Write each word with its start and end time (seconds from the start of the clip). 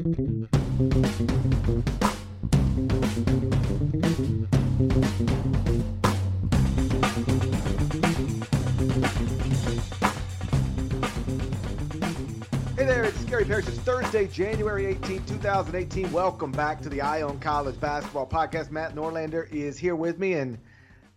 Hey 0.00 0.06
there, 12.76 13.04
it's 13.04 13.24
Gary 13.24 13.44
Parrish. 13.44 13.68
It's 13.68 13.76
Thursday, 13.80 14.26
January 14.28 14.86
18, 14.86 15.26
2018. 15.26 16.10
Welcome 16.12 16.50
back 16.50 16.80
to 16.80 16.88
the 16.88 17.02
Eye 17.02 17.20
on 17.20 17.38
College 17.38 17.78
Basketball 17.78 18.26
Podcast. 18.26 18.70
Matt 18.70 18.94
Norlander 18.94 19.52
is 19.52 19.76
here 19.76 19.96
with 19.96 20.18
me, 20.18 20.32
and 20.32 20.56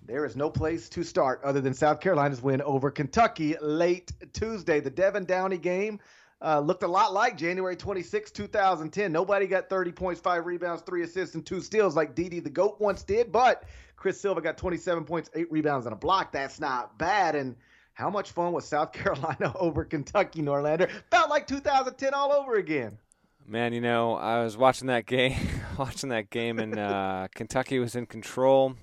there 0.06 0.26
is 0.26 0.36
no 0.36 0.50
place 0.50 0.90
to 0.90 1.04
start 1.04 1.40
other 1.46 1.62
than 1.62 1.74
South 1.74 2.02
Carolina's 2.02 2.42
win 2.42 2.62
over 2.62 2.92
Kentucky 2.92 3.56
late 3.62 4.12
Tuesday. 4.34 4.82
The 4.82 4.92
Devan 4.92 5.26
Downey 5.26 5.58
game 5.58 6.02
uh, 6.44 6.60
looked 6.60 6.84
a 6.84 6.88
lot 6.88 7.14
like 7.14 7.38
January 7.38 7.76
26, 7.76 8.32
2010. 8.32 9.12
Nobody 9.12 9.48
got 9.48 9.70
30 9.70 9.92
points, 9.94 10.20
five 10.20 10.46
rebounds, 10.46 10.84
three 10.84 11.04
assists, 11.04 11.36
and 11.36 11.46
two 11.46 11.62
steals 11.62 11.96
like 11.96 12.16
Didi 12.16 12.40
the 12.40 12.50
GOAT 12.50 12.80
once 12.80 13.04
did, 13.04 13.32
but 13.32 13.64
Chris 13.96 14.20
Silva 14.20 14.42
got 14.42 14.58
27 14.58 15.06
points, 15.06 15.30
eight 15.36 15.50
rebounds, 15.50 15.86
and 15.86 15.94
a 15.94 15.98
block. 15.98 16.34
That's 16.34 16.60
not 16.60 16.98
bad. 16.98 17.36
And 17.36 17.56
how 17.94 18.10
much 18.10 18.32
fun 18.32 18.52
was 18.52 18.66
South 18.66 18.92
Carolina 18.94 19.54
over 19.58 19.86
Kentucky, 19.86 20.42
Norlander? 20.42 20.90
Felt 21.10 21.30
like 21.30 21.48
2010 21.48 22.14
all 22.14 22.34
over 22.34 22.56
again. 22.56 22.98
Man, 23.46 23.74
you 23.74 23.82
know, 23.82 24.16
I 24.16 24.44
was 24.44 24.58
watching 24.58 24.88
that 24.88 25.06
game, 25.06 25.38
watching 25.78 26.10
that 26.10 26.30
game, 26.30 26.60
and 26.60 26.78
uh, 26.78 27.28
Kentucky 27.36 27.80
was 27.80 27.96
in 27.96 28.06
control, 28.06 28.76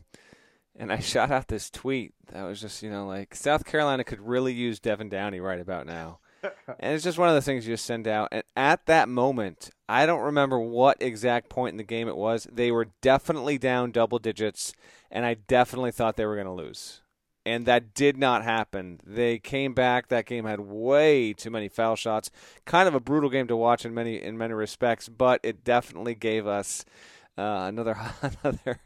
and 0.76 0.92
I 0.92 0.98
shot 0.98 1.30
out 1.30 1.48
this 1.48 1.70
tweet 1.70 2.14
that 2.32 2.42
was 2.42 2.60
just, 2.60 2.82
you 2.82 2.90
know, 2.90 3.06
like 3.06 3.34
South 3.34 3.64
Carolina 3.64 4.04
could 4.04 4.20
really 4.20 4.52
use 4.52 4.80
Devan 4.80 5.10
Downey 5.10 5.40
right 5.40 5.60
about 5.60 5.86
now, 5.86 6.20
and 6.42 6.94
it's 6.94 7.04
just 7.04 7.18
one 7.18 7.28
of 7.28 7.34
the 7.34 7.42
things 7.42 7.66
you 7.66 7.74
just 7.74 7.86
send 7.86 8.08
out. 8.08 8.28
And 8.32 8.42
at 8.56 8.86
that 8.86 9.08
moment, 9.08 9.70
I 9.88 10.06
don't 10.06 10.22
remember 10.22 10.58
what 10.58 11.00
exact 11.00 11.48
point 11.48 11.74
in 11.74 11.78
the 11.78 11.84
game 11.84 12.08
it 12.08 12.16
was. 12.16 12.46
They 12.50 12.70
were 12.70 12.88
definitely 13.00 13.58
down 13.58 13.90
double 13.90 14.18
digits, 14.18 14.72
and 15.10 15.24
I 15.24 15.34
definitely 15.34 15.92
thought 15.92 16.16
they 16.16 16.26
were 16.26 16.36
going 16.36 16.46
to 16.46 16.52
lose 16.52 17.00
and 17.46 17.66
that 17.66 17.94
did 17.94 18.16
not 18.16 18.44
happen. 18.44 19.00
They 19.04 19.38
came 19.38 19.74
back. 19.74 20.08
That 20.08 20.26
game 20.26 20.44
had 20.44 20.60
way 20.60 21.32
too 21.32 21.50
many 21.50 21.68
foul 21.68 21.96
shots. 21.96 22.30
Kind 22.64 22.86
of 22.86 22.94
a 22.94 23.00
brutal 23.00 23.30
game 23.30 23.48
to 23.48 23.56
watch 23.56 23.84
in 23.84 23.94
many 23.94 24.22
in 24.22 24.36
many 24.36 24.54
respects, 24.54 25.08
but 25.08 25.40
it 25.42 25.64
definitely 25.64 26.14
gave 26.14 26.46
us 26.46 26.84
uh, 27.38 27.66
another 27.68 27.96
another 28.42 28.80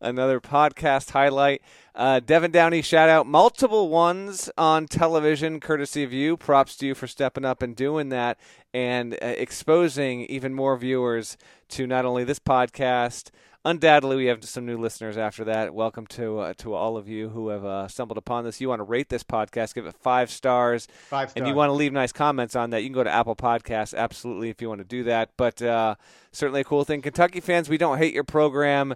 another 0.00 0.40
podcast 0.40 1.10
highlight. 1.10 1.62
Uh, 1.94 2.20
Devan 2.24 2.52
Downey 2.52 2.82
shout 2.82 3.08
out 3.08 3.26
multiple 3.26 3.88
ones 3.88 4.50
on 4.56 4.86
television, 4.86 5.60
courtesy 5.60 6.04
of 6.04 6.12
you. 6.12 6.36
Props 6.36 6.76
to 6.76 6.86
you 6.86 6.94
for 6.94 7.06
stepping 7.06 7.44
up 7.44 7.62
and 7.62 7.74
doing 7.74 8.08
that 8.10 8.38
and 8.72 9.14
uh, 9.14 9.26
exposing 9.26 10.22
even 10.26 10.54
more 10.54 10.76
viewers 10.76 11.36
to 11.68 11.86
not 11.86 12.04
only 12.04 12.24
this 12.24 12.38
podcast 12.38 13.30
undoubtedly 13.64 14.16
we 14.16 14.26
have 14.26 14.44
some 14.44 14.64
new 14.64 14.78
listeners 14.78 15.16
after 15.18 15.44
that. 15.44 15.74
Welcome 15.74 16.06
to 16.08 16.38
uh, 16.38 16.54
to 16.58 16.74
all 16.74 16.96
of 16.96 17.08
you 17.08 17.28
who 17.28 17.48
have 17.48 17.64
uh, 17.64 17.88
stumbled 17.88 18.18
upon 18.18 18.44
this. 18.44 18.60
You 18.60 18.68
want 18.68 18.80
to 18.80 18.84
rate 18.84 19.08
this 19.08 19.22
podcast, 19.22 19.74
give 19.74 19.86
it 19.86 19.94
five 20.00 20.30
stars, 20.30 20.86
five 21.10 21.30
stars, 21.30 21.36
and 21.36 21.46
you 21.46 21.54
want 21.54 21.68
to 21.68 21.74
leave 21.74 21.92
nice 21.92 22.12
comments 22.12 22.56
on 22.56 22.70
that. 22.70 22.82
You 22.82 22.88
can 22.88 22.94
go 22.94 23.04
to 23.04 23.12
Apple 23.12 23.36
Podcasts, 23.36 23.96
absolutely, 23.96 24.48
if 24.48 24.62
you 24.62 24.68
want 24.68 24.80
to 24.80 24.86
do 24.86 25.04
that. 25.04 25.30
But 25.36 25.60
uh, 25.60 25.96
certainly 26.32 26.62
a 26.62 26.64
cool 26.64 26.84
thing. 26.84 27.02
Kentucky 27.02 27.40
fans, 27.40 27.68
we 27.68 27.78
don't 27.78 27.98
hate 27.98 28.14
your 28.14 28.24
program. 28.24 28.94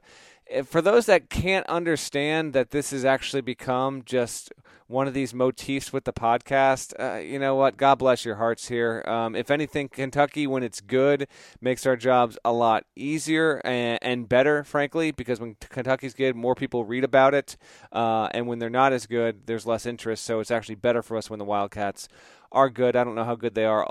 For 0.64 0.82
those 0.82 1.06
that 1.06 1.30
can't 1.30 1.66
understand 1.66 2.52
that 2.52 2.70
this 2.70 2.90
has 2.90 3.04
actually 3.04 3.42
become 3.42 4.02
just 4.04 4.52
one 4.92 5.08
of 5.08 5.14
these 5.14 5.32
motifs 5.32 5.92
with 5.92 6.04
the 6.04 6.12
podcast, 6.12 6.92
uh, 7.00 7.18
you 7.18 7.38
know 7.38 7.54
what? 7.54 7.76
God 7.78 7.96
bless 7.96 8.24
your 8.24 8.36
hearts 8.36 8.68
here. 8.68 9.02
Um, 9.06 9.34
if 9.34 9.50
anything, 9.50 9.88
Kentucky, 9.88 10.46
when 10.46 10.62
it's 10.62 10.82
good, 10.82 11.26
makes 11.60 11.86
our 11.86 11.96
jobs 11.96 12.38
a 12.44 12.52
lot 12.52 12.84
easier 12.94 13.62
and, 13.64 13.98
and 14.02 14.28
better, 14.28 14.62
frankly, 14.62 15.10
because 15.10 15.40
when 15.40 15.56
Kentucky's 15.70 16.12
good, 16.14 16.36
more 16.36 16.54
people 16.54 16.84
read 16.84 17.04
about 17.04 17.32
it. 17.32 17.56
Uh, 17.90 18.28
and 18.32 18.46
when 18.46 18.58
they're 18.58 18.70
not 18.70 18.92
as 18.92 19.06
good, 19.06 19.46
there's 19.46 19.66
less 19.66 19.86
interest. 19.86 20.24
So 20.24 20.40
it's 20.40 20.50
actually 20.50 20.74
better 20.76 21.02
for 21.02 21.16
us 21.16 21.30
when 21.30 21.38
the 21.38 21.44
Wildcats 21.46 22.06
are 22.52 22.68
good. 22.68 22.94
I 22.94 23.02
don't 23.02 23.14
know 23.14 23.24
how 23.24 23.34
good 23.34 23.54
they 23.54 23.64
are 23.64 23.86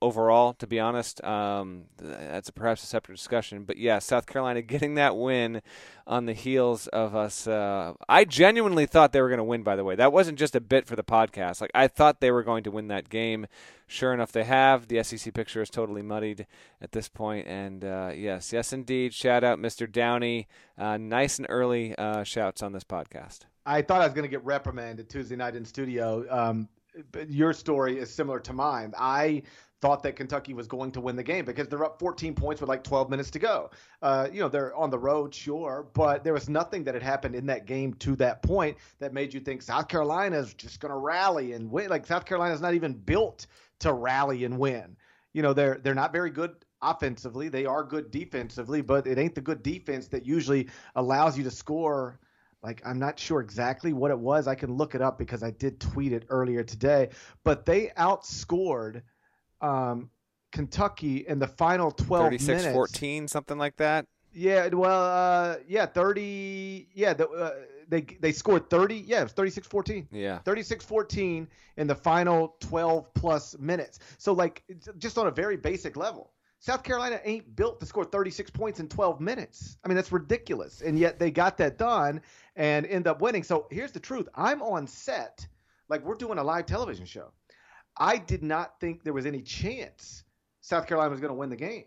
overall, 0.00 0.54
to 0.54 0.66
be 0.66 0.80
honest. 0.80 1.22
Um, 1.22 1.84
that's 1.98 2.48
a, 2.48 2.52
perhaps 2.52 2.82
a 2.82 2.86
separate 2.86 3.16
discussion. 3.16 3.64
But 3.64 3.76
yeah, 3.76 3.98
South 3.98 4.26
Carolina 4.26 4.62
getting 4.62 4.94
that 4.94 5.16
win 5.16 5.62
on 6.06 6.24
the 6.24 6.32
heels 6.32 6.86
of 6.88 7.14
us. 7.14 7.46
Uh, 7.46 7.92
I 8.08 8.24
genuinely 8.24 8.86
thought 8.86 9.12
they 9.12 9.20
were 9.20 9.28
going 9.28 9.38
to 9.38 9.44
win. 9.44 9.62
By 9.62 9.76
the 9.76 9.84
way, 9.84 9.94
that 9.94 10.12
wasn't 10.12 10.38
just 10.38 10.56
a 10.56 10.60
bit 10.60 10.86
for 10.86 10.96
the 10.96 11.04
podcast. 11.04 11.60
Like 11.60 11.70
I 11.74 11.86
thought 11.86 12.20
they 12.20 12.30
were 12.30 12.42
going 12.42 12.64
to 12.64 12.70
win 12.70 12.88
that 12.88 13.08
game. 13.08 13.46
Sure 13.86 14.12
enough, 14.12 14.32
they 14.32 14.44
have. 14.44 14.88
The 14.88 15.02
SEC 15.02 15.32
picture 15.32 15.62
is 15.62 15.70
totally 15.70 16.02
muddied 16.02 16.46
at 16.80 16.92
this 16.92 17.08
point. 17.08 17.46
And 17.46 17.84
uh, 17.84 18.12
yes, 18.14 18.52
yes, 18.52 18.72
indeed. 18.72 19.14
Shout 19.14 19.44
out, 19.44 19.58
Mr. 19.58 19.90
Downey. 19.90 20.48
Uh, 20.76 20.96
nice 20.96 21.38
and 21.38 21.46
early 21.50 21.94
uh, 21.96 22.24
shouts 22.24 22.62
on 22.62 22.72
this 22.72 22.84
podcast. 22.84 23.40
I 23.66 23.82
thought 23.82 24.00
I 24.00 24.04
was 24.04 24.14
going 24.14 24.24
to 24.24 24.30
get 24.30 24.42
reprimanded 24.44 25.10
Tuesday 25.10 25.36
night 25.36 25.54
in 25.54 25.64
studio. 25.64 26.24
Um, 26.30 26.68
your 27.28 27.52
story 27.52 27.98
is 27.98 28.12
similar 28.12 28.40
to 28.40 28.52
mine. 28.52 28.94
I 28.98 29.42
thought 29.80 30.02
that 30.02 30.16
Kentucky 30.16 30.54
was 30.54 30.66
going 30.66 30.90
to 30.92 31.00
win 31.00 31.14
the 31.14 31.22
game 31.22 31.44
because 31.44 31.68
they're 31.68 31.84
up 31.84 31.98
14 31.98 32.34
points 32.34 32.60
with 32.60 32.68
like 32.68 32.82
12 32.82 33.10
minutes 33.10 33.30
to 33.30 33.38
go. 33.38 33.70
Uh, 34.02 34.28
you 34.32 34.40
know, 34.40 34.48
they're 34.48 34.74
on 34.74 34.90
the 34.90 34.98
road, 34.98 35.32
sure, 35.32 35.88
but 35.92 36.24
there 36.24 36.32
was 36.32 36.48
nothing 36.48 36.82
that 36.84 36.94
had 36.94 37.02
happened 37.02 37.34
in 37.34 37.46
that 37.46 37.66
game 37.66 37.94
to 37.94 38.16
that 38.16 38.42
point 38.42 38.76
that 38.98 39.12
made 39.12 39.32
you 39.32 39.40
think 39.40 39.62
South 39.62 39.88
Carolina 39.88 40.38
is 40.38 40.54
just 40.54 40.80
going 40.80 40.90
to 40.90 40.98
rally 40.98 41.52
and 41.52 41.70
win. 41.70 41.88
Like 41.90 42.06
South 42.06 42.24
Carolina 42.24 42.54
is 42.54 42.60
not 42.60 42.74
even 42.74 42.92
built 42.92 43.46
to 43.80 43.92
rally 43.92 44.44
and 44.44 44.58
win. 44.58 44.96
You 45.32 45.42
know, 45.42 45.52
they're 45.52 45.78
they're 45.82 45.94
not 45.94 46.12
very 46.12 46.30
good 46.30 46.56
offensively. 46.82 47.48
They 47.48 47.66
are 47.66 47.84
good 47.84 48.10
defensively, 48.10 48.80
but 48.80 49.06
it 49.06 49.18
ain't 49.18 49.34
the 49.34 49.40
good 49.40 49.62
defense 49.62 50.08
that 50.08 50.26
usually 50.26 50.68
allows 50.96 51.38
you 51.38 51.44
to 51.44 51.50
score 51.50 52.18
like 52.62 52.82
I'm 52.84 52.98
not 52.98 53.18
sure 53.18 53.40
exactly 53.40 53.92
what 53.92 54.10
it 54.10 54.18
was. 54.18 54.48
I 54.48 54.54
can 54.54 54.72
look 54.72 54.94
it 54.94 55.02
up 55.02 55.18
because 55.18 55.42
I 55.42 55.50
did 55.50 55.80
tweet 55.80 56.12
it 56.12 56.24
earlier 56.28 56.64
today. 56.64 57.10
But 57.44 57.64
they 57.66 57.92
outscored 57.96 59.02
um, 59.60 60.10
Kentucky 60.52 61.18
in 61.18 61.38
the 61.38 61.46
final 61.46 61.90
12 61.90 62.24
36 62.24 62.46
minutes. 62.48 62.74
14 62.74 63.28
something 63.28 63.58
like 63.58 63.76
that. 63.76 64.06
Yeah, 64.32 64.68
well, 64.68 65.04
uh, 65.04 65.56
yeah, 65.66 65.86
30. 65.86 66.88
Yeah, 66.94 67.14
the, 67.14 67.28
uh, 67.28 67.50
they 67.88 68.02
they 68.20 68.32
scored 68.32 68.68
30. 68.68 68.96
Yeah, 68.96 69.20
it 69.20 69.24
was 69.24 69.32
36-14. 69.32 70.06
Yeah, 70.10 70.40
36-14 70.44 71.46
in 71.76 71.86
the 71.86 71.94
final 71.94 72.56
12 72.60 73.14
plus 73.14 73.58
minutes. 73.58 73.98
So 74.18 74.32
like 74.32 74.62
just 74.98 75.18
on 75.18 75.26
a 75.26 75.30
very 75.30 75.56
basic 75.56 75.96
level. 75.96 76.32
South 76.60 76.82
Carolina 76.82 77.20
ain't 77.24 77.54
built 77.54 77.78
to 77.78 77.86
score 77.86 78.04
36 78.04 78.50
points 78.50 78.80
in 78.80 78.88
12 78.88 79.20
minutes. 79.20 79.78
I 79.84 79.88
mean, 79.88 79.94
that's 79.94 80.10
ridiculous. 80.10 80.82
And 80.82 80.98
yet 80.98 81.18
they 81.18 81.30
got 81.30 81.56
that 81.58 81.78
done 81.78 82.20
and 82.58 82.84
end 82.86 83.06
up 83.06 83.22
winning. 83.22 83.42
So 83.42 83.66
here's 83.70 83.92
the 83.92 84.00
truth 84.00 84.28
I'm 84.34 84.60
on 84.60 84.86
set, 84.86 85.46
like 85.88 86.04
we're 86.04 86.16
doing 86.16 86.36
a 86.36 86.44
live 86.44 86.66
television 86.66 87.06
show. 87.06 87.32
I 87.96 88.18
did 88.18 88.42
not 88.42 88.78
think 88.80 89.02
there 89.02 89.14
was 89.14 89.24
any 89.24 89.40
chance 89.40 90.24
South 90.60 90.86
Carolina 90.86 91.10
was 91.10 91.20
going 91.20 91.32
to 91.32 91.38
win 91.38 91.48
the 91.48 91.56
game. 91.56 91.84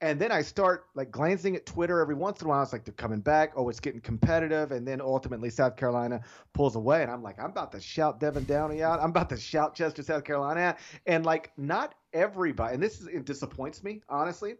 And 0.00 0.20
then 0.20 0.32
I 0.32 0.42
start 0.42 0.86
like 0.96 1.12
glancing 1.12 1.54
at 1.54 1.64
Twitter 1.64 2.00
every 2.00 2.16
once 2.16 2.40
in 2.40 2.46
a 2.46 2.50
while. 2.50 2.62
It's 2.62 2.72
like 2.72 2.84
they're 2.84 2.92
coming 2.94 3.20
back. 3.20 3.52
Oh, 3.54 3.68
it's 3.68 3.78
getting 3.78 4.00
competitive. 4.00 4.72
And 4.72 4.86
then 4.86 5.00
ultimately 5.00 5.48
South 5.48 5.76
Carolina 5.76 6.20
pulls 6.54 6.74
away. 6.74 7.02
And 7.02 7.10
I'm 7.10 7.22
like, 7.22 7.38
I'm 7.38 7.50
about 7.50 7.70
to 7.72 7.80
shout 7.80 8.20
Devan 8.20 8.46
Downey 8.46 8.82
out. 8.82 9.00
I'm 9.00 9.10
about 9.10 9.28
to 9.28 9.36
shout 9.36 9.76
Chester, 9.76 10.02
South 10.02 10.24
Carolina 10.24 10.60
out. 10.60 10.78
And 11.06 11.24
like, 11.24 11.52
not 11.56 11.94
everybody, 12.12 12.74
and 12.74 12.82
this 12.82 13.00
is, 13.00 13.06
it 13.06 13.24
disappoints 13.24 13.84
me, 13.84 14.02
honestly, 14.08 14.56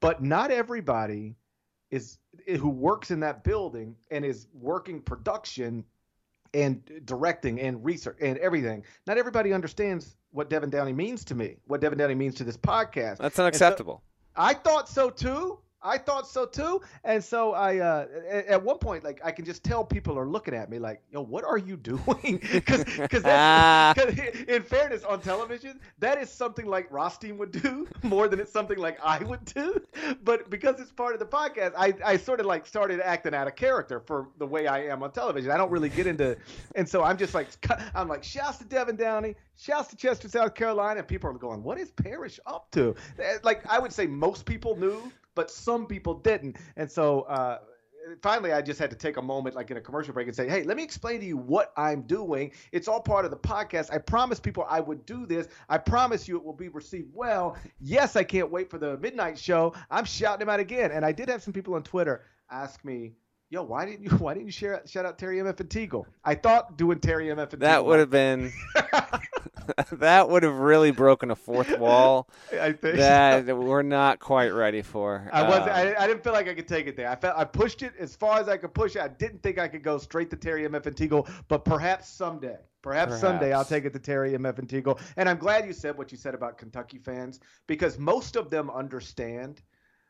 but 0.00 0.22
not 0.22 0.50
everybody 0.50 1.36
is 1.96 2.18
who 2.58 2.68
works 2.68 3.10
in 3.10 3.20
that 3.20 3.42
building 3.42 3.96
and 4.10 4.24
is 4.24 4.46
working 4.52 5.00
production 5.00 5.84
and 6.54 6.82
directing 7.04 7.60
and 7.60 7.84
research 7.84 8.16
and 8.20 8.38
everything. 8.38 8.84
Not 9.06 9.18
everybody 9.18 9.52
understands 9.52 10.16
what 10.30 10.48
Devan 10.48 10.70
Downey 10.70 10.92
means 10.92 11.24
to 11.26 11.34
me, 11.34 11.56
what 11.66 11.80
Devan 11.80 11.98
Downey 11.98 12.14
means 12.14 12.34
to 12.36 12.44
this 12.44 12.56
podcast. 12.56 13.18
That's 13.18 13.38
unacceptable. 13.38 14.02
I 14.36 14.54
thought 14.54 14.88
so 14.88 15.10
too. 15.10 15.58
I 15.86 15.98
thought 15.98 16.26
so 16.26 16.44
too. 16.46 16.80
And 17.04 17.22
so 17.22 17.52
I, 17.52 17.78
uh, 17.78 18.06
at 18.28 18.62
one 18.62 18.78
point, 18.78 19.04
like 19.04 19.20
I 19.24 19.30
can 19.30 19.44
just 19.44 19.62
tell 19.62 19.84
people 19.84 20.18
are 20.18 20.26
looking 20.26 20.54
at 20.54 20.68
me 20.68 20.78
like, 20.78 21.02
yo, 21.12 21.22
what 21.22 21.44
are 21.44 21.58
you 21.58 21.76
doing? 21.86 22.40
Because, 22.52 22.84
because 22.84 23.24
in 24.48 24.62
fairness, 24.62 25.04
on 25.04 25.20
television, 25.20 25.80
that 25.98 26.20
is 26.20 26.30
something 26.30 26.66
like 26.66 26.90
Rothstein 26.90 27.38
would 27.38 27.52
do 27.52 27.86
more 28.02 28.28
than 28.28 28.40
it's 28.40 28.52
something 28.52 28.78
like 28.78 28.98
I 29.02 29.22
would 29.24 29.44
do. 29.44 29.80
But 30.24 30.50
because 30.50 30.80
it's 30.80 30.90
part 30.90 31.14
of 31.14 31.20
the 31.20 31.26
podcast, 31.26 31.72
I, 31.76 31.94
I 32.04 32.16
sort 32.16 32.40
of 32.40 32.46
like 32.46 32.66
started 32.66 33.00
acting 33.00 33.34
out 33.34 33.46
of 33.46 33.54
character 33.56 34.00
for 34.00 34.28
the 34.38 34.46
way 34.46 34.66
I 34.66 34.86
am 34.86 35.02
on 35.02 35.12
television. 35.12 35.50
I 35.50 35.56
don't 35.56 35.70
really 35.70 35.88
get 35.88 36.06
into, 36.06 36.36
and 36.74 36.88
so 36.88 37.02
I'm 37.02 37.16
just 37.16 37.34
like, 37.34 37.48
I'm 37.94 38.08
like, 38.08 38.24
shouts 38.24 38.58
to 38.58 38.64
Devan 38.64 38.96
Downey, 38.96 39.36
shouts 39.56 39.88
to 39.88 39.96
Chester, 39.96 40.28
South 40.28 40.54
Carolina. 40.54 41.00
And 41.00 41.08
people 41.08 41.30
are 41.30 41.34
going, 41.34 41.62
what 41.62 41.78
is 41.78 41.90
Parrish 41.90 42.40
up 42.46 42.70
to? 42.72 42.94
Like 43.42 43.64
I 43.68 43.78
would 43.78 43.92
say 43.92 44.06
most 44.06 44.44
people 44.44 44.76
knew 44.76 45.12
but 45.36 45.52
some 45.52 45.86
people 45.86 46.14
didn't. 46.14 46.56
And 46.76 46.90
so 46.90 47.20
uh, 47.22 47.58
finally 48.22 48.52
I 48.52 48.62
just 48.62 48.80
had 48.80 48.90
to 48.90 48.96
take 48.96 49.16
a 49.16 49.22
moment, 49.22 49.54
like 49.54 49.70
in 49.70 49.76
a 49.76 49.80
commercial 49.80 50.12
break, 50.12 50.26
and 50.26 50.34
say, 50.34 50.48
"Hey, 50.48 50.64
let 50.64 50.76
me 50.76 50.82
explain 50.82 51.20
to 51.20 51.26
you 51.26 51.36
what 51.36 51.72
I'm 51.76 52.02
doing. 52.02 52.50
It's 52.72 52.88
all 52.88 53.00
part 53.00 53.24
of 53.24 53.30
the 53.30 53.36
podcast. 53.36 53.92
I 53.92 53.98
promised 53.98 54.42
people 54.42 54.66
I 54.68 54.80
would 54.80 55.06
do 55.06 55.26
this. 55.26 55.46
I 55.68 55.78
promise 55.78 56.26
you 56.26 56.36
it 56.36 56.44
will 56.44 56.52
be 56.52 56.68
received 56.68 57.10
well. 57.14 57.56
Yes, 57.80 58.16
I 58.16 58.24
can't 58.24 58.50
wait 58.50 58.70
for 58.70 58.78
the 58.78 58.98
midnight 58.98 59.38
show. 59.38 59.74
I'm 59.90 60.04
shouting 60.04 60.42
him 60.42 60.48
out 60.48 60.60
again, 60.60 60.90
and 60.90 61.04
I 61.04 61.12
did 61.12 61.28
have 61.28 61.42
some 61.42 61.52
people 61.52 61.74
on 61.74 61.84
Twitter 61.84 62.24
ask 62.50 62.84
me." 62.84 63.12
Yo, 63.48 63.62
why 63.62 63.84
didn't 63.84 64.02
you 64.02 64.10
why 64.18 64.34
didn't 64.34 64.46
you 64.46 64.52
share, 64.52 64.82
shout 64.86 65.06
out 65.06 65.18
Terry 65.18 65.38
MF 65.38 65.60
and 65.60 65.68
Teagle? 65.68 66.04
I 66.24 66.34
thought 66.34 66.76
doing 66.76 66.98
Terry 66.98 67.26
MF 67.26 67.52
and 67.52 67.62
that 67.62 67.84
would 67.84 68.00
have 68.00 68.10
been 68.10 68.52
that 69.92 70.28
would 70.28 70.42
have 70.42 70.58
really 70.58 70.90
broken 70.90 71.30
a 71.30 71.36
fourth 71.36 71.78
wall. 71.78 72.28
I 72.52 72.72
think 72.72 72.96
that 72.96 73.46
so. 73.46 73.56
we're 73.56 73.82
not 73.82 74.18
quite 74.18 74.48
ready 74.48 74.82
for. 74.82 75.28
I 75.32 75.42
was. 75.42 75.60
Uh, 75.60 75.70
I, 75.70 76.04
I, 76.04 76.06
didn't 76.06 76.22
feel 76.22 76.32
like 76.32 76.48
I 76.48 76.54
could 76.54 76.68
take 76.68 76.86
it 76.86 76.96
there. 76.96 77.08
I 77.08 77.16
felt 77.16 77.36
I 77.36 77.44
pushed 77.44 77.82
it 77.82 77.92
as 77.98 78.16
far 78.16 78.40
as 78.40 78.48
I 78.48 78.56
could 78.56 78.74
push 78.74 78.96
it. 78.96 79.02
I 79.02 79.08
didn't 79.08 79.42
think 79.42 79.58
I 79.58 79.68
could 79.68 79.82
go 79.82 79.98
straight 79.98 80.30
to 80.30 80.36
Terry 80.36 80.68
MF 80.68 80.86
and 80.86 80.96
Teagle, 80.96 81.30
but 81.48 81.64
perhaps 81.64 82.08
someday. 82.08 82.56
Perhaps, 82.82 83.06
perhaps, 83.06 83.20
someday 83.20 83.52
I'll 83.52 83.64
take 83.64 83.84
it 83.84 83.92
to 83.94 83.98
Terry 83.98 84.32
MF 84.32 84.58
and 84.60 84.68
Teagle. 84.68 85.00
And 85.16 85.28
I'm 85.28 85.38
glad 85.38 85.66
you 85.66 85.72
said 85.72 85.98
what 85.98 86.12
you 86.12 86.18
said 86.18 86.34
about 86.34 86.56
Kentucky 86.56 86.98
fans 86.98 87.40
because 87.66 87.98
most 87.98 88.36
of 88.36 88.48
them 88.48 88.70
understand 88.70 89.60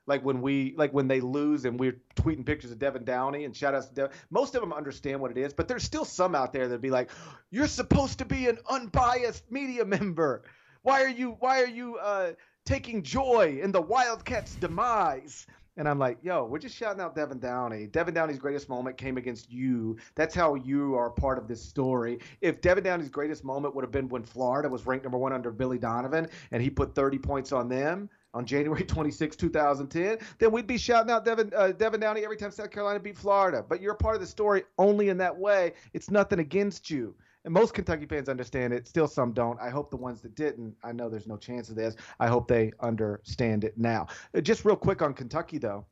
like 0.07 0.25
when 0.25 0.41
we 0.41 0.75
like 0.77 0.93
when 0.93 1.09
they 1.09 1.21
lose 1.21 1.65
and 1.65 1.79
we're 1.79 2.01
tweeting 2.15 2.47
pictures 2.47 2.71
of 2.71 2.79
Devan 2.79 3.05
Downey 3.05 3.45
and 3.45 3.55
shout 3.55 3.75
outs 3.75 3.87
to 3.89 3.95
Devan. 3.95 4.13
Most 4.31 4.55
of 4.55 4.61
them 4.61 4.73
understand 4.73 5.21
what 5.21 5.31
it 5.31 5.39
is, 5.39 5.53
but 5.53 5.69
there's 5.69 5.85
still 5.85 6.05
some 6.05 6.35
out 6.35 6.53
there 6.53 6.69
that'd 6.69 6.81
be 6.81 6.91
like, 6.91 7.11
"You're 7.51 7.67
supposed 7.67 8.19
to 8.19 8.25
be 8.25 8.49
an 8.49 8.59
unbiased 8.69 9.51
media 9.51 9.85
member. 9.85 10.43
Why 10.83 11.03
are 11.03 11.09
you 11.09 11.37
Why 11.41 11.63
are 11.63 11.69
you 11.69 11.97
uh, 11.97 12.33
taking 12.65 13.03
joy 13.03 13.59
in 13.63 13.73
the 13.73 13.83
Wildcats' 13.83 14.55
demise?" 14.57 15.47
And 15.79 15.87
I'm 15.87 15.99
like, 15.99 16.19
yo, 16.23 16.45
we're 16.45 16.59
just 16.59 16.75
shouting 16.75 17.03
out 17.03 17.15
Devan 17.15 17.39
Downey. 17.39 17.87
Devan 17.87 18.15
Downey's 18.15 18.39
greatest 18.39 18.69
moment 18.69 18.97
came 18.97 19.19
against 19.19 19.51
you. 19.51 19.99
That's 20.15 20.35
how 20.35 20.55
you 20.55 20.95
are 20.95 21.11
part 21.11 21.37
of 21.37 21.49
this 21.49 21.63
story. 21.63 22.19
If 22.41 22.63
Devan 22.63 22.83
Downey's 22.83 23.11
greatest 23.11 23.45
moment 23.45 23.75
would 23.75 23.83
have 23.83 23.91
been 23.91 24.09
when 24.09 24.23
Florida 24.23 24.71
was 24.71 24.87
ranked 24.87 25.05
number 25.05 25.19
one 25.19 25.35
under 25.35 25.51
Billy 25.51 25.79
Donovan 25.79 26.29
and 26.51 26.63
he 26.63 26.71
put 26.71 26.95
30 26.95 27.19
points 27.19 27.53
on 27.53 27.69
them, 27.69 28.09
on 28.37 28.45
January 28.45 28.85
26, 28.87 29.35
2010, 29.35 30.19
then 30.39 30.53
we'd 30.53 30.67
be 30.67 30.77
shouting 30.77 31.11
out 31.11 31.25
Devan, 31.25 31.53
uh, 31.55 31.73
Devan 31.73 32.01
Downey 32.01 32.23
every 32.23 32.37
time 32.37 32.51
South 32.51 32.71
Carolina 32.71 33.01
beat 33.01 33.17
Florida. 33.17 33.65
But 33.67 33.81
you're 33.81 33.95
a 33.95 33.97
part 33.97 34.15
of 34.15 34.21
the 34.21 34.27
story 34.27 34.65
only 34.79 35.09
in 35.09 35.17
that 35.19 35.37
way. 35.37 35.73
It's 35.95 36.11
nothing 36.11 36.39
against 36.39 36.91
you. 36.91 37.17
And 37.47 37.55
most 37.55 37.73
Kentucky 37.73 38.07
fans 38.07 38.29
understand 38.29 38.75
it. 38.75 38.87
Still, 38.87 39.09
some 39.09 39.33
don't. 39.33 39.59
I 39.61 39.71
hope 39.71 39.91
the 39.91 39.97
ones 39.97 40.21
that 40.21 40.35
didn't, 40.35 40.75
I 40.85 40.93
know 40.93 41.09
there's 41.09 41.27
no 41.27 41.37
chance 41.37 41.71
of 41.71 41.77
this. 41.77 41.97
I 42.21 42.27
hope 42.27 42.47
they 42.47 42.73
understand 42.81 43.65
it 43.65 43.79
now. 43.79 44.09
Uh, 44.35 44.41
just 44.43 44.65
real 44.65 44.77
quick 44.77 45.01
on 45.01 45.15
Kentucky, 45.15 45.59
though. 45.59 45.87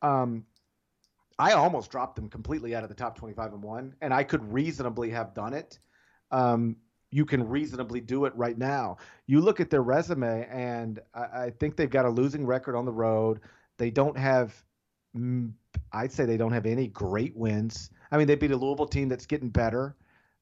Um, 0.00 0.44
I 1.38 1.52
almost 1.52 1.90
dropped 1.90 2.14
them 2.16 2.28
completely 2.28 2.76
out 2.76 2.82
of 2.84 2.88
the 2.88 2.94
top 2.94 3.16
25 3.16 3.54
and 3.54 3.62
one, 3.62 3.94
and 4.00 4.14
I 4.14 4.22
could 4.22 4.52
reasonably 4.52 5.10
have 5.10 5.34
done 5.34 5.54
it. 5.54 5.78
Um, 6.30 6.76
you 7.10 7.24
can 7.24 7.48
reasonably 7.48 8.00
do 8.00 8.24
it 8.26 8.36
right 8.36 8.58
now. 8.58 8.98
You 9.26 9.40
look 9.40 9.60
at 9.60 9.70
their 9.70 9.82
resume, 9.82 10.46
and 10.50 11.00
I, 11.14 11.20
I 11.20 11.50
think 11.58 11.76
they've 11.76 11.90
got 11.90 12.04
a 12.04 12.10
losing 12.10 12.44
record 12.46 12.76
on 12.76 12.84
the 12.84 12.92
road. 12.92 13.40
They 13.78 13.90
don't 13.90 14.16
have, 14.16 14.54
I'd 15.92 16.12
say 16.12 16.26
they 16.26 16.36
don't 16.36 16.52
have 16.52 16.66
any 16.66 16.88
great 16.88 17.36
wins. 17.36 17.90
I 18.10 18.18
mean, 18.18 18.26
they 18.26 18.34
beat 18.34 18.50
a 18.50 18.56
Louisville 18.56 18.86
team 18.86 19.08
that's 19.08 19.26
getting 19.26 19.48
better, 19.48 19.96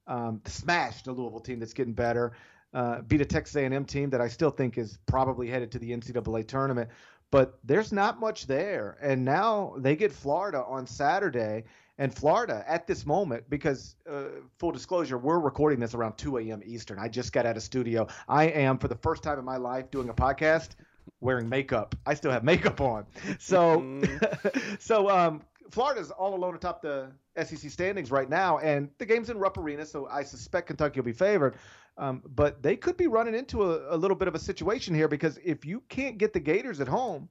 um, 0.07 0.41
smashed 0.47 1.07
a 1.07 1.13
Louisville 1.13 1.41
team 1.41 1.61
that's 1.61 1.75
getting 1.75 1.95
better, 1.95 2.33
uh, 2.75 3.01
beat 3.03 3.21
a 3.21 3.25
Texas 3.25 3.57
A&M 3.57 3.85
team 3.85 4.11
that 4.11 4.21
I 4.21 4.29
still 4.29 4.51
think 4.51 4.77
is 4.77 4.99
probably 5.07 5.49
headed 5.49 5.71
to 5.73 5.79
the 5.79 5.91
NCAA 5.93 6.47
tournament. 6.47 6.91
But 7.37 7.59
there's 7.65 7.93
not 7.93 8.19
much 8.19 8.47
there, 8.47 8.97
and 9.03 9.23
now 9.23 9.75
they 9.77 9.95
get 9.95 10.11
Florida 10.11 10.65
on 10.67 10.87
Saturday 10.87 11.65
and 11.99 12.15
Florida 12.15 12.65
at 12.67 12.87
this 12.87 13.05
moment, 13.05 13.45
because 13.51 13.95
uh, 14.11 14.41
full 14.59 14.73
disclosure, 14.73 15.19
we're 15.19 15.39
recording 15.39 15.79
this 15.79 15.93
around 15.93 16.17
2 16.17 16.39
a.m. 16.39 16.63
Eastern. 16.65 16.99
I 16.99 17.09
just 17.09 17.35
got 17.35 17.45
out 17.45 17.59
of 17.59 17.63
studio. 17.63 18.07
I 18.27 18.45
am, 18.45 18.79
for 18.79 18.89
the 18.89 18.95
first 18.95 19.23
time 19.23 19.39
in 19.39 19.45
my 19.45 19.59
life, 19.59 19.91
doing 19.91 20.09
a 20.09 20.15
podcast 20.15 20.77
wearing 21.21 21.47
makeup. 21.47 21.95
I 22.07 22.15
still 22.15 22.31
have 22.31 22.43
makeup 22.43 22.81
on. 22.81 23.05
So, 23.39 23.81
mm-hmm. 23.83 24.77
so 24.79 25.11
um, 25.11 25.43
Florida's 25.71 26.11
all 26.11 26.35
alone 26.35 26.55
atop 26.55 26.83
the 26.83 27.11
SEC 27.43 27.71
standings 27.71 28.11
right 28.11 28.29
now, 28.29 28.59
and 28.59 28.91
the 28.99 29.07
game's 29.07 29.31
in 29.31 29.39
Rupp 29.39 29.59
Arena, 29.59 29.85
so 29.85 30.07
I 30.07 30.23
suspect 30.23 30.69
Kentucky 30.69 31.01
will 31.01 31.05
be 31.05 31.13
favored. 31.13 31.57
Um, 31.99 32.23
but 32.27 32.63
they 32.63 32.77
could 32.77 32.97
be 32.97 33.07
running 33.07 33.35
into 33.35 33.63
a, 33.63 33.95
a 33.95 33.97
little 33.97 34.17
bit 34.17 34.29
of 34.29 34.35
a 34.35 34.39
situation 34.39 34.95
here 34.95 35.09
because 35.09 35.39
if 35.43 35.65
you 35.65 35.83
can't 35.89 36.19
get 36.19 36.33
the 36.33 36.41
Gators 36.41 36.81
at 36.81 36.89
home, 36.89 37.29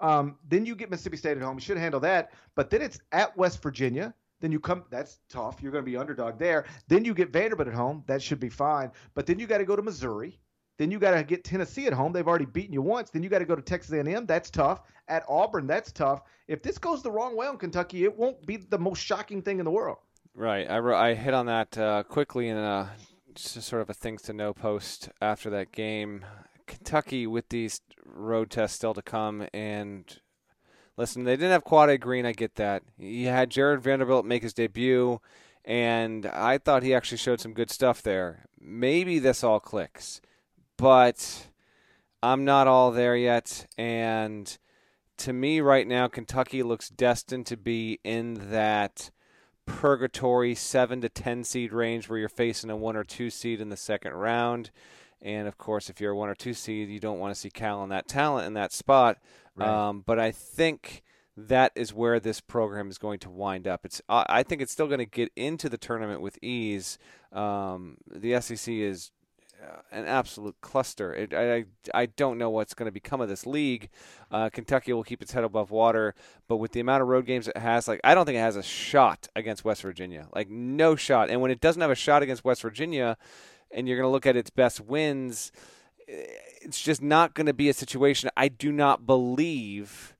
um, 0.00 0.36
then 0.48 0.66
you 0.66 0.74
get 0.74 0.90
Mississippi 0.90 1.16
State 1.16 1.36
at 1.36 1.42
home. 1.42 1.56
You 1.56 1.60
should 1.60 1.76
handle 1.76 2.00
that. 2.00 2.32
But 2.54 2.70
then 2.70 2.82
it's 2.82 2.98
at 3.12 3.36
West 3.36 3.62
Virginia. 3.62 4.14
Then 4.40 4.50
you 4.50 4.58
come. 4.58 4.84
That's 4.90 5.20
tough. 5.28 5.62
You're 5.62 5.70
going 5.70 5.84
to 5.84 5.90
be 5.90 5.96
underdog 5.96 6.38
there. 6.38 6.64
Then 6.88 7.04
you 7.04 7.14
get 7.14 7.30
Vanderbilt 7.30 7.68
at 7.68 7.74
home. 7.74 8.02
That 8.06 8.22
should 8.22 8.40
be 8.40 8.48
fine. 8.48 8.90
But 9.14 9.26
then 9.26 9.38
you 9.38 9.46
got 9.46 9.58
to 9.58 9.64
go 9.64 9.76
to 9.76 9.82
Missouri. 9.82 10.40
Then 10.80 10.90
you 10.90 10.98
got 10.98 11.10
to 11.10 11.22
get 11.22 11.44
Tennessee 11.44 11.86
at 11.86 11.92
home. 11.92 12.10
They've 12.10 12.26
already 12.26 12.46
beaten 12.46 12.72
you 12.72 12.80
once. 12.80 13.10
Then 13.10 13.22
you 13.22 13.28
got 13.28 13.40
to 13.40 13.44
go 13.44 13.54
to 13.54 13.60
Texas 13.60 13.92
A&M. 13.92 14.24
That's 14.24 14.48
tough. 14.48 14.80
At 15.08 15.24
Auburn, 15.28 15.66
that's 15.66 15.92
tough. 15.92 16.22
If 16.48 16.62
this 16.62 16.78
goes 16.78 17.02
the 17.02 17.10
wrong 17.10 17.36
way 17.36 17.46
on 17.46 17.58
Kentucky, 17.58 18.04
it 18.04 18.16
won't 18.16 18.46
be 18.46 18.56
the 18.56 18.78
most 18.78 19.04
shocking 19.04 19.42
thing 19.42 19.58
in 19.58 19.66
the 19.66 19.70
world. 19.70 19.98
Right. 20.34 20.70
I, 20.70 20.78
I 20.78 21.12
hit 21.12 21.34
on 21.34 21.44
that 21.44 21.76
uh, 21.76 22.04
quickly 22.04 22.48
in 22.48 22.56
a 22.56 22.92
sort 23.36 23.82
of 23.82 23.90
a 23.90 23.92
things 23.92 24.22
to 24.22 24.32
know 24.32 24.54
post 24.54 25.10
after 25.20 25.50
that 25.50 25.70
game. 25.70 26.24
Kentucky 26.66 27.26
with 27.26 27.50
these 27.50 27.82
road 28.02 28.48
tests 28.48 28.76
still 28.76 28.94
to 28.94 29.02
come, 29.02 29.46
and 29.52 30.18
listen, 30.96 31.24
they 31.24 31.36
didn't 31.36 31.52
have 31.52 31.64
Quade 31.64 32.00
Green. 32.00 32.24
I 32.24 32.32
get 32.32 32.54
that. 32.54 32.84
You 32.96 33.28
had 33.28 33.50
Jared 33.50 33.82
Vanderbilt 33.82 34.24
make 34.24 34.42
his 34.42 34.54
debut, 34.54 35.20
and 35.62 36.24
I 36.24 36.56
thought 36.56 36.82
he 36.82 36.94
actually 36.94 37.18
showed 37.18 37.42
some 37.42 37.52
good 37.52 37.70
stuff 37.70 38.00
there. 38.00 38.46
Maybe 38.58 39.18
this 39.18 39.44
all 39.44 39.60
clicks, 39.60 40.22
but 40.80 41.46
I'm 42.22 42.44
not 42.44 42.66
all 42.66 42.90
there 42.90 43.16
yet, 43.16 43.66
and 43.76 44.58
to 45.18 45.32
me 45.32 45.60
right 45.60 45.86
now, 45.86 46.08
Kentucky 46.08 46.62
looks 46.62 46.88
destined 46.88 47.46
to 47.46 47.56
be 47.56 48.00
in 48.02 48.50
that 48.50 49.10
purgatory 49.66 50.54
seven 50.54 51.00
to 51.02 51.08
ten 51.08 51.44
seed 51.44 51.72
range 51.72 52.08
where 52.08 52.18
you're 52.18 52.28
facing 52.28 52.70
a 52.70 52.76
one 52.76 52.96
or 52.96 53.04
two 53.04 53.30
seed 53.30 53.60
in 53.60 53.68
the 53.68 53.76
second 53.76 54.14
round. 54.14 54.70
And 55.22 55.46
of 55.46 55.58
course, 55.58 55.90
if 55.90 56.00
you're 56.00 56.12
a 56.12 56.16
one 56.16 56.30
or 56.30 56.34
two 56.34 56.54
seed, 56.54 56.88
you 56.88 56.98
don't 56.98 57.18
want 57.18 57.34
to 57.34 57.38
see 57.40 57.50
Cal 57.50 57.82
and 57.82 57.92
that 57.92 58.08
talent 58.08 58.46
in 58.46 58.54
that 58.54 58.72
spot. 58.72 59.18
Right. 59.54 59.68
Um, 59.68 60.02
but 60.06 60.18
I 60.18 60.30
think 60.30 61.02
that 61.36 61.72
is 61.74 61.92
where 61.92 62.18
this 62.18 62.40
program 62.40 62.88
is 62.88 62.96
going 62.98 63.18
to 63.20 63.30
wind 63.30 63.68
up. 63.68 63.84
It's 63.84 64.00
I 64.08 64.42
think 64.42 64.62
it's 64.62 64.72
still 64.72 64.86
going 64.86 64.98
to 64.98 65.06
get 65.06 65.30
into 65.36 65.68
the 65.68 65.78
tournament 65.78 66.22
with 66.22 66.38
ease. 66.42 66.98
Um, 67.32 67.98
the 68.10 68.40
SEC 68.40 68.72
is 68.72 69.10
an 69.92 70.04
absolute 70.06 70.56
cluster. 70.60 71.14
It, 71.14 71.34
I 71.34 71.64
I 71.94 72.06
don't 72.06 72.38
know 72.38 72.50
what's 72.50 72.74
going 72.74 72.86
to 72.86 72.92
become 72.92 73.20
of 73.20 73.28
this 73.28 73.46
league. 73.46 73.88
Uh, 74.30 74.48
Kentucky 74.50 74.92
will 74.92 75.04
keep 75.04 75.22
its 75.22 75.32
head 75.32 75.44
above 75.44 75.70
water, 75.70 76.14
but 76.48 76.56
with 76.56 76.72
the 76.72 76.80
amount 76.80 77.02
of 77.02 77.08
road 77.08 77.26
games 77.26 77.48
it 77.48 77.56
has, 77.56 77.88
like 77.88 78.00
I 78.04 78.14
don't 78.14 78.26
think 78.26 78.36
it 78.36 78.40
has 78.40 78.56
a 78.56 78.62
shot 78.62 79.28
against 79.36 79.64
West 79.64 79.82
Virginia. 79.82 80.28
Like 80.34 80.48
no 80.48 80.96
shot. 80.96 81.30
And 81.30 81.40
when 81.40 81.50
it 81.50 81.60
doesn't 81.60 81.82
have 81.82 81.90
a 81.90 81.96
shot 81.96 82.22
against 82.22 82.44
West 82.44 82.62
Virginia, 82.62 83.16
and 83.70 83.88
you're 83.88 83.96
going 83.96 84.08
to 84.08 84.12
look 84.12 84.26
at 84.26 84.36
its 84.36 84.50
best 84.50 84.80
wins, 84.80 85.52
it's 86.06 86.80
just 86.80 87.02
not 87.02 87.34
going 87.34 87.46
to 87.46 87.54
be 87.54 87.68
a 87.68 87.74
situation. 87.74 88.30
I 88.36 88.48
do 88.48 88.72
not 88.72 89.06
believe, 89.06 90.16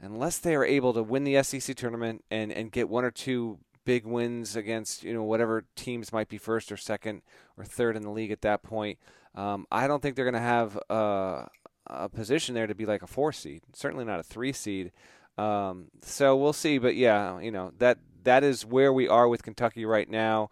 unless 0.00 0.38
they 0.38 0.54
are 0.54 0.64
able 0.64 0.92
to 0.94 1.02
win 1.02 1.24
the 1.24 1.42
SEC 1.42 1.76
tournament 1.76 2.24
and, 2.30 2.52
and 2.52 2.70
get 2.70 2.88
one 2.88 3.04
or 3.04 3.10
two 3.10 3.58
big 3.84 4.06
wins 4.06 4.56
against 4.56 5.02
you 5.02 5.12
know 5.12 5.22
whatever 5.22 5.64
teams 5.76 6.12
might 6.12 6.28
be 6.28 6.38
first 6.38 6.72
or 6.72 6.76
second 6.76 7.22
or 7.56 7.64
third 7.64 7.96
in 7.96 8.02
the 8.02 8.10
league 8.10 8.30
at 8.30 8.42
that 8.42 8.62
point. 8.62 8.98
Um, 9.34 9.66
I 9.70 9.86
don't 9.86 10.00
think 10.00 10.16
they're 10.16 10.24
going 10.24 10.34
to 10.34 10.40
have 10.40 10.78
a, 10.88 11.48
a, 11.88 12.08
position 12.08 12.54
there 12.54 12.68
to 12.68 12.74
be 12.74 12.86
like 12.86 13.02
a 13.02 13.06
four 13.06 13.32
seed. 13.32 13.62
Certainly 13.72 14.04
not 14.04 14.20
a 14.20 14.22
three 14.22 14.52
seed. 14.52 14.92
Um, 15.36 15.86
so 16.02 16.36
we'll 16.36 16.52
see. 16.52 16.78
But 16.78 16.94
yeah, 16.94 17.40
you 17.40 17.50
know 17.50 17.72
that 17.78 17.98
that 18.22 18.44
is 18.44 18.64
where 18.64 18.92
we 18.92 19.08
are 19.08 19.28
with 19.28 19.42
Kentucky 19.42 19.84
right 19.84 20.08
now. 20.08 20.50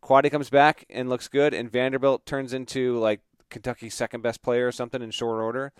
Quade 0.00 0.30
comes 0.30 0.50
back 0.50 0.84
and 0.88 1.08
looks 1.08 1.28
good, 1.28 1.52
and 1.52 1.70
Vanderbilt 1.70 2.26
turns 2.26 2.52
into 2.52 2.98
like 2.98 3.20
Kentucky's 3.50 3.94
second 3.94 4.22
best 4.22 4.42
player 4.42 4.66
or 4.66 4.72
something 4.72 5.02
in 5.02 5.10
short 5.10 5.40
order, 5.40 5.72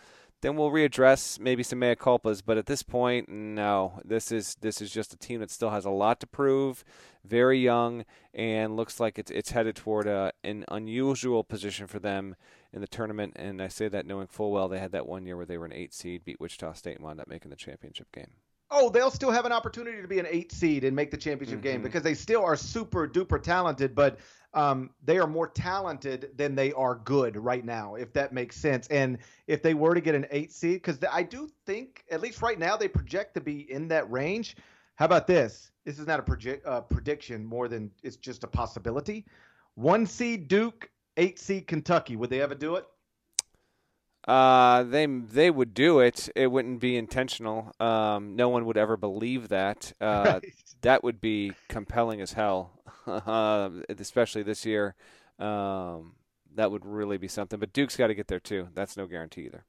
then 0.47 0.55
we'll 0.55 0.71
readdress 0.71 1.41
maybe 1.41 1.65
some 1.65 1.81
mea 1.81 1.97
culpas. 1.97 2.41
But 2.45 2.57
at 2.57 2.67
this 2.67 2.85
point, 2.85 3.29
no. 3.29 4.01
This 4.05 4.31
is 4.31 4.55
this 4.61 4.81
is 4.81 4.93
just 4.93 5.13
a 5.13 5.17
team 5.17 5.41
that 5.41 5.51
still 5.51 5.71
has 5.71 5.85
a 5.85 5.91
lot 5.91 6.21
to 6.21 6.27
prove, 6.29 6.85
very 7.25 7.59
young, 7.59 8.05
and 8.33 8.77
looks 8.77 9.01
like 9.01 9.19
it's 9.19 9.33
it's 9.33 9.51
headed 9.51 9.75
toward 9.75 10.07
a, 10.07 10.33
an 10.45 10.65
unusual 10.69 11.43
position 11.43 11.89
for 11.89 11.99
them 11.99 12.37
in 12.73 12.81
the 12.81 12.87
tournament. 12.87 13.33
And 13.35 13.61
I 13.61 13.67
say 13.67 13.89
that 13.89 14.07
knowing 14.07 14.29
full 14.29 14.53
well 14.53 14.69
they 14.69 14.79
had 14.79 14.93
that 14.93 15.09
one 15.09 15.27
year 15.27 15.37
where 15.37 15.47
they 15.47 15.59
were 15.59 15.67
an 15.67 15.73
eight 15.73 15.93
seed, 15.93 16.25
beat 16.25 16.39
Wichita 16.39 16.75
State, 16.75 16.95
and 16.95 17.05
wound 17.05 17.21
up 17.21 17.27
making 17.27 17.51
the 17.51 17.57
championship 17.57 18.13
game 18.13 18.31
oh, 18.71 18.91
they'll 18.91 19.11
still 19.11 19.31
have 19.31 19.45
an 19.47 19.53
opportunity 19.53 20.03
to 20.03 20.09
be 20.09 20.19
an 20.19 20.27
eight 20.29 20.53
seed 20.53 20.85
and 20.85 20.95
make 20.95 21.11
the 21.11 21.17
championship 21.17 21.61
mm-hmm. 21.61 21.69
game 21.69 21.83
because 21.83 22.03
they 22.03 22.15
still 22.15 22.45
are 22.45 22.57
super 22.57 23.07
duper 23.07 23.41
talented, 23.41 23.95
but 23.95 24.19
um, 24.57 24.91
they 25.05 25.19
are 25.19 25.27
more 25.27 25.47
talented 25.47 26.31
than 26.35 26.55
they 26.55 26.73
are 26.73 26.97
good 27.05 27.37
right 27.37 27.65
now, 27.65 27.95
if 27.95 28.13
that 28.15 28.33
makes 28.33 28.57
sense. 28.57 28.89
And 28.89 29.19
if 29.47 29.63
they 29.63 29.75
were 29.75 29.95
to 29.95 30.01
get 30.01 30.15
an 30.15 30.27
eight 30.31 30.51
seed, 30.51 30.83
because 30.83 30.99
I 31.13 31.23
do 31.23 31.49
think, 31.67 32.05
at 32.11 32.23
least 32.23 32.41
right 32.41 32.59
now, 32.59 32.77
they 32.77 32.89
project 32.89 33.35
to 33.35 33.41
be 33.41 33.71
in 33.71 33.87
that 33.89 34.11
range. 34.11 34.57
How 34.97 35.05
about 35.05 35.27
this? 35.27 35.71
This 35.85 35.99
is 35.99 36.07
not 36.07 36.19
a 36.19 36.23
project, 36.23 36.67
uh, 36.67 36.81
prediction 36.81 37.45
more 37.45 37.69
than 37.69 37.91
it's 38.03 38.17
just 38.17 38.45
a 38.45 38.47
possibility. 38.47 39.27
One 39.75 40.07
seed 40.07 40.49
Duke, 40.49 40.91
eight 41.19 41.39
seed 41.39 41.67
Kentucky. 41.67 42.17
Would 42.17 42.31
they 42.31 42.41
ever 42.41 42.55
do 42.55 42.77
it? 42.77 42.87
Uh, 44.27 44.83
they 44.83 45.07
they 45.07 45.51
would 45.51 45.73
do 45.73 46.01
it. 46.01 46.29
It 46.35 46.49
wouldn't 46.49 46.81
be 46.81 46.97
intentional. 46.97 47.73
Um, 47.79 48.35
no 48.37 48.49
one 48.49 48.65
would 48.67 48.77
ever 48.77 48.97
believe 48.97 49.49
that. 49.49 49.93
Uh, 50.01 50.41
Right. 50.43 50.45
that 50.83 51.05
would 51.05 51.21
be 51.21 51.53
compelling 51.69 52.21
as 52.21 52.33
hell, 52.33 52.73
uh, 53.07 53.71
especially 53.99 54.43
this 54.43 54.67
year. 54.67 54.95
Um, 55.39 56.17
that 56.55 56.71
would 56.71 56.85
really 56.85 57.19
be 57.19 57.29
something. 57.29 57.59
But 57.61 57.73
Duke's 57.73 57.97
got 57.97 58.07
to 58.09 58.15
get 58.15 58.27
there 58.29 58.41
too. 58.41 58.69
That's 58.75 58.97
no 58.97 59.07
guarantee 59.07 59.43
either. 59.47 59.65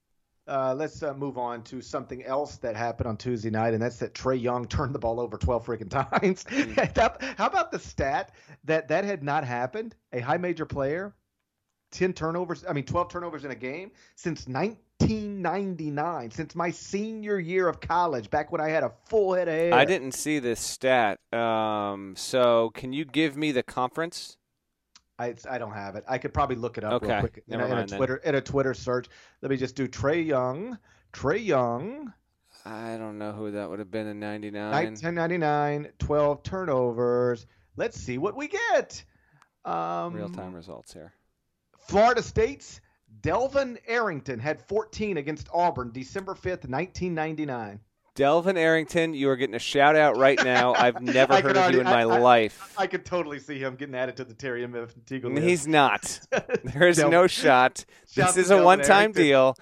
Uh, 0.47 0.73
let's 0.73 1.03
uh, 1.03 1.13
move 1.13 1.37
on 1.37 1.61
to 1.61 1.81
something 1.81 2.23
else 2.23 2.55
that 2.55 2.73
happened 2.73 3.05
on 3.09 3.17
Tuesday 3.17 3.49
night, 3.49 3.73
and 3.73 3.81
that's 3.83 3.97
that 3.97 4.13
Trae 4.13 4.41
Young 4.41 4.65
turned 4.69 4.95
the 4.95 4.99
ball 4.99 5.19
over 5.19 5.37
12 5.37 5.65
freaking 5.65 5.89
times. 5.89 6.45
That- 6.95 7.21
How 7.37 7.47
about 7.47 7.69
the 7.71 7.79
stat 7.79 8.31
that 8.63 8.87
that 8.87 9.03
had 9.03 9.23
not 9.23 9.43
happened? 9.43 9.93
A 10.13 10.21
high 10.21 10.37
major 10.37 10.65
player, 10.65 11.13
10 11.91 12.13
turnovers, 12.13 12.65
I 12.67 12.73
mean, 12.73 12.85
12 12.85 13.09
turnovers 13.09 13.45
in 13.45 13.51
a 13.51 13.55
game 13.55 13.91
since 14.15 14.47
1999, 14.47 16.31
since 16.31 16.55
my 16.55 16.71
senior 16.71 17.39
year 17.39 17.67
of 17.67 17.79
college, 17.79 18.29
back 18.29 18.51
when 18.51 18.61
I 18.61 18.69
had 18.69 18.83
a 18.83 18.91
full 19.05 19.33
head 19.33 19.47
of 19.47 19.53
hair. 19.53 19.73
I 19.73 19.85
didn't 19.85 20.11
see 20.13 20.39
this 20.39 20.59
stat. 20.59 21.19
Um, 21.33 22.15
so 22.17 22.71
can 22.73 22.93
you 22.93 23.05
give 23.05 23.37
me 23.37 23.51
the 23.51 23.63
conference? 23.63 24.37
I, 25.19 25.33
I 25.49 25.57
don't 25.57 25.73
have 25.73 25.95
it. 25.95 26.03
I 26.07 26.17
could 26.19 26.33
probably 26.33 26.57
look 26.57 26.77
it 26.77 26.83
up 26.83 27.01
real 27.01 27.11
Okay, 27.11 27.19
quick 27.21 27.43
in, 27.47 27.59
a, 27.59 27.65
in 27.65 27.71
a 27.71 27.75
mind 27.75 27.89
then. 27.89 27.97
Twitter 27.97 28.17
in 28.17 28.35
a 28.35 28.41
Twitter 28.41 28.73
search. 28.73 29.07
Let 29.41 29.49
me 29.49 29.57
just 29.57 29.75
do 29.75 29.87
Trae 29.87 30.23
Young. 30.25 30.77
Trae 31.11 31.43
Young. 31.43 32.13
I 32.65 32.97
don't 32.97 33.17
know 33.17 33.31
who 33.31 33.51
that 33.51 33.69
would 33.69 33.79
have 33.79 33.89
been 33.89 34.07
in 34.07 34.19
'99. 34.19 34.71
1999, 34.71 35.91
12 35.99 36.43
turnovers. 36.43 37.47
Let's 37.77 37.99
see 37.99 38.17
what 38.17 38.35
we 38.35 38.47
get. 38.47 39.03
Um, 39.65 40.13
Real 40.13 40.29
time 40.29 40.53
results 40.53 40.93
here. 40.93 41.13
Florida 41.87 42.21
State's 42.21 42.81
Delvon 43.21 43.77
Arrington 43.87 44.39
had 44.39 44.61
14 44.67 45.17
against 45.17 45.47
Auburn 45.53 45.91
December 45.91 46.33
5th, 46.33 46.67
1999. 46.69 47.79
Delvon 48.15 48.57
Arrington, 48.57 49.13
you 49.13 49.29
are 49.29 49.35
getting 49.35 49.55
a 49.55 49.59
shout 49.59 49.95
out 49.95 50.17
right 50.17 50.43
now. 50.43 50.73
I've 50.77 51.01
never 51.01 51.39
heard 51.39 51.55
of 51.55 51.71
you 51.71 51.79
in 51.79 51.85
my 51.85 51.99
I- 52.01 52.15
I- 52.15 52.19
life. 52.19 52.73
I 52.77 52.87
could 52.87 53.05
totally 53.05 53.39
see 53.39 53.59
him 53.59 53.75
getting 53.75 53.95
added 53.95 54.17
to 54.17 54.25
the 54.25 54.33
Terry 54.33 54.63
M. 54.63 54.73
Teagle. 55.05 55.39
He's 55.41 55.67
not. 55.67 56.19
There 56.63 56.87
is 56.87 56.97
no 56.97 57.27
shot. 57.27 57.85
Shout 58.11 58.33
This 58.35 58.45
is 58.45 58.51
a 58.51 58.61
one 58.63 58.81
time 58.81 59.11
deal, 59.11 59.55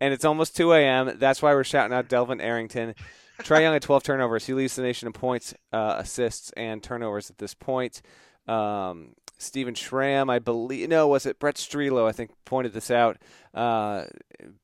and 0.00 0.12
it's 0.12 0.24
almost 0.24 0.56
2 0.56 0.72
a.m. 0.72 1.12
That's 1.18 1.40
why 1.42 1.54
we're 1.54 1.64
shouting 1.64 1.94
out 1.96 2.08
Delvon 2.08 2.42
Arrington. 2.42 2.94
Trae 3.42 3.60
Young 3.60 3.74
at 3.76 3.82
12 3.82 4.02
turnovers. 4.02 4.46
He 4.46 4.54
leads 4.54 4.74
the 4.74 4.82
nation 4.82 5.06
in 5.06 5.12
points, 5.12 5.54
uh, 5.72 5.94
assists, 5.98 6.50
and 6.56 6.82
turnovers 6.82 7.30
at 7.30 7.38
this 7.38 7.54
point. 7.54 8.02
Um, 8.48 9.14
Steven 9.38 9.74
Schramm, 9.74 10.28
I 10.28 10.40
believe, 10.40 10.88
no, 10.88 11.06
was 11.08 11.24
it 11.24 11.38
Brett 11.38 11.54
Strelo? 11.54 12.08
I 12.08 12.12
think 12.12 12.32
pointed 12.44 12.72
this 12.72 12.90
out. 12.90 13.18
Uh, 13.54 14.04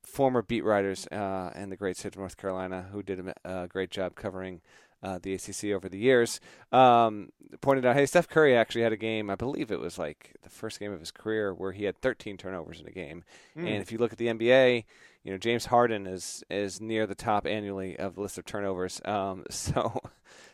former 0.02 0.43
beat 0.43 0.64
writers 0.64 1.07
uh, 1.12 1.50
and 1.54 1.71
the 1.71 1.76
great 1.76 1.97
state 1.97 2.14
of 2.14 2.19
North 2.19 2.37
Carolina, 2.37 2.88
who 2.90 3.02
did 3.02 3.21
a 3.21 3.49
uh, 3.49 3.66
great 3.66 3.90
job 3.90 4.16
covering 4.16 4.61
uh, 5.05 5.19
the 5.23 5.35
ACC 5.35 5.73
over 5.73 5.89
the 5.89 5.99
years, 5.99 6.41
um, 6.73 7.31
pointed 7.61 7.85
out, 7.85 7.95
hey, 7.95 8.07
Steph 8.07 8.29
Curry 8.29 8.57
actually 8.57 8.83
had 8.83 8.93
a 8.93 8.97
game. 8.97 9.29
I 9.29 9.35
believe 9.35 9.71
it 9.71 9.79
was 9.79 9.99
like 9.99 10.35
the 10.43 10.51
first 10.51 10.81
game 10.81 10.93
of 10.93 10.99
his 10.99 11.11
career 11.11 11.53
where 11.53 11.73
he 11.73 11.85
had 11.85 12.01
13 12.01 12.39
turnovers 12.39 12.81
in 12.81 12.87
a 12.87 12.91
game. 12.91 13.23
Hmm. 13.53 13.67
And 13.67 13.83
if 13.83 13.93
you 13.93 13.99
look 13.99 14.13
at 14.13 14.19
the 14.19 14.29
NBA, 14.29 14.85
you 15.23 15.33
know 15.33 15.39
James 15.39 15.67
Harden 15.67 16.07
is 16.07 16.45
is 16.51 16.81
near 16.81 17.07
the 17.07 17.15
top 17.15 17.47
annually 17.47 17.99
of 17.99 18.15
the 18.15 18.21
list 18.21 18.39
of 18.39 18.45
turnovers. 18.45 19.01
Um, 19.05 19.45
so 19.51 20.01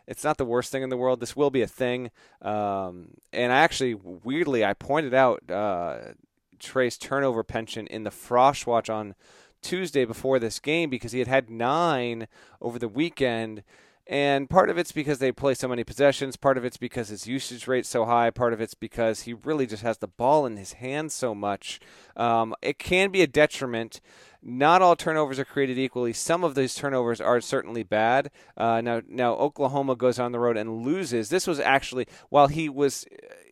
it's 0.07 0.25
not 0.25 0.37
the 0.37 0.45
worst 0.45 0.73
thing 0.73 0.83
in 0.83 0.91
the 0.91 0.97
world. 0.97 1.21
This 1.21 1.37
will 1.37 1.51
be 1.51 1.63
a 1.63 1.67
thing. 1.67 2.11
Um, 2.43 3.15
and 3.33 3.53
I 3.53 3.59
actually, 3.59 3.95
weirdly, 3.95 4.65
I 4.65 4.75
pointed 4.75 5.15
out 5.15 5.49
uh, 5.51 5.99
Trae's 6.59 6.99
turnover 6.99 7.45
pension 7.45 7.87
in 7.87 8.03
the 8.03 8.11
Frosh 8.11 8.67
Watch 8.67 8.91
on 8.91 9.15
Tuesday 9.63 10.05
before 10.05 10.39
this 10.39 10.59
game 10.59 10.91
because 10.91 11.13
he 11.13 11.19
had 11.19 11.29
had 11.29 11.51
nine 11.51 12.27
over 12.61 12.79
the 12.79 12.89
weekend. 12.89 13.63
And 14.11 14.51
part 14.51 14.71
of 14.71 14.77
it's 14.77 14.91
because 14.91 15.21
they 15.21 15.31
play 15.31 15.55
so 15.55 15.69
many 15.69 15.85
possessions. 15.85 16.35
Part 16.35 16.59
of 16.59 16.65
it's 16.65 16.77
because 16.77 17.11
his 17.11 17.29
usage 17.29 17.69
rate's 17.69 17.89
so 17.89 18.07
high. 18.07 18.31
Part 18.31 18.53
of 18.53 18.61
it's 18.61 18.75
because 18.75 19.21
he 19.21 19.35
really 19.35 19.69
just 19.69 19.85
has 19.85 19.99
the 19.99 20.09
ball 20.09 20.47
in 20.47 20.57
his 20.57 20.73
hands 20.75 21.15
so 21.15 21.33
much. 21.33 21.79
Um, 22.17 22.53
it 22.61 22.81
can 22.81 23.13
be 23.13 23.23
a 23.23 23.29
detriment. 23.29 24.01
Not 24.43 24.83
all 24.83 24.97
turnovers 24.97 25.39
are 25.39 25.45
created 25.45 25.79
equally. 25.79 26.13
Some 26.13 26.43
of 26.43 26.57
these 26.57 26.75
turnovers 26.75 27.21
are 27.21 27.41
certainly 27.41 27.85
bad. 27.85 28.33
Uh, 28.57 28.81
now, 28.81 29.01
now 29.09 29.35
Oklahoma 29.35 29.95
goes 29.95 30.19
on 30.19 30.33
the 30.33 30.41
road 30.41 30.57
and 30.57 30.83
loses. 30.83 31.29
This 31.29 31.47
was 31.47 31.61
actually 31.61 32.09
while 32.31 32.49
he 32.49 32.69
was 32.69 33.07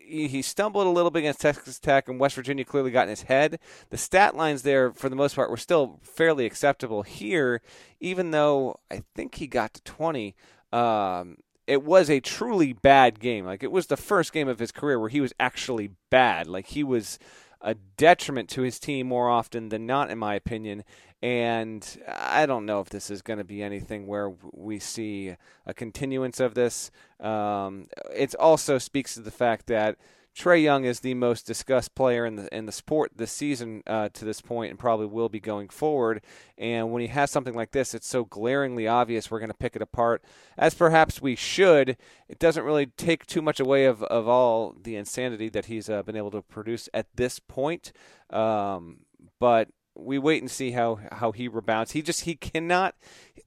he 0.09 0.43
stumbled 0.43 0.87
a 0.87 0.91
little 0.91 1.11
bit 1.11 1.21
against 1.21 1.41
Texas 1.41 1.79
Tech, 1.79 2.09
and 2.09 2.19
West 2.19 2.35
Virginia 2.35 2.65
clearly 2.65 2.91
got 2.91 3.05
in 3.05 3.11
his 3.11 3.23
head. 3.23 3.59
The 3.91 3.99
stat 3.99 4.37
lines 4.37 4.63
there, 4.63 4.93
for 4.93 5.09
the 5.09 5.17
most 5.17 5.37
part, 5.37 5.51
were 5.51 5.57
still 5.57 6.01
fairly 6.03 6.47
acceptable. 6.47 7.03
Here, 7.03 7.61
even 8.01 8.31
though 8.31 8.81
I 8.91 9.03
think 9.15 9.37
he 9.37 9.47
got 9.47 9.75
to 9.75 9.83
20, 9.83 10.35
um, 10.73 11.37
it 11.67 11.83
was 11.83 12.09
a 12.09 12.21
truly 12.21 12.73
bad 12.73 13.21
game. 13.21 13.45
Like, 13.45 13.63
it 13.63 13.71
was 13.71 13.87
the 13.87 13.97
first 13.97 14.33
game 14.33 14.49
of 14.49 14.59
his 14.59 14.73
career 14.73 14.99
where 14.99 15.11
he 15.11 15.21
was 15.21 15.35
actually 15.39 15.91
bad. 16.11 16.47
Like, 16.47 16.69
he 16.69 16.83
was 16.83 17.19
a 17.61 17.75
detriment 17.97 18.49
to 18.51 18.63
his 18.63 18.79
team 18.79 19.09
more 19.09 19.29
often 19.29 19.69
than 19.69 19.87
not, 19.87 20.11
in 20.11 20.19
my 20.19 20.35
opinion. 20.35 20.85
And 21.21 21.85
I 22.07 22.47
don't 22.47 22.67
know 22.67 22.81
if 22.81 22.91
this 22.91 23.11
is 23.11 23.23
going 23.23 23.39
to 23.39 23.45
be 23.45 23.63
anything 23.63 24.07
where 24.07 24.33
we 24.53 24.79
see 24.79 25.35
a 25.67 25.75
continuance 25.75 26.39
of 26.39 26.55
this. 26.55 26.91
Um, 27.19 27.89
it 28.15 28.35
also 28.37 28.79
speaks 28.79 29.15
to 29.15 29.21
the 29.21 29.33
fact 29.33 29.67
that 29.67 29.97
Trae 30.39 30.63
Young 30.63 30.85
is 30.85 31.01
the 31.01 31.15
most 31.15 31.47
discussed 31.47 31.97
player 31.97 32.25
in 32.25 32.37
the 32.37 32.55
in 32.55 32.67
the 32.67 32.73
sport 32.73 33.11
this 33.17 33.33
season 33.33 33.83
uh, 33.89 34.09
to 34.13 34.25
this 34.25 34.41
point, 34.41 34.71
and 34.71 34.79
probably 34.79 35.07
will 35.07 35.29
be 35.29 35.41
going 35.41 35.69
forward. 35.69 36.23
And 36.57 36.93
when 36.93 37.03
he 37.03 37.09
has 37.09 37.33
something 37.33 37.55
like 37.55 37.73
this, 37.73 37.93
it's 37.93 38.07
so 38.07 38.25
glaringly 38.25 38.87
obvious 38.87 39.31
we're 39.33 39.41
going 39.41 39.51
to 39.51 39.57
pick 39.57 39.75
it 39.75 39.83
apart, 39.83 40.23
as 40.57 40.75
perhaps 40.75 41.21
we 41.21 41.35
should. 41.35 41.97
It 42.29 42.39
doesn't 42.39 42.63
really 42.63 42.87
take 42.87 43.27
too 43.27 43.43
much 43.43 43.59
away 43.59 43.87
of, 43.87 44.05
of 44.05 44.29
all 44.29 44.77
the 44.81 44.95
insanity 44.95 45.49
that 45.49 45.67
he's 45.67 45.91
uh, 45.91 46.05
been 46.05 46.17
able 46.17 46.31
to 46.31 46.43
produce 46.43 46.89
at 46.95 47.09
this 47.17 47.41
point. 47.41 47.91
Um, 48.31 48.99
but 49.41 49.69
we 49.99 50.19
wait 50.19 50.43
and 50.43 50.51
see 50.51 50.71
how 50.71 51.01
how 51.13 51.33
he 51.33 51.49
rebounds. 51.49 51.93
He 51.93 52.03
just 52.03 52.23
he 52.23 52.35
cannot 52.37 52.95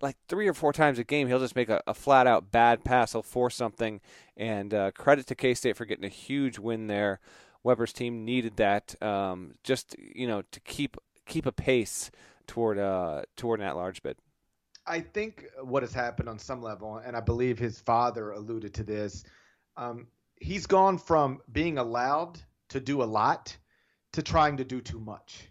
like 0.02 0.18
three 0.28 0.48
or 0.48 0.54
four 0.54 0.74
times 0.74 1.00
a 1.00 1.04
game 1.04 1.28
he'll 1.28 1.40
just 1.40 1.56
make 1.56 1.70
a, 1.70 1.82
a 1.88 1.94
flat 1.94 2.28
out 2.28 2.52
bad 2.52 2.84
pass. 2.84 3.14
He'll 3.14 3.24
force 3.24 3.56
something. 3.56 4.02
And 4.36 4.74
uh, 4.74 4.92
credit 4.92 5.28
to 5.28 5.36
K 5.36 5.54
State 5.54 5.78
for 5.78 5.86
getting 5.86 6.06
a 6.06 6.10
huge 6.10 6.60
win 6.60 6.88
there. 6.88 7.20
Weber's 7.64 7.94
team 7.94 8.26
needed 8.26 8.58
that 8.58 9.02
um, 9.02 9.56
just 9.64 9.96
you 9.98 10.28
know 10.28 10.44
to 10.52 10.60
keep 10.62 10.98
keep 11.26 11.46
a 11.46 11.52
pace 11.52 12.12
toward 12.48 12.78
uh 12.78 13.24
toward 13.38 13.60
an 13.60 13.68
at 13.68 13.76
large 13.76 14.02
bid. 14.04 14.18
I 14.88 15.00
think 15.00 15.46
what 15.62 15.84
has 15.84 15.94
happened 15.94 16.28
on 16.28 16.40
some 16.40 16.62
level, 16.62 16.98
and 16.98 17.16
I 17.16 17.20
believe 17.20 17.60
his 17.60 17.80
father 17.80 18.32
alluded 18.32 18.74
to 18.74 18.84
this, 18.84 19.24
um, 19.78 20.08
he's 20.40 20.66
gone 20.66 20.98
from 20.98 21.40
being 21.52 21.78
allowed 21.78 22.40
to 22.70 22.80
do 22.80 23.04
a 23.04 23.06
lot 23.06 23.56
to 24.14 24.24
trying 24.24 24.58
to 24.58 24.66
do 24.66 24.82
too 24.82 25.00
much. 25.00 25.51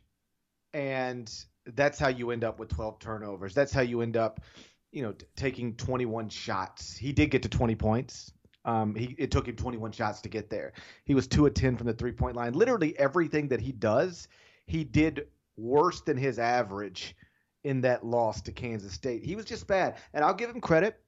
And 0.73 1.33
that's 1.67 1.99
how 1.99 2.09
you 2.09 2.31
end 2.31 2.45
up 2.45 2.59
with 2.59 2.69
12 2.69 2.99
turnovers. 2.99 3.55
That's 3.55 3.73
how 3.73 3.83
you 3.83 4.01
end 4.03 4.17
up, 4.17 4.41
you 4.93 5.03
know, 5.03 5.13
t- 5.13 5.27
taking 5.37 5.75
21 5.75 6.29
shots. 6.29 6.97
He 6.97 7.13
did 7.13 7.31
get 7.31 7.43
to 7.43 7.49
20 7.49 7.75
points. 7.75 8.33
Um, 8.65 8.95
he 8.95 9.15
it 9.19 9.31
took 9.31 9.49
him 9.49 9.57
21 9.57 9.93
shots 9.93 10.21
to 10.23 10.29
get 10.29 10.51
there. 10.51 10.73
He 11.05 11.15
was 11.15 11.27
two 11.27 11.47
of 11.47 11.55
10 11.55 11.77
from 11.77 11.87
the 11.87 11.95
three 11.95 12.13
point 12.13 12.37
line. 12.37 12.53
Literally 12.53 12.99
everything 12.99 13.49
that 13.49 13.61
he 13.61 13.73
does, 13.73 14.29
he 14.67 14.85
did 14.85 15.29
worse 15.57 16.03
than 16.03 16.17
his 16.17 16.39
average 16.39 17.17
in 17.65 17.81
that 17.83 18.05
loss 18.05 18.43
to 18.43 18.53
Kansas 18.53 18.93
State. 18.93 19.25
He 19.25 19.37
was 19.37 19.47
just 19.47 19.67
bad, 19.67 19.97
and 20.13 20.25
I'll 20.25 20.35
give 20.35 20.51
him 20.51 20.61
credit. 20.61 21.01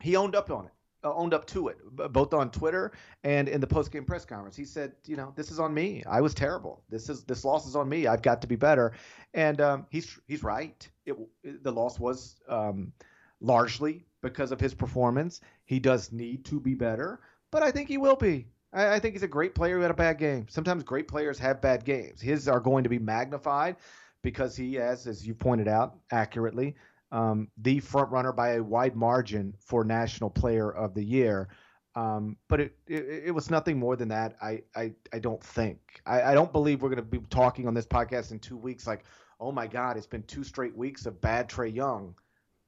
He 0.00 0.16
owned 0.16 0.34
up 0.34 0.50
on 0.50 0.66
it, 0.66 0.72
owned 1.04 1.34
up 1.34 1.46
to 1.48 1.68
it, 1.68 1.78
both 2.12 2.32
on 2.32 2.50
Twitter 2.50 2.92
and 3.22 3.48
in 3.48 3.60
the 3.60 3.66
post-game 3.66 4.04
press 4.04 4.24
conference. 4.24 4.56
He 4.56 4.64
said, 4.64 4.92
"You 5.06 5.16
know, 5.16 5.32
this 5.36 5.50
is 5.50 5.60
on 5.60 5.74
me. 5.74 6.02
I 6.06 6.20
was 6.20 6.34
terrible. 6.34 6.82
This 6.88 7.08
is 7.08 7.24
this 7.24 7.44
loss 7.44 7.66
is 7.66 7.76
on 7.76 7.88
me. 7.88 8.06
I've 8.06 8.22
got 8.22 8.40
to 8.42 8.46
be 8.46 8.56
better." 8.56 8.92
And 9.34 9.60
um, 9.60 9.86
he's 9.90 10.18
he's 10.26 10.42
right. 10.42 10.88
It, 11.06 11.16
the 11.62 11.72
loss 11.72 11.98
was 11.98 12.36
um, 12.48 12.92
largely 13.40 14.06
because 14.22 14.52
of 14.52 14.60
his 14.60 14.74
performance. 14.74 15.40
He 15.64 15.78
does 15.78 16.12
need 16.12 16.44
to 16.46 16.60
be 16.60 16.74
better, 16.74 17.20
but 17.50 17.62
I 17.62 17.70
think 17.70 17.88
he 17.88 17.98
will 17.98 18.16
be. 18.16 18.46
I, 18.72 18.94
I 18.94 18.98
think 18.98 19.14
he's 19.14 19.22
a 19.22 19.28
great 19.28 19.54
player 19.54 19.76
who 19.76 19.82
had 19.82 19.90
a 19.90 19.94
bad 19.94 20.18
game. 20.18 20.46
Sometimes 20.48 20.82
great 20.82 21.08
players 21.08 21.38
have 21.38 21.60
bad 21.60 21.84
games. 21.84 22.20
His 22.20 22.48
are 22.48 22.60
going 22.60 22.84
to 22.84 22.90
be 22.90 22.98
magnified 22.98 23.76
because 24.22 24.56
he 24.56 24.74
has, 24.74 25.06
as 25.06 25.26
you 25.26 25.34
pointed 25.34 25.68
out 25.68 25.96
accurately, 26.10 26.74
um, 27.14 27.48
the 27.58 27.78
front 27.78 28.10
runner 28.10 28.32
by 28.32 28.54
a 28.54 28.62
wide 28.62 28.96
margin 28.96 29.54
for 29.60 29.84
National 29.84 30.28
Player 30.28 30.70
of 30.70 30.94
the 30.94 31.04
Year. 31.04 31.48
Um, 31.94 32.36
but 32.48 32.60
it, 32.60 32.76
it 32.88 33.04
it 33.26 33.30
was 33.30 33.50
nothing 33.50 33.78
more 33.78 33.94
than 33.94 34.08
that. 34.08 34.36
I 34.42 34.62
I, 34.74 34.92
I 35.12 35.20
don't 35.20 35.42
think. 35.42 35.78
I, 36.04 36.22
I 36.22 36.34
don't 36.34 36.52
believe 36.52 36.82
we're 36.82 36.88
going 36.88 36.96
to 36.96 37.02
be 37.02 37.20
talking 37.30 37.68
on 37.68 37.72
this 37.72 37.86
podcast 37.86 38.32
in 38.32 38.40
two 38.40 38.56
weeks 38.56 38.84
like, 38.84 39.04
oh 39.38 39.52
my 39.52 39.68
God, 39.68 39.96
it's 39.96 40.08
been 40.08 40.24
two 40.24 40.42
straight 40.42 40.76
weeks 40.76 41.06
of 41.06 41.20
bad 41.20 41.48
Trae 41.48 41.72
Young. 41.72 42.16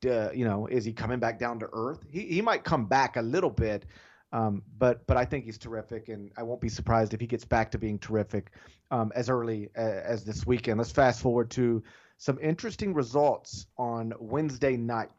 you 0.05 0.45
know, 0.45 0.69
is 0.69 0.85
he 0.85 0.93
coming 0.93 1.19
back 1.19 1.41
down 1.41 1.59
to 1.59 1.69
earth? 1.73 2.07
He 2.09 2.21
he 2.26 2.41
might 2.41 2.62
come 2.62 2.87
back 2.87 3.17
a 3.17 3.23
little 3.23 3.50
bit, 3.50 3.85
um, 4.31 4.62
but 4.79 5.05
but 5.09 5.17
I 5.17 5.25
think 5.25 5.45
he's 5.45 5.59
terrific, 5.59 6.09
and 6.09 6.31
I 6.37 6.45
won't 6.45 6.61
be 6.61 6.69
surprised 6.69 7.15
if 7.15 7.21
he 7.21 7.26
gets 7.26 7.45
back 7.45 7.73
to 7.73 7.79
being 7.79 7.99
terrific 7.99 8.53
um, 8.93 9.11
as 9.17 9.29
early 9.29 9.71
as 9.75 10.23
this 10.23 10.47
weekend. 10.47 10.79
Let's 10.79 10.93
fast 10.93 11.21
forward 11.21 11.50
to 11.50 11.83
some 12.19 12.39
interesting 12.41 12.95
results 12.95 13.67
on 13.77 14.13
Wednesday 14.19 14.77
night. 14.77 15.11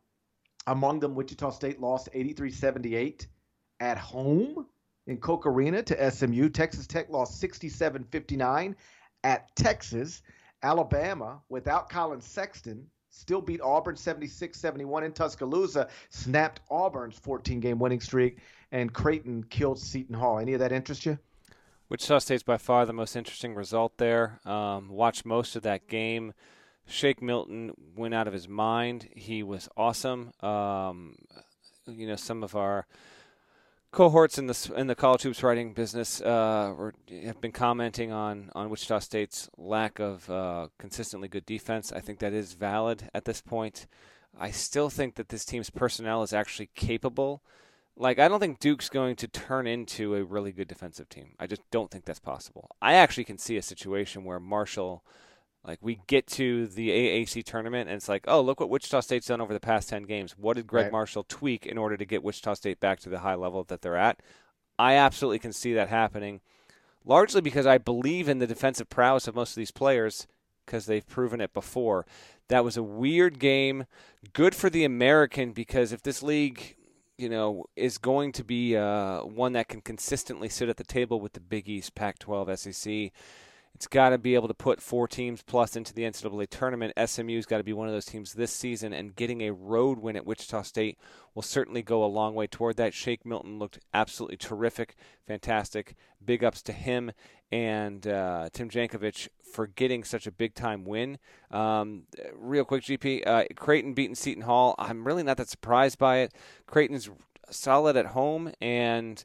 Among 0.65 0.99
them, 0.99 1.15
Wichita 1.15 1.51
State 1.51 1.79
lost 1.79 2.09
83-78 2.13 3.27
at 3.79 3.97
home 3.97 4.65
in 5.05 5.17
Koch 5.17 5.45
Arena 5.45 5.81
to 5.83 6.11
SMU. 6.11 6.49
Texas 6.49 6.87
Tech 6.87 7.09
lost 7.09 7.41
67-59 7.41 8.75
at 9.23 9.55
Texas. 9.55 10.21
Alabama, 10.63 11.39
without 11.49 11.89
Collin 11.89 12.19
Sexton, 12.19 12.85
still 13.09 13.41
beat 13.41 13.61
Auburn 13.61 13.95
76-71 13.95 15.03
in 15.05 15.11
Tuscaloosa, 15.13 15.87
snapped 16.09 16.61
Auburn's 16.69 17.19
14-game 17.19 17.79
winning 17.79 18.01
streak, 18.01 18.39
and 18.71 18.91
Creighton 18.91 19.43
killed 19.43 19.79
Seton 19.79 20.15
Hall. 20.15 20.39
Any 20.39 20.53
of 20.53 20.59
that 20.59 20.71
interest 20.71 21.05
you? 21.05 21.17
Wichita 21.89 22.19
State's 22.19 22.43
by 22.43 22.57
far 22.57 22.85
the 22.85 22.91
most 22.93 23.15
interesting 23.15 23.55
result 23.55 23.97
there. 23.97 24.39
Um, 24.45 24.89
watched 24.89 25.25
most 25.25 25.55
of 25.55 25.63
that 25.63 25.87
game. 25.87 26.33
Shake 26.87 27.21
Milton 27.21 27.73
went 27.95 28.13
out 28.13 28.27
of 28.27 28.33
his 28.33 28.47
mind. 28.47 29.09
He 29.13 29.43
was 29.43 29.67
awesome. 29.75 30.31
Um, 30.41 31.15
you 31.85 32.07
know, 32.07 32.15
some 32.15 32.43
of 32.43 32.55
our 32.55 32.87
cohorts 33.91 34.37
in 34.37 34.47
the 34.47 34.73
in 34.75 34.87
the 34.87 34.95
college 34.95 35.23
hoops 35.23 35.43
writing 35.43 35.73
business 35.73 36.21
uh, 36.21 36.73
were, 36.77 36.93
have 37.23 37.41
been 37.41 37.51
commenting 37.51 38.11
on 38.11 38.49
on 38.55 38.69
Wichita 38.69 38.99
State's 38.99 39.49
lack 39.57 39.99
of 39.99 40.29
uh, 40.29 40.67
consistently 40.77 41.27
good 41.27 41.45
defense. 41.45 41.91
I 41.91 41.99
think 41.99 42.19
that 42.19 42.33
is 42.33 42.53
valid 42.53 43.09
at 43.13 43.25
this 43.25 43.41
point. 43.41 43.87
I 44.39 44.51
still 44.51 44.89
think 44.89 45.15
that 45.15 45.29
this 45.29 45.45
team's 45.45 45.69
personnel 45.69 46.23
is 46.23 46.31
actually 46.31 46.69
capable. 46.75 47.41
Like 47.97 48.19
I 48.19 48.27
don't 48.27 48.39
think 48.39 48.59
Duke's 48.59 48.89
going 48.89 49.15
to 49.17 49.27
turn 49.27 49.67
into 49.67 50.15
a 50.15 50.23
really 50.23 50.51
good 50.51 50.67
defensive 50.67 51.09
team. 51.09 51.33
I 51.39 51.47
just 51.47 51.63
don't 51.71 51.91
think 51.91 52.05
that's 52.05 52.19
possible. 52.19 52.69
I 52.81 52.93
actually 52.93 53.25
can 53.25 53.37
see 53.37 53.57
a 53.57 53.61
situation 53.61 54.23
where 54.23 54.39
Marshall 54.39 55.03
like 55.67 55.79
we 55.81 55.99
get 56.07 56.25
to 56.27 56.67
the 56.67 56.89
AAC 56.89 57.43
tournament 57.43 57.89
and 57.89 57.97
it's 57.97 58.07
like, 58.07 58.23
oh, 58.27 58.41
look 58.41 58.59
what 58.59 58.69
Wichita 58.69 59.01
State's 59.01 59.27
done 59.27 59.41
over 59.41 59.53
the 59.53 59.59
past 59.59 59.89
10 59.89 60.03
games. 60.03 60.37
What 60.37 60.55
did 60.55 60.65
Gregg 60.65 60.85
right. 60.85 60.91
Marshall 60.91 61.25
tweak 61.27 61.65
in 61.65 61.77
order 61.77 61.97
to 61.97 62.05
get 62.05 62.23
Wichita 62.23 62.53
State 62.53 62.79
back 62.79 63.01
to 63.01 63.09
the 63.09 63.19
high 63.19 63.35
level 63.35 63.63
that 63.65 63.81
they're 63.81 63.97
at? 63.97 64.21
I 64.79 64.93
absolutely 64.93 65.39
can 65.39 65.53
see 65.53 65.73
that 65.73 65.89
happening, 65.89 66.39
largely 67.03 67.41
because 67.41 67.65
I 67.65 67.77
believe 67.77 68.29
in 68.29 68.39
the 68.39 68.47
defensive 68.47 68.89
prowess 68.89 69.27
of 69.27 69.35
most 69.35 69.51
of 69.51 69.55
these 69.55 69.71
players 69.71 70.27
because 70.65 70.85
they've 70.85 71.07
proven 71.07 71.41
it 71.41 71.53
before. 71.53 72.05
That 72.47 72.63
was 72.63 72.77
a 72.77 72.83
weird 72.83 73.39
game. 73.39 73.85
Good 74.33 74.55
for 74.55 74.69
the 74.69 74.85
American 74.85 75.51
because 75.51 75.91
if 75.91 76.03
this 76.03 76.23
league, 76.23 76.75
you 77.17 77.27
know, 77.27 77.65
is 77.75 77.97
going 77.97 78.31
to 78.33 78.43
be 78.43 78.77
uh, 78.77 79.21
one 79.21 79.53
that 79.53 79.67
can 79.67 79.81
consistently 79.81 80.47
sit 80.47 80.69
at 80.69 80.77
the 80.77 80.83
table 80.83 81.19
with 81.19 81.33
the 81.33 81.39
Big 81.39 81.67
East, 81.67 81.95
Pac 81.95 82.19
12, 82.19 82.59
SEC, 82.59 83.11
it's 83.77 83.85
got 83.85 84.09
to 84.09 84.17
be 84.17 84.33
able 84.33 84.47
to 84.47 84.55
put 84.55 84.81
four 84.81 85.07
teams 85.07 85.43
plus 85.43 85.75
into 85.75 85.93
the 85.93 86.01
NCAA 86.01 86.49
tournament. 86.49 86.93
SMU's 86.97 87.45
got 87.45 87.59
to 87.59 87.63
be 87.63 87.73
one 87.73 87.87
of 87.87 87.93
those 87.93 88.05
teams 88.05 88.33
this 88.33 88.51
season, 88.51 88.91
and 88.91 89.15
getting 89.15 89.41
a 89.41 89.53
road 89.53 89.99
win 89.99 90.15
at 90.15 90.25
Wichita 90.25 90.63
State 90.63 90.97
will 91.35 91.43
certainly 91.43 91.83
go 91.83 92.03
a 92.03 92.07
long 92.07 92.33
way 92.33 92.47
toward 92.47 92.75
that. 92.77 92.95
Shake 92.95 93.23
Milton 93.23 93.59
looked 93.59 93.77
absolutely 93.93 94.37
terrific, 94.37 94.95
fantastic. 95.27 95.93
Big 96.25 96.43
ups 96.43 96.63
to 96.63 96.71
him 96.71 97.11
and 97.51 98.07
uh, 98.07 98.49
Tim 98.51 98.67
Jankovich 98.67 99.27
for 99.53 99.67
getting 99.67 100.03
such 100.03 100.25
a 100.25 100.31
big 100.31 100.55
time 100.55 100.83
win. 100.83 101.19
Um, 101.51 102.05
real 102.33 102.65
quick, 102.65 102.81
GP, 102.81 103.27
uh, 103.27 103.43
Creighton 103.55 103.93
beating 103.93 104.15
Seton 104.15 104.41
Hall. 104.41 104.73
I'm 104.79 105.05
really 105.05 105.21
not 105.21 105.37
that 105.37 105.49
surprised 105.49 105.99
by 105.99 106.17
it. 106.17 106.33
Creighton's 106.65 107.11
solid 107.51 107.95
at 107.95 108.07
home, 108.07 108.51
and 108.59 109.23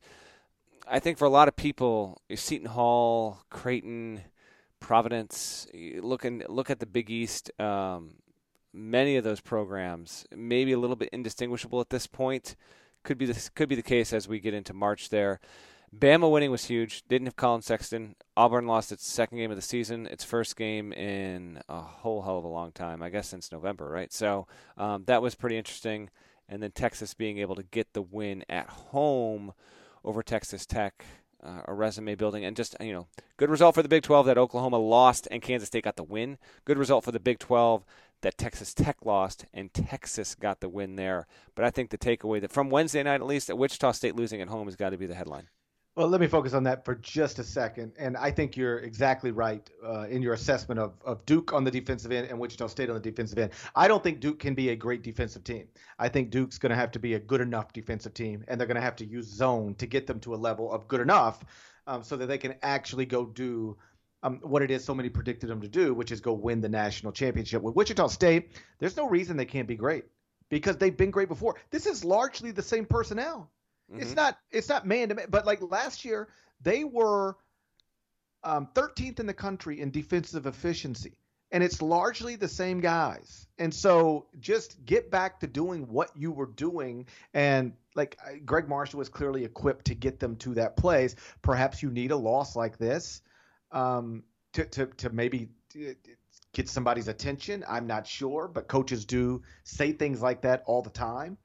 I 0.86 0.98
think 0.98 1.16
for 1.16 1.24
a 1.24 1.30
lot 1.30 1.48
of 1.48 1.56
people, 1.56 2.20
Seton 2.34 2.68
Hall, 2.68 3.44
Creighton 3.48 4.20
Providence. 4.82 5.66
Look 5.72 6.24
and 6.24 6.44
look 6.48 6.68
at 6.68 6.80
the 6.80 6.86
Big 6.86 7.08
East. 7.08 7.50
Um, 7.58 8.16
many 8.72 9.16
of 9.16 9.24
those 9.24 9.40
programs, 9.40 10.26
maybe 10.34 10.72
a 10.72 10.78
little 10.78 10.96
bit 10.96 11.08
indistinguishable 11.12 11.80
at 11.80 11.90
this 11.90 12.06
point. 12.06 12.56
Could 13.04 13.16
be 13.16 13.26
this 13.26 13.48
could 13.48 13.68
be 13.68 13.74
the 13.74 13.82
case 13.82 14.12
as 14.12 14.28
we 14.28 14.40
get 14.40 14.54
into 14.54 14.74
March. 14.74 15.08
There, 15.08 15.40
Bama 15.96 16.30
winning 16.30 16.50
was 16.50 16.66
huge. 16.66 17.02
Didn't 17.08 17.26
have 17.26 17.36
Collin 17.36 17.62
Sexton. 17.62 18.16
Auburn 18.36 18.66
lost 18.66 18.92
its 18.92 19.06
second 19.06 19.38
game 19.38 19.50
of 19.50 19.56
the 19.56 19.62
season, 19.62 20.06
its 20.06 20.24
first 20.24 20.56
game 20.56 20.92
in 20.92 21.60
a 21.68 21.80
whole 21.80 22.22
hell 22.22 22.38
of 22.38 22.44
a 22.44 22.48
long 22.48 22.72
time. 22.72 23.02
I 23.02 23.08
guess 23.08 23.28
since 23.28 23.52
November, 23.52 23.88
right? 23.88 24.12
So 24.12 24.46
um, 24.76 25.04
that 25.06 25.22
was 25.22 25.34
pretty 25.34 25.56
interesting. 25.56 26.10
And 26.48 26.62
then 26.62 26.72
Texas 26.72 27.14
being 27.14 27.38
able 27.38 27.54
to 27.54 27.62
get 27.62 27.92
the 27.92 28.02
win 28.02 28.44
at 28.48 28.68
home 28.68 29.52
over 30.04 30.22
Texas 30.22 30.66
Tech 30.66 31.04
uh, 31.42 31.62
a 31.66 31.74
resume 31.74 32.14
building, 32.14 32.44
and 32.44 32.56
just 32.56 32.76
you 32.80 32.92
know, 32.92 33.06
good 33.36 33.50
result 33.50 33.74
for 33.74 33.82
the 33.82 33.88
Big 33.88 34.02
12 34.02 34.26
that 34.26 34.38
Oklahoma 34.38 34.78
lost 34.78 35.28
and 35.30 35.42
Kansas 35.42 35.68
State 35.68 35.84
got 35.84 35.96
the 35.96 36.02
win. 36.02 36.38
Good 36.64 36.78
result 36.78 37.04
for 37.04 37.12
the 37.12 37.20
Big 37.20 37.38
12 37.38 37.84
that 38.22 38.38
Texas 38.38 38.72
Tech 38.72 38.98
lost 39.04 39.44
and 39.52 39.72
Texas 39.74 40.34
got 40.34 40.60
the 40.60 40.68
win 40.68 40.96
there. 40.96 41.26
But 41.54 41.64
I 41.64 41.70
think 41.70 41.90
the 41.90 41.98
takeaway 41.98 42.40
that 42.40 42.52
from 42.52 42.70
Wednesday 42.70 43.02
night 43.02 43.16
at 43.16 43.26
least, 43.26 43.48
that 43.48 43.56
Wichita 43.56 43.92
State 43.92 44.16
losing 44.16 44.40
at 44.40 44.48
home 44.48 44.66
has 44.66 44.76
got 44.76 44.90
to 44.90 44.98
be 44.98 45.06
the 45.06 45.14
headline. 45.14 45.48
Well, 45.94 46.08
let 46.08 46.22
me 46.22 46.26
focus 46.26 46.54
on 46.54 46.62
that 46.62 46.86
for 46.86 46.94
just 46.94 47.38
a 47.38 47.44
second. 47.44 47.92
And 47.98 48.16
I 48.16 48.30
think 48.30 48.56
you're 48.56 48.78
exactly 48.78 49.30
right 49.30 49.68
uh, 49.84 50.06
in 50.08 50.22
your 50.22 50.32
assessment 50.32 50.80
of, 50.80 50.94
of 51.04 51.26
Duke 51.26 51.52
on 51.52 51.64
the 51.64 51.70
defensive 51.70 52.10
end 52.10 52.28
and 52.28 52.38
Wichita 52.38 52.68
State 52.68 52.88
on 52.88 52.94
the 52.94 53.00
defensive 53.00 53.38
end. 53.38 53.52
I 53.76 53.88
don't 53.88 54.02
think 54.02 54.20
Duke 54.20 54.38
can 54.38 54.54
be 54.54 54.70
a 54.70 54.76
great 54.76 55.02
defensive 55.02 55.44
team. 55.44 55.68
I 55.98 56.08
think 56.08 56.30
Duke's 56.30 56.56
going 56.56 56.70
to 56.70 56.76
have 56.76 56.92
to 56.92 56.98
be 56.98 57.12
a 57.12 57.18
good 57.18 57.42
enough 57.42 57.74
defensive 57.74 58.14
team, 58.14 58.42
and 58.48 58.58
they're 58.58 58.66
going 58.66 58.76
to 58.76 58.80
have 58.80 58.96
to 58.96 59.04
use 59.04 59.26
zone 59.26 59.74
to 59.74 59.86
get 59.86 60.06
them 60.06 60.18
to 60.20 60.34
a 60.34 60.36
level 60.36 60.72
of 60.72 60.88
good 60.88 61.02
enough 61.02 61.44
um, 61.86 62.02
so 62.02 62.16
that 62.16 62.26
they 62.26 62.38
can 62.38 62.54
actually 62.62 63.04
go 63.04 63.26
do 63.26 63.76
um, 64.22 64.40
what 64.42 64.62
it 64.62 64.70
is 64.70 64.82
so 64.82 64.94
many 64.94 65.10
predicted 65.10 65.50
them 65.50 65.60
to 65.60 65.68
do, 65.68 65.92
which 65.92 66.10
is 66.10 66.22
go 66.22 66.32
win 66.32 66.62
the 66.62 66.70
national 66.70 67.12
championship. 67.12 67.60
With 67.60 67.76
Wichita 67.76 68.06
State, 68.06 68.52
there's 68.78 68.96
no 68.96 69.10
reason 69.10 69.36
they 69.36 69.44
can't 69.44 69.68
be 69.68 69.76
great 69.76 70.04
because 70.48 70.78
they've 70.78 70.96
been 70.96 71.10
great 71.10 71.28
before. 71.28 71.56
This 71.70 71.84
is 71.84 72.02
largely 72.02 72.50
the 72.50 72.62
same 72.62 72.86
personnel. 72.86 73.50
Mm-hmm. 73.92 74.02
It's 74.02 74.16
not 74.16 74.38
it's 74.50 74.68
not 74.68 74.86
man 74.86 75.10
to 75.10 75.14
man, 75.14 75.26
but 75.28 75.44
like 75.44 75.60
last 75.60 76.04
year 76.04 76.28
they 76.62 76.84
were 76.84 77.36
um, 78.44 78.68
13th 78.74 79.20
in 79.20 79.26
the 79.26 79.34
country 79.34 79.80
in 79.80 79.90
defensive 79.90 80.46
efficiency, 80.46 81.18
and 81.50 81.62
it's 81.62 81.82
largely 81.82 82.36
the 82.36 82.48
same 82.48 82.80
guys. 82.80 83.46
And 83.58 83.72
so 83.72 84.26
just 84.40 84.84
get 84.84 85.10
back 85.10 85.40
to 85.40 85.46
doing 85.46 85.82
what 85.88 86.10
you 86.16 86.32
were 86.32 86.46
doing, 86.46 87.06
and 87.34 87.74
like 87.94 88.18
Gregg 88.46 88.68
Marshall 88.68 88.98
was 88.98 89.08
clearly 89.08 89.44
equipped 89.44 89.86
to 89.86 89.94
get 89.94 90.18
them 90.18 90.36
to 90.36 90.54
that 90.54 90.76
place. 90.76 91.14
Perhaps 91.42 91.82
you 91.82 91.90
need 91.90 92.10
a 92.10 92.16
loss 92.16 92.56
like 92.56 92.78
this 92.78 93.20
um, 93.72 94.22
to 94.54 94.64
to 94.64 94.86
to 94.86 95.10
maybe 95.10 95.50
uh, 95.76 95.92
get 96.52 96.68
somebody's 96.68 97.08
attention. 97.08 97.64
I'm 97.68 97.86
not 97.86 98.06
sure, 98.06 98.48
but 98.48 98.68
coaches 98.68 99.04
do 99.04 99.42
say 99.64 99.92
things 99.92 100.22
like 100.22 100.42
that 100.42 100.62
all 100.66 100.82
the 100.82 100.90
time. 100.90 101.36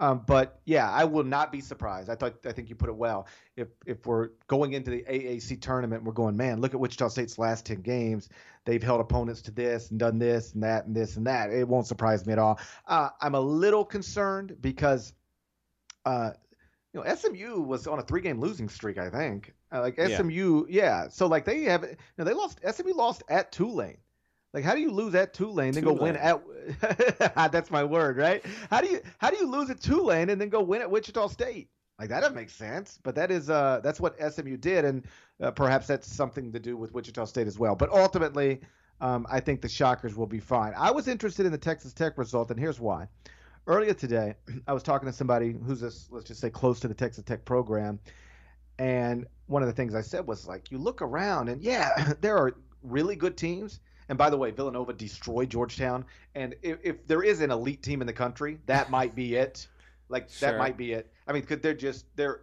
Um, 0.00 0.22
but 0.26 0.60
yeah, 0.64 0.90
I 0.90 1.04
will 1.04 1.22
not 1.24 1.52
be 1.52 1.60
surprised. 1.60 2.10
I 2.10 2.16
thought 2.16 2.34
I 2.44 2.52
think 2.52 2.68
you 2.68 2.74
put 2.74 2.88
it 2.88 2.96
well. 2.96 3.28
If 3.56 3.68
if 3.86 4.04
we're 4.06 4.30
going 4.48 4.72
into 4.72 4.90
the 4.90 5.02
AAC 5.02 5.60
tournament, 5.60 6.02
we're 6.02 6.12
going, 6.12 6.36
man, 6.36 6.60
look 6.60 6.74
at 6.74 6.80
Wichita 6.80 7.08
State's 7.08 7.38
last 7.38 7.64
ten 7.64 7.80
games. 7.80 8.28
They've 8.64 8.82
held 8.82 9.00
opponents 9.00 9.42
to 9.42 9.50
this 9.52 9.90
and 9.90 10.00
done 10.00 10.18
this 10.18 10.54
and 10.54 10.62
that 10.64 10.86
and 10.86 10.96
this 10.96 11.16
and 11.16 11.26
that. 11.26 11.50
It 11.50 11.68
won't 11.68 11.86
surprise 11.86 12.26
me 12.26 12.32
at 12.32 12.38
all. 12.38 12.58
Uh, 12.88 13.10
I'm 13.20 13.36
a 13.36 13.40
little 13.40 13.84
concerned 13.84 14.56
because, 14.60 15.12
uh, 16.04 16.30
you 16.92 17.02
know, 17.02 17.14
SMU 17.14 17.60
was 17.60 17.86
on 17.86 17.98
a 17.98 18.02
three-game 18.02 18.40
losing 18.40 18.68
streak. 18.68 18.98
I 18.98 19.10
think, 19.10 19.54
uh, 19.70 19.80
like 19.80 20.00
SMU, 20.00 20.66
yeah. 20.68 21.02
yeah. 21.04 21.08
So 21.08 21.26
like 21.26 21.44
they 21.44 21.62
have, 21.64 21.82
you 21.84 21.96
know, 22.18 22.24
they 22.24 22.34
lost. 22.34 22.58
SMU 22.68 22.94
lost 22.94 23.22
at 23.28 23.52
Tulane. 23.52 23.98
Like, 24.54 24.62
how 24.62 24.76
do 24.76 24.80
you 24.80 24.92
lose 24.92 25.16
at 25.16 25.34
Tulane, 25.34 25.68
and 25.68 25.74
then 25.74 25.82
Tulane. 25.82 25.98
go 25.98 26.04
win 26.04 26.16
at? 26.16 27.34
that's 27.52 27.72
my 27.72 27.82
word, 27.82 28.16
right? 28.16 28.42
How 28.70 28.80
do 28.80 28.86
you 28.86 29.00
how 29.18 29.30
do 29.30 29.36
you 29.36 29.50
lose 29.50 29.68
at 29.68 29.80
Tulane 29.80 30.30
and 30.30 30.40
then 30.40 30.48
go 30.48 30.62
win 30.62 30.80
at 30.80 30.90
Wichita 30.90 31.26
State? 31.26 31.68
Like 31.98 32.08
that 32.10 32.20
doesn't 32.20 32.36
make 32.36 32.50
sense, 32.50 33.00
but 33.02 33.16
that 33.16 33.32
is 33.32 33.50
uh 33.50 33.80
that's 33.82 33.98
what 33.98 34.16
SMU 34.32 34.56
did, 34.56 34.84
and 34.84 35.04
uh, 35.42 35.50
perhaps 35.50 35.88
that's 35.88 36.10
something 36.10 36.52
to 36.52 36.60
do 36.60 36.76
with 36.76 36.94
Wichita 36.94 37.24
State 37.24 37.48
as 37.48 37.58
well. 37.58 37.74
But 37.74 37.90
ultimately, 37.90 38.60
um, 39.00 39.26
I 39.28 39.40
think 39.40 39.60
the 39.60 39.68
Shockers 39.68 40.14
will 40.14 40.26
be 40.26 40.38
fine. 40.38 40.72
I 40.76 40.92
was 40.92 41.08
interested 41.08 41.46
in 41.46 41.52
the 41.52 41.58
Texas 41.58 41.92
Tech 41.92 42.16
result, 42.16 42.52
and 42.52 42.58
here's 42.58 42.78
why. 42.78 43.08
Earlier 43.66 43.94
today, 43.94 44.36
I 44.68 44.72
was 44.72 44.84
talking 44.84 45.06
to 45.06 45.12
somebody 45.12 45.56
who's 45.66 45.80
this, 45.80 46.06
let's 46.12 46.26
just 46.26 46.40
say 46.40 46.50
close 46.50 46.78
to 46.80 46.88
the 46.88 46.94
Texas 46.94 47.24
Tech 47.24 47.44
program, 47.44 47.98
and 48.78 49.26
one 49.46 49.62
of 49.62 49.66
the 49.66 49.74
things 49.74 49.96
I 49.96 50.00
said 50.00 50.28
was 50.28 50.46
like, 50.46 50.70
you 50.70 50.78
look 50.78 51.02
around, 51.02 51.48
and 51.48 51.60
yeah, 51.60 52.12
there 52.20 52.36
are 52.36 52.54
really 52.84 53.16
good 53.16 53.36
teams 53.36 53.80
and 54.08 54.18
by 54.18 54.30
the 54.30 54.36
way, 54.36 54.50
Villanova 54.50 54.92
destroyed 54.92 55.50
Georgetown. 55.50 56.04
And 56.34 56.54
if, 56.62 56.78
if 56.82 57.06
there 57.06 57.22
is 57.22 57.40
an 57.40 57.50
elite 57.50 57.82
team 57.82 58.00
in 58.00 58.06
the 58.06 58.12
country, 58.12 58.58
that 58.66 58.90
might 58.90 59.14
be 59.14 59.34
it. 59.36 59.66
Like 60.08 60.28
sure. 60.28 60.50
that 60.50 60.58
might 60.58 60.76
be 60.76 60.92
it. 60.92 61.10
I 61.26 61.32
mean, 61.32 61.42
could 61.42 61.62
they're 61.62 61.74
just 61.74 62.06
they're. 62.16 62.40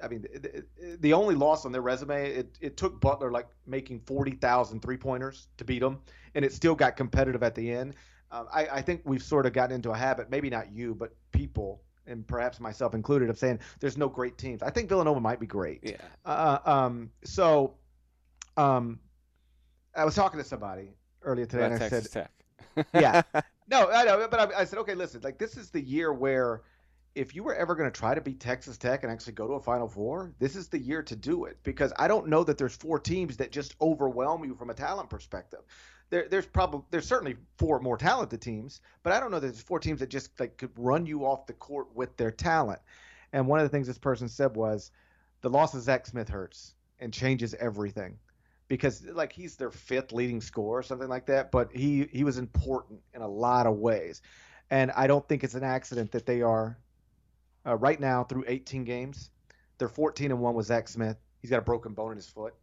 I 0.00 0.06
mean, 0.06 0.22
the, 0.22 0.64
the 1.00 1.12
only 1.12 1.34
loss 1.34 1.64
on 1.64 1.72
their 1.72 1.82
resume, 1.82 2.30
it, 2.30 2.56
it 2.60 2.76
took 2.76 3.00
Butler 3.00 3.32
like 3.32 3.48
making 3.66 3.98
40,000 4.06 4.80
three 4.80 4.96
pointers 4.96 5.48
to 5.56 5.64
beat 5.64 5.80
them, 5.80 5.98
and 6.36 6.44
it 6.44 6.52
still 6.52 6.76
got 6.76 6.96
competitive 6.96 7.42
at 7.42 7.56
the 7.56 7.72
end. 7.72 7.96
Um, 8.30 8.46
I, 8.52 8.66
I 8.66 8.82
think 8.82 9.02
we've 9.04 9.22
sort 9.22 9.46
of 9.46 9.52
gotten 9.52 9.74
into 9.74 9.90
a 9.90 9.96
habit, 9.96 10.30
maybe 10.30 10.50
not 10.50 10.70
you, 10.70 10.94
but 10.94 11.14
people, 11.32 11.82
and 12.06 12.24
perhaps 12.26 12.60
myself 12.60 12.94
included, 12.94 13.28
of 13.28 13.38
saying 13.38 13.58
there's 13.80 13.96
no 13.96 14.08
great 14.08 14.38
teams. 14.38 14.62
I 14.62 14.70
think 14.70 14.88
Villanova 14.88 15.20
might 15.20 15.40
be 15.40 15.46
great. 15.46 15.80
Yeah. 15.82 15.96
Uh, 16.24 16.58
um, 16.64 17.10
so, 17.24 17.74
um, 18.56 19.00
I 19.98 20.04
was 20.04 20.14
talking 20.14 20.38
to 20.38 20.44
somebody 20.44 20.90
earlier 21.22 21.44
today, 21.44 21.64
About 21.64 21.72
and 21.72 21.82
I 21.82 21.88
Texas 21.88 22.12
said, 22.12 22.28
Tech. 22.76 22.86
Yeah. 22.94 23.22
no, 23.68 23.90
I 23.90 24.04
know, 24.04 24.28
but 24.30 24.54
I, 24.54 24.60
I 24.60 24.64
said, 24.64 24.78
okay, 24.78 24.94
listen, 24.94 25.20
like 25.22 25.38
this 25.38 25.56
is 25.56 25.70
the 25.70 25.80
year 25.80 26.12
where 26.12 26.62
if 27.16 27.34
you 27.34 27.42
were 27.42 27.54
ever 27.56 27.74
going 27.74 27.90
to 27.90 27.98
try 27.98 28.14
to 28.14 28.20
beat 28.20 28.38
Texas 28.38 28.78
Tech 28.78 29.02
and 29.02 29.10
actually 29.10 29.32
go 29.32 29.48
to 29.48 29.54
a 29.54 29.60
Final 29.60 29.88
Four, 29.88 30.32
this 30.38 30.54
is 30.54 30.68
the 30.68 30.78
year 30.78 31.02
to 31.02 31.16
do 31.16 31.46
it 31.46 31.58
because 31.64 31.92
I 31.98 32.06
don't 32.06 32.28
know 32.28 32.44
that 32.44 32.58
there's 32.58 32.76
four 32.76 33.00
teams 33.00 33.36
that 33.38 33.50
just 33.50 33.74
overwhelm 33.80 34.44
you 34.44 34.54
from 34.54 34.70
a 34.70 34.74
talent 34.74 35.10
perspective. 35.10 35.60
There, 36.10 36.28
there's 36.30 36.46
probably 36.46 36.82
there's 36.90 37.06
certainly 37.06 37.34
four 37.56 37.80
more 37.80 37.98
talented 37.98 38.40
teams, 38.40 38.80
but 39.02 39.12
I 39.12 39.18
don't 39.18 39.32
know 39.32 39.40
that 39.40 39.48
there's 39.48 39.60
four 39.60 39.80
teams 39.80 39.98
that 39.98 40.10
just 40.10 40.38
like 40.38 40.56
could 40.58 40.70
run 40.76 41.06
you 41.06 41.26
off 41.26 41.46
the 41.46 41.54
court 41.54 41.88
with 41.94 42.16
their 42.16 42.30
talent. 42.30 42.80
And 43.32 43.48
one 43.48 43.58
of 43.58 43.64
the 43.64 43.68
things 43.68 43.88
this 43.88 43.98
person 43.98 44.28
said 44.28 44.54
was, 44.54 44.92
the 45.40 45.50
loss 45.50 45.74
of 45.74 45.82
Zach 45.82 46.06
Smith 46.06 46.28
hurts 46.28 46.74
and 47.00 47.12
changes 47.12 47.54
everything 47.54 48.16
because 48.68 49.04
like 49.06 49.32
he's 49.32 49.56
their 49.56 49.70
fifth 49.70 50.12
leading 50.12 50.40
scorer 50.40 50.78
or 50.78 50.82
something 50.82 51.08
like 51.08 51.26
that, 51.26 51.50
but 51.50 51.72
he 51.72 52.08
he 52.12 52.24
was 52.24 52.38
important 52.38 53.00
in 53.14 53.22
a 53.22 53.28
lot 53.28 53.66
of 53.66 53.76
ways, 53.76 54.22
and 54.70 54.90
I 54.92 55.06
don't 55.06 55.26
think 55.26 55.42
it's 55.44 55.54
an 55.54 55.64
accident 55.64 56.12
that 56.12 56.26
they 56.26 56.42
are 56.42 56.78
uh, 57.66 57.76
right 57.76 57.98
now 58.00 58.24
through 58.24 58.44
18 58.46 58.84
games, 58.84 59.30
they're 59.78 59.88
14 59.88 60.30
and 60.30 60.40
one 60.40 60.54
with 60.54 60.66
Zach 60.66 60.88
Smith. 60.88 61.16
He's 61.40 61.50
got 61.50 61.58
a 61.58 61.62
broken 61.62 61.92
bone 61.92 62.12
in 62.12 62.16
his 62.16 62.28
foot. 62.28 62.54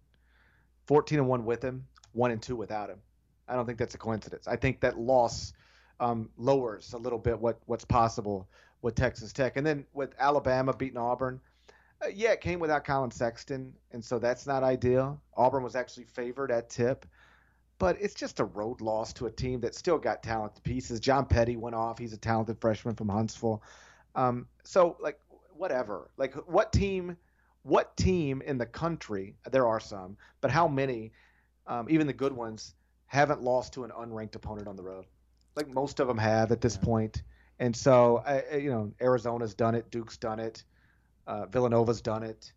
14 0.87 1.19
and 1.19 1.27
one 1.27 1.45
with 1.45 1.63
him, 1.63 1.87
one 2.13 2.31
and 2.31 2.41
two 2.41 2.55
without 2.55 2.89
him. 2.89 2.99
I 3.47 3.55
don't 3.55 3.65
think 3.65 3.77
that's 3.77 3.95
a 3.95 3.99
coincidence. 3.99 4.47
I 4.47 4.55
think 4.55 4.81
that 4.81 4.97
loss 4.97 5.53
um, 5.99 6.29
lowers 6.37 6.93
a 6.93 6.97
little 6.97 7.19
bit 7.19 7.39
what 7.39 7.59
what's 7.65 7.85
possible 7.85 8.49
with 8.81 8.95
Texas 8.95 9.31
Tech, 9.33 9.57
and 9.57 9.65
then 9.65 9.85
with 9.93 10.13
Alabama 10.19 10.73
beating 10.73 10.97
Auburn. 10.97 11.39
Uh, 12.03 12.07
yeah, 12.13 12.31
it 12.31 12.41
came 12.41 12.59
without 12.59 12.83
Collin 12.83 13.11
Sexton, 13.11 13.73
and 13.91 14.03
so 14.03 14.19
that's 14.19 14.45
not 14.45 14.63
ideal. 14.63 15.21
Auburn 15.35 15.63
was 15.63 15.75
actually 15.75 16.05
favored 16.05 16.51
at 16.51 16.69
tip, 16.69 17.05
but 17.79 17.97
it's 18.01 18.13
just 18.13 18.39
a 18.39 18.45
road 18.45 18.81
loss 18.81 19.13
to 19.13 19.27
a 19.27 19.31
team 19.31 19.61
that 19.61 19.75
still 19.75 19.97
got 19.97 20.21
talented 20.23 20.63
pieces. 20.63 20.99
John 20.99 21.25
Petty 21.25 21.55
went 21.55 21.75
off; 21.75 21.97
he's 21.97 22.13
a 22.13 22.17
talented 22.17 22.59
freshman 22.59 22.95
from 22.95 23.09
Huntsville. 23.09 23.63
Um, 24.15 24.47
so, 24.63 24.97
like, 24.99 25.19
whatever. 25.53 26.09
Like, 26.17 26.33
what 26.49 26.71
team? 26.73 27.17
What 27.63 27.97
team 27.97 28.41
in 28.45 28.57
the 28.59 28.65
country? 28.65 29.35
There 29.49 29.67
are 29.67 29.79
some, 29.79 30.17
but 30.41 30.51
how 30.51 30.67
many? 30.67 31.11
Um, 31.67 31.87
even 31.89 32.05
the 32.05 32.13
good 32.13 32.33
ones 32.33 32.75
haven't 33.07 33.41
lost 33.41 33.73
to 33.73 33.83
an 33.83 33.91
unranked 33.91 34.35
opponent 34.35 34.67
on 34.67 34.75
the 34.75 34.83
road. 34.83 35.05
Like 35.55 35.67
most 35.67 35.99
of 35.99 36.07
them 36.07 36.17
have 36.17 36.51
at 36.51 36.61
this 36.61 36.75
Yeah. 36.75 36.83
point. 36.83 37.23
And 37.59 37.75
so, 37.75 38.17
I, 38.25 38.57
you 38.57 38.69
know, 38.69 38.91
Arizona's 39.01 39.53
done 39.55 39.73
it, 39.75 39.89
Duke's 39.89 40.17
done 40.17 40.39
it, 40.39 40.63
uh, 41.27 41.45
Villanova's 41.47 42.01
done 42.01 42.23
it. 42.23 42.51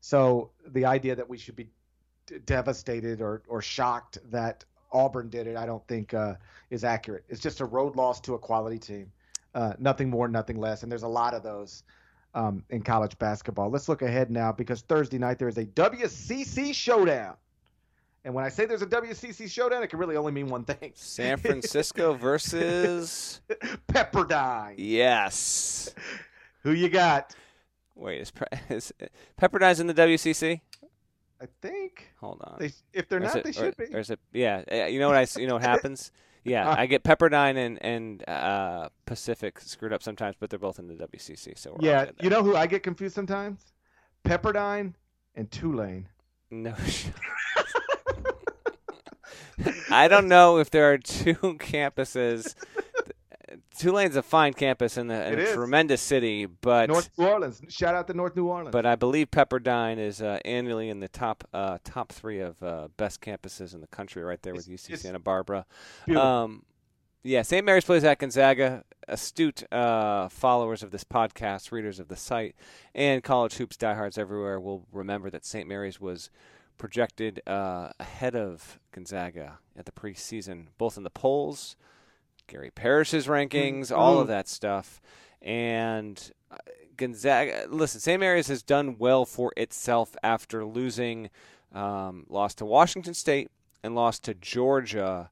So 0.00 0.50
the 0.66 0.84
idea 0.84 1.14
that 1.14 1.28
we 1.28 1.38
should 1.38 1.56
be 1.56 1.68
d- 2.26 2.38
devastated 2.46 3.20
or, 3.20 3.42
or 3.48 3.62
shocked 3.62 4.18
that 4.30 4.64
Auburn 4.92 5.28
did 5.30 5.46
it, 5.46 5.56
I 5.56 5.66
don't 5.66 5.86
think 5.86 6.12
uh, 6.14 6.34
is 6.70 6.84
accurate. 6.84 7.24
It's 7.28 7.40
just 7.40 7.60
a 7.60 7.64
road 7.64 7.96
loss 7.96 8.20
to 8.22 8.34
a 8.34 8.38
quality 8.38 8.78
team. 8.78 9.10
Uh, 9.54 9.74
nothing 9.78 10.10
more, 10.10 10.28
nothing 10.28 10.58
less. 10.58 10.82
And 10.82 10.90
there's 10.90 11.02
a 11.02 11.08
lot 11.08 11.34
of 11.34 11.42
those 11.42 11.82
um, 12.34 12.64
in 12.70 12.82
college 12.82 13.18
basketball. 13.18 13.70
Let's 13.70 13.88
look 13.88 14.02
ahead 14.02 14.30
now 14.30 14.52
because 14.52 14.82
Thursday 14.82 15.18
night 15.18 15.38
there 15.38 15.48
is 15.48 15.58
a 15.58 15.66
WCC 15.66 16.74
showdown. 16.74 17.36
And 18.24 18.32
when 18.34 18.44
I 18.44 18.48
say 18.50 18.66
there's 18.66 18.82
a 18.82 18.86
WCC 18.86 19.50
showdown, 19.50 19.82
it 19.82 19.88
can 19.88 19.98
really 19.98 20.16
only 20.16 20.30
mean 20.32 20.48
one 20.48 20.64
thing. 20.64 20.92
San 20.94 21.38
Francisco 21.38 22.14
versus 22.20 23.40
Pepperdine. 23.88 24.74
yes. 24.78 25.92
Who 26.62 26.72
you 26.72 26.88
got? 26.88 27.34
Wait, 27.94 28.20
is, 28.20 28.30
Pe- 28.30 28.46
is 28.74 28.92
Pepperdine's 29.40 29.80
in 29.80 29.86
the 29.86 29.94
WCC? 29.94 30.60
I 31.40 31.46
think 31.60 32.12
Hold 32.20 32.40
on. 32.44 32.56
they, 32.60 32.70
if 32.92 33.08
they're 33.08 33.18
Or 33.18 33.22
not, 33.22 33.36
it- 33.36 33.44
they 33.44 33.50
or- 33.50 33.52
should 33.52 33.76
be. 33.76 33.84
or 33.94 33.98
is 33.98 34.10
it- 34.10 34.20
yeah, 34.32 34.62
uh, 34.70 34.74
you 34.86 34.98
know 35.00 35.08
what 35.08 35.16
I 35.16 35.26
you 35.40 35.46
know 35.46 35.54
what 35.54 35.62
happens? 35.62 36.10
Yeah, 36.44 36.74
I 36.76 36.86
get 36.86 37.04
Pepperdine 37.04 37.56
and 37.56 37.78
and 37.84 38.28
uh, 38.28 38.88
Pacific 39.06 39.60
screwed 39.60 39.92
up 39.92 40.02
sometimes, 40.02 40.34
but 40.40 40.50
they're 40.50 40.58
both 40.58 40.80
in 40.80 40.88
the 40.88 40.94
WCC. 40.94 41.56
So 41.56 41.76
we're 41.78 41.88
Yeah, 41.88 42.06
you 42.20 42.30
know 42.30 42.42
who 42.42 42.56
I 42.56 42.66
get 42.66 42.82
confused 42.82 43.14
sometimes? 43.14 43.64
Pepperdine 44.24 44.94
and 45.36 45.48
Tulane. 45.52 46.08
no. 46.50 46.74
I 49.90 50.08
don't 50.08 50.26
know 50.26 50.58
if 50.58 50.70
there 50.70 50.92
are 50.92 50.98
two 50.98 51.34
campuses. 51.60 52.54
Tulane's 53.78 54.16
a 54.16 54.22
fine 54.22 54.52
campus 54.54 54.96
in, 54.96 55.10
a 55.10 55.14
is. 55.30 55.54
tremendous 55.54 56.00
city, 56.00 56.46
but 56.46 56.88
North 56.88 57.10
New 57.18 57.26
Orleans. 57.26 57.60
Shout 57.68 57.94
out 57.94 58.06
to 58.08 58.14
North 58.14 58.34
New 58.36 58.46
Orleans. 58.46 58.72
but 58.72 58.86
I 58.86 58.96
believe 58.96 59.30
Pepperdine 59.30 59.98
is 59.98 60.20
uh, 60.22 60.38
annually 60.44 60.88
in 60.88 61.00
the 61.00 61.08
top 61.08 61.44
uh, 61.52 61.78
top 61.84 62.12
three 62.12 62.40
of 62.40 62.62
uh, 62.62 62.88
best 62.96 63.20
campuses 63.20 63.74
in 63.74 63.80
the 63.80 63.86
country, 63.88 64.22
right 64.22 64.40
there 64.42 64.54
with 64.54 64.68
It's- 64.68 64.86
UC 64.88 64.94
it's 64.94 65.02
Santa 65.02 65.18
Barbara. 65.18 65.66
Beautiful. 66.06 66.26
Um, 66.28 66.62
yeah, 67.24 67.42
St. 67.42 67.64
Mary's 67.64 67.84
plays 67.84 68.02
at 68.04 68.18
Gonzaga. 68.18 68.84
Astute 69.08 69.64
uh, 69.72 70.28
followers 70.28 70.82
of 70.82 70.90
this 70.92 71.04
podcast, 71.04 71.70
readers 71.72 71.98
of 72.00 72.08
the 72.08 72.16
site, 72.16 72.54
and 72.94 73.22
college 73.22 73.54
hoops 73.54 73.76
diehards 73.76 74.16
everywhere 74.18 74.58
will 74.60 74.86
remember 74.92 75.28
that 75.30 75.44
St. 75.44 75.68
Mary's 75.68 76.00
was 76.00 76.30
projected 76.78 77.40
uh, 77.46 77.90
ahead 78.00 78.34
of 78.34 78.78
Gonzaga 78.92 79.58
at 79.76 79.86
the 79.86 79.92
preseason, 79.92 80.66
both 80.78 80.96
in 80.96 81.02
the 81.02 81.10
polls, 81.10 81.76
Gary 82.52 82.70
Parrish's 82.70 83.26
rankings, 83.26 83.90
all 83.90 84.18
of 84.20 84.26
Mm. 84.26 84.28
that 84.28 84.46
stuff. 84.48 85.00
And 85.40 86.30
uh, 86.50 86.56
Gonzaga, 86.98 87.66
listen, 87.70 87.98
St. 88.00 88.20
Mary's 88.20 88.48
has 88.48 88.62
done 88.62 88.96
well 88.98 89.24
for 89.24 89.52
itself 89.56 90.14
after 90.22 90.64
losing, 90.64 91.30
um, 91.74 92.26
lost 92.28 92.58
to 92.58 92.66
Washington 92.66 93.14
State 93.14 93.50
and 93.82 93.94
lost 93.94 94.22
to 94.24 94.34
Georgia 94.34 95.30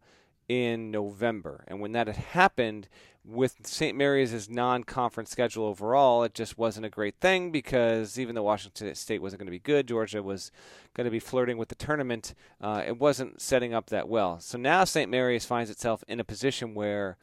in 0.48 0.90
November. 0.90 1.62
And 1.68 1.78
when 1.80 1.92
that 1.92 2.06
had 2.06 2.16
happened, 2.16 2.88
with 3.30 3.66
St. 3.66 3.96
Mary's' 3.96 4.48
non-conference 4.50 5.30
schedule 5.30 5.64
overall, 5.64 6.24
it 6.24 6.34
just 6.34 6.58
wasn't 6.58 6.86
a 6.86 6.90
great 6.90 7.14
thing 7.20 7.50
because 7.50 8.18
even 8.18 8.34
though 8.34 8.42
Washington 8.42 8.94
State 8.94 9.22
wasn't 9.22 9.38
going 9.40 9.46
to 9.46 9.52
be 9.52 9.58
good, 9.58 9.86
Georgia 9.86 10.22
was 10.22 10.50
going 10.94 11.04
to 11.04 11.10
be 11.10 11.20
flirting 11.20 11.56
with 11.56 11.68
the 11.68 11.74
tournament. 11.74 12.34
Uh, 12.60 12.82
it 12.86 12.98
wasn't 12.98 13.40
setting 13.40 13.72
up 13.72 13.86
that 13.86 14.08
well. 14.08 14.40
So 14.40 14.58
now 14.58 14.84
St. 14.84 15.10
Mary's 15.10 15.44
finds 15.44 15.70
itself 15.70 16.02
in 16.08 16.18
a 16.18 16.24
position 16.24 16.74
where, 16.74 17.16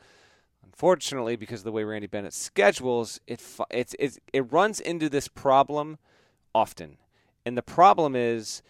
unfortunately, 0.63 1.35
because 1.35 1.61
of 1.61 1.65
the 1.65 1.71
way 1.71 1.83
Randy 1.83 2.07
Bennett 2.07 2.33
schedules, 2.33 3.19
it 3.27 3.43
it's, 3.69 3.95
it's 3.99 4.19
it 4.31 4.51
runs 4.51 4.79
into 4.79 5.09
this 5.09 5.27
problem 5.27 5.97
often, 6.55 6.97
and 7.45 7.57
the 7.57 7.61
problem 7.61 8.15
is 8.15 8.61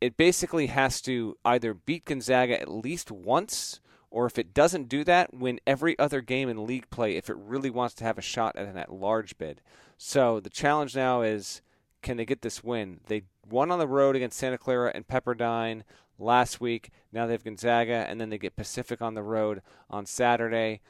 it 0.00 0.16
basically 0.16 0.68
has 0.68 1.00
to 1.02 1.36
either 1.44 1.74
beat 1.74 2.06
Gonzaga 2.06 2.60
at 2.60 2.70
least 2.70 3.10
once, 3.10 3.80
or 4.10 4.26
if 4.26 4.38
it 4.38 4.52
doesn't 4.52 4.88
do 4.88 5.04
that, 5.04 5.32
win 5.32 5.60
every 5.66 5.98
other 5.98 6.20
game 6.20 6.48
in 6.48 6.66
league 6.66 6.90
play 6.90 7.16
if 7.16 7.30
it 7.30 7.36
really 7.36 7.70
wants 7.70 7.94
to 7.96 8.04
have 8.04 8.18
a 8.18 8.22
shot 8.22 8.56
at 8.56 8.66
an 8.66 8.76
at 8.76 8.92
large 8.92 9.38
bid. 9.38 9.60
So 9.96 10.40
the 10.40 10.50
challenge 10.50 10.96
now 10.96 11.22
is 11.22 11.62
can 12.02 12.16
they 12.16 12.24
get 12.24 12.42
this 12.42 12.64
win? 12.64 13.00
They 13.06 13.22
won 13.48 13.70
on 13.70 13.78
the 13.78 13.86
road 13.86 14.16
against 14.16 14.38
Santa 14.38 14.58
Clara 14.58 14.90
and 14.94 15.06
Pepperdine 15.06 15.82
last 16.18 16.60
week. 16.60 16.90
Now 17.12 17.26
they 17.26 17.32
have 17.32 17.44
Gonzaga, 17.44 18.06
and 18.08 18.20
then 18.20 18.30
they 18.30 18.38
get 18.38 18.56
Pacific 18.56 19.02
on 19.02 19.14
the 19.14 19.22
road 19.22 19.62
on 19.88 20.06
Saturday. 20.06 20.80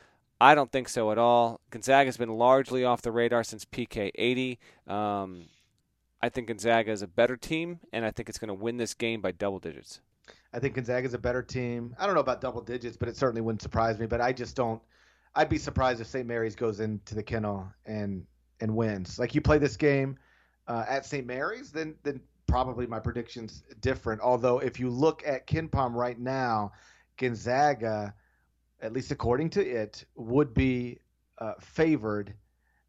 I 0.40 0.54
don't 0.54 0.72
think 0.72 0.88
so 0.88 1.10
at 1.10 1.18
all. 1.18 1.60
Gonzaga's 1.70 2.16
been 2.16 2.30
largely 2.30 2.84
off 2.84 3.02
the 3.02 3.12
radar 3.12 3.44
since 3.44 3.64
PK 3.64 4.10
80. 4.14 4.58
Um, 4.86 5.46
I 6.22 6.28
think 6.28 6.48
Gonzaga 6.48 6.90
is 6.90 7.02
a 7.02 7.06
better 7.06 7.36
team, 7.36 7.80
and 7.92 8.04
I 8.04 8.10
think 8.10 8.28
it's 8.28 8.38
going 8.38 8.48
to 8.48 8.54
win 8.54 8.76
this 8.76 8.94
game 8.94 9.20
by 9.20 9.32
double 9.32 9.58
digits. 9.58 10.00
I 10.52 10.58
think 10.58 10.74
Gonzaga's 10.74 11.14
a 11.14 11.18
better 11.18 11.42
team. 11.42 11.94
I 11.98 12.06
don't 12.06 12.14
know 12.14 12.20
about 12.20 12.40
double 12.40 12.60
digits, 12.60 12.96
but 12.96 13.08
it 13.08 13.16
certainly 13.16 13.40
wouldn't 13.40 13.62
surprise 13.62 13.98
me. 13.98 14.06
But 14.06 14.20
I 14.20 14.32
just 14.32 14.56
don't. 14.56 14.82
I'd 15.34 15.48
be 15.48 15.58
surprised 15.58 16.00
if 16.00 16.08
St. 16.08 16.26
Mary's 16.26 16.56
goes 16.56 16.80
into 16.80 17.14
the 17.14 17.22
kennel 17.22 17.72
and 17.86 18.26
and 18.60 18.74
wins. 18.74 19.18
Like 19.18 19.34
you 19.34 19.40
play 19.40 19.58
this 19.58 19.76
game 19.76 20.18
uh, 20.66 20.84
at 20.88 21.06
St. 21.06 21.26
Mary's, 21.26 21.70
then 21.70 21.94
then 22.02 22.20
probably 22.46 22.86
my 22.86 22.98
prediction's 22.98 23.62
different. 23.80 24.20
Although 24.20 24.58
if 24.58 24.80
you 24.80 24.90
look 24.90 25.22
at 25.24 25.46
KenPom 25.46 25.94
right 25.94 26.18
now, 26.18 26.72
Gonzaga, 27.16 28.14
at 28.82 28.92
least 28.92 29.12
according 29.12 29.50
to 29.50 29.64
it, 29.64 30.04
would 30.16 30.52
be 30.52 30.98
uh, 31.38 31.54
favored 31.60 32.34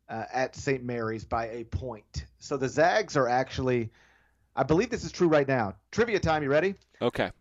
uh, 0.10 0.26
at 0.34 0.56
St. 0.56 0.84
Mary's 0.84 1.24
by 1.24 1.48
a 1.50 1.64
point. 1.66 2.26
So 2.40 2.58
the 2.58 2.68
Zags 2.68 3.16
are 3.16 3.28
actually, 3.28 3.92
I 4.56 4.64
believe 4.64 4.90
this 4.90 5.04
is 5.04 5.12
true 5.12 5.28
right 5.28 5.48
now. 5.48 5.76
Trivia 5.92 6.20
time. 6.20 6.44
You 6.44 6.50
ready? 6.50 6.76
Okay. 7.02 7.32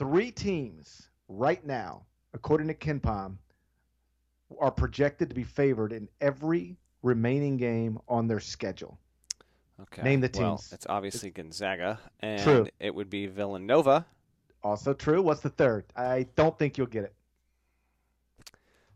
Three 0.00 0.30
teams 0.30 1.10
right 1.28 1.62
now, 1.66 2.06
according 2.32 2.68
to 2.68 2.74
KenPom, 2.74 3.36
are 4.58 4.70
projected 4.70 5.28
to 5.28 5.34
be 5.34 5.44
favored 5.44 5.92
in 5.92 6.08
every 6.22 6.78
remaining 7.02 7.58
game 7.58 7.98
on 8.08 8.26
their 8.26 8.40
schedule. 8.40 8.98
Okay. 9.78 10.00
Name 10.00 10.22
the 10.22 10.28
teams. 10.30 10.42
Well, 10.42 10.64
it's 10.72 10.86
obviously 10.88 11.30
Gonzaga, 11.30 12.00
and 12.20 12.42
True. 12.42 12.66
it 12.80 12.94
would 12.94 13.10
be 13.10 13.26
Villanova. 13.26 14.06
Also 14.62 14.94
true. 14.94 15.20
What's 15.20 15.42
the 15.42 15.50
third? 15.50 15.84
I 15.94 16.26
don't 16.34 16.58
think 16.58 16.78
you'll 16.78 16.86
get 16.86 17.04
it. 17.04 17.14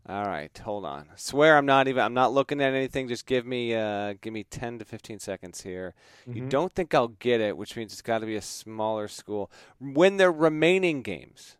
All 0.07 0.25
right, 0.25 0.55
hold 0.55 0.85
on. 0.85 1.07
Swear 1.15 1.57
I'm 1.57 1.65
not 1.65 1.87
even. 1.87 2.03
I'm 2.03 2.13
not 2.13 2.31
looking 2.31 2.61
at 2.61 2.73
anything. 2.73 3.07
Just 3.07 3.25
give 3.25 3.43
me, 3.45 3.73
uh, 3.73 4.13
give 4.21 4.33
me 4.33 4.43
10 4.43 4.77
to 4.79 4.85
15 4.85 5.17
seconds 5.19 5.61
here. 5.61 5.95
You 6.27 6.43
Mhm. 6.43 6.49
don't 6.49 6.71
think 6.73 6.93
I'll 6.93 7.07
get 7.07 7.41
it, 7.41 7.57
which 7.57 7.75
means 7.75 7.91
it's 7.91 8.03
got 8.03 8.19
to 8.19 8.27
be 8.27 8.35
a 8.35 8.41
smaller 8.41 9.07
school. 9.07 9.49
Win 9.79 10.17
their 10.17 10.31
remaining 10.31 11.01
games. 11.01 11.57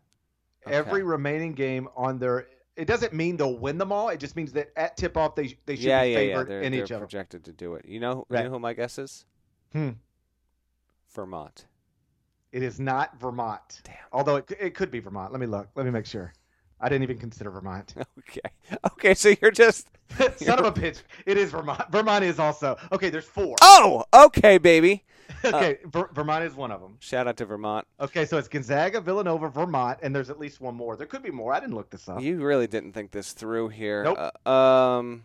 Okay. 0.64 0.76
Every 0.76 1.02
remaining 1.02 1.54
game 1.54 1.88
on 1.96 2.18
their. 2.20 2.46
It 2.76 2.84
doesn't 2.86 3.12
mean 3.12 3.36
they'll 3.36 3.56
win 3.58 3.78
them 3.78 3.90
all. 3.90 4.10
It 4.10 4.18
just 4.18 4.36
means 4.36 4.52
that 4.52 4.70
at 4.76 4.96
tip 4.96 5.16
off 5.16 5.34
they 5.34 5.56
they 5.66 5.74
should 5.74 5.84
yeah, 5.86 6.04
be 6.04 6.10
yeah, 6.10 6.18
yeah. 6.18 6.32
favored 6.34 6.48
They're, 6.48 6.62
in 6.62 6.72
they're 6.72 6.82
each 6.84 6.90
of 6.90 7.00
them. 7.00 7.08
projected 7.08 7.44
to 7.46 7.52
do 7.52 7.74
it. 7.74 7.84
You 7.86 7.98
know, 7.98 8.26
you 8.30 8.36
know 8.44 8.50
who 8.50 8.58
my 8.60 8.74
guess 8.74 8.96
is? 8.98 9.24
Hmm. 9.72 9.90
Vermont. 11.12 11.66
It 12.52 12.62
is 12.62 12.78
not 12.78 13.18
Vermont. 13.18 13.80
Damn. 13.84 13.94
Although 14.12 14.36
it, 14.36 14.50
it 14.60 14.74
could 14.74 14.90
be 14.90 15.00
Vermont. 15.00 15.32
Let 15.32 15.40
me 15.40 15.46
look. 15.46 15.68
Let 15.74 15.84
me 15.84 15.90
make 15.90 16.06
sure. 16.06 16.32
I 16.80 16.88
didn't 16.88 17.04
even 17.04 17.18
consider 17.18 17.50
Vermont. 17.50 17.94
Okay. 18.18 18.40
Okay, 18.84 19.14
so 19.14 19.34
you're 19.40 19.52
just. 19.52 19.88
Son 20.36 20.58
of 20.58 20.64
a 20.64 20.72
bitch. 20.72 21.02
It 21.26 21.36
is 21.36 21.52
Vermont. 21.52 21.90
Vermont 21.92 22.24
is 22.24 22.38
also. 22.40 22.76
Okay, 22.90 23.08
there's 23.08 23.24
four. 23.24 23.54
Oh, 23.62 24.04
okay, 24.12 24.58
baby. 24.58 25.04
okay, 25.44 25.78
Ver- 25.84 26.10
Vermont 26.12 26.44
is 26.44 26.54
one 26.54 26.72
of 26.72 26.80
them. 26.80 26.96
Shout 26.98 27.28
out 27.28 27.36
to 27.36 27.44
Vermont. 27.44 27.86
Okay, 28.00 28.24
so 28.24 28.36
it's 28.36 28.48
Gonzaga, 28.48 29.00
Villanova, 29.00 29.48
Vermont, 29.48 30.00
and 30.02 30.14
there's 30.14 30.30
at 30.30 30.38
least 30.40 30.60
one 30.60 30.74
more. 30.74 30.96
There 30.96 31.06
could 31.06 31.22
be 31.22 31.30
more. 31.30 31.52
I 31.52 31.60
didn't 31.60 31.76
look 31.76 31.90
this 31.90 32.08
up. 32.08 32.20
You 32.20 32.42
really 32.42 32.66
didn't 32.66 32.92
think 32.92 33.12
this 33.12 33.32
through 33.32 33.68
here. 33.68 34.02
Nope. 34.04 34.32
Uh, 34.44 34.50
um. 34.50 35.24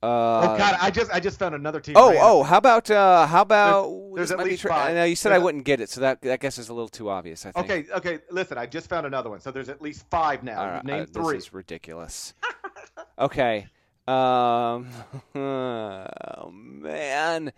Uh, 0.00 0.06
oh 0.06 0.56
God, 0.56 0.76
I 0.80 0.92
just 0.92 1.10
I 1.10 1.18
just 1.18 1.40
found 1.40 1.56
another 1.56 1.80
team. 1.80 1.96
Oh, 1.96 2.10
random. 2.10 2.24
oh, 2.24 2.42
how 2.44 2.58
about 2.58 2.88
uh, 2.88 3.26
how 3.26 3.42
about 3.42 3.90
there's 4.14 4.28
this 4.28 4.38
at 4.38 4.44
least 4.44 4.62
five. 4.62 4.90
I 4.90 4.94
know 4.94 5.04
you 5.04 5.16
said 5.16 5.30
There's 5.30 5.40
I 5.40 5.44
wouldn't 5.44 5.64
get 5.64 5.80
it, 5.80 5.90
so 5.90 6.00
that 6.02 6.22
that 6.22 6.38
guess 6.38 6.56
is 6.56 6.68
a 6.68 6.72
little 6.72 6.88
too 6.88 7.10
obvious. 7.10 7.44
I 7.44 7.50
think. 7.50 7.64
Okay, 7.68 7.92
okay. 7.92 8.18
Listen, 8.30 8.58
I 8.58 8.66
just 8.66 8.88
found 8.88 9.06
another 9.06 9.28
one. 9.28 9.40
So 9.40 9.50
there's 9.50 9.68
at 9.68 9.82
least 9.82 10.04
five 10.08 10.44
now. 10.44 10.64
Right, 10.64 10.84
named 10.84 11.16
uh, 11.16 11.22
three. 11.22 11.34
This 11.34 11.46
is 11.46 11.52
ridiculous. 11.52 12.34
okay. 13.18 13.66
Um. 14.06 14.88
Oh 15.34 16.50
man, 16.52 17.52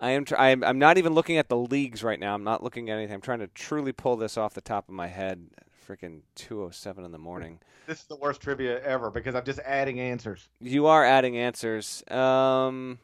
I 0.00 0.10
am. 0.10 0.24
Tr- 0.24 0.36
I'm. 0.36 0.64
I'm 0.64 0.78
not 0.78 0.98
even 0.98 1.14
looking 1.14 1.36
at 1.38 1.48
the 1.48 1.56
leagues 1.56 2.02
right 2.02 2.18
now. 2.18 2.34
I'm 2.34 2.44
not 2.44 2.62
looking 2.62 2.90
at 2.90 2.96
anything. 2.96 3.14
I'm 3.14 3.20
trying 3.20 3.38
to 3.40 3.48
truly 3.48 3.92
pull 3.92 4.16
this 4.16 4.36
off 4.36 4.54
the 4.54 4.60
top 4.60 4.88
of 4.88 4.94
my 4.94 5.06
head. 5.08 5.46
Freaking 5.86 6.20
2:07 6.36 7.04
in 7.04 7.12
the 7.12 7.18
morning. 7.18 7.60
This 7.86 8.00
is 8.00 8.04
the 8.06 8.16
worst 8.16 8.40
trivia 8.40 8.82
ever 8.82 9.10
because 9.10 9.34
I'm 9.34 9.44
just 9.44 9.60
adding 9.60 10.00
answers. 10.00 10.48
You 10.60 10.86
are 10.86 11.04
adding 11.04 11.36
answers. 11.36 12.02
Um, 12.10 12.98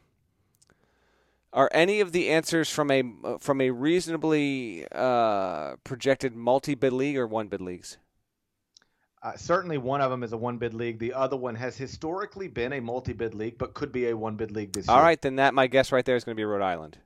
are 1.53 1.69
any 1.73 1.99
of 1.99 2.11
the 2.11 2.29
answers 2.29 2.69
from 2.69 2.89
a 2.89 3.03
from 3.39 3.61
a 3.61 3.69
reasonably 3.71 4.87
uh, 4.91 5.75
projected 5.83 6.35
multi 6.35 6.75
bid 6.75 6.93
league 6.93 7.17
or 7.17 7.27
one 7.27 7.47
bid 7.47 7.61
leagues? 7.61 7.97
Uh, 9.23 9.35
certainly, 9.35 9.77
one 9.77 10.01
of 10.01 10.09
them 10.09 10.23
is 10.23 10.33
a 10.33 10.37
one 10.37 10.57
bid 10.57 10.73
league. 10.73 10.99
The 10.99 11.13
other 11.13 11.37
one 11.37 11.55
has 11.55 11.77
historically 11.77 12.47
been 12.47 12.73
a 12.73 12.81
multi 12.81 13.13
bid 13.13 13.35
league, 13.35 13.57
but 13.57 13.73
could 13.73 13.91
be 13.91 14.07
a 14.09 14.17
one 14.17 14.35
bid 14.35 14.51
league 14.51 14.73
this 14.73 14.87
All 14.87 14.95
year. 14.95 14.99
All 14.99 15.03
right, 15.03 15.21
then 15.21 15.35
that 15.37 15.53
my 15.53 15.67
guess 15.67 15.91
right 15.91 16.05
there 16.05 16.15
is 16.15 16.23
going 16.23 16.35
to 16.35 16.39
be 16.39 16.45
Rhode 16.45 16.61
Island. 16.63 16.97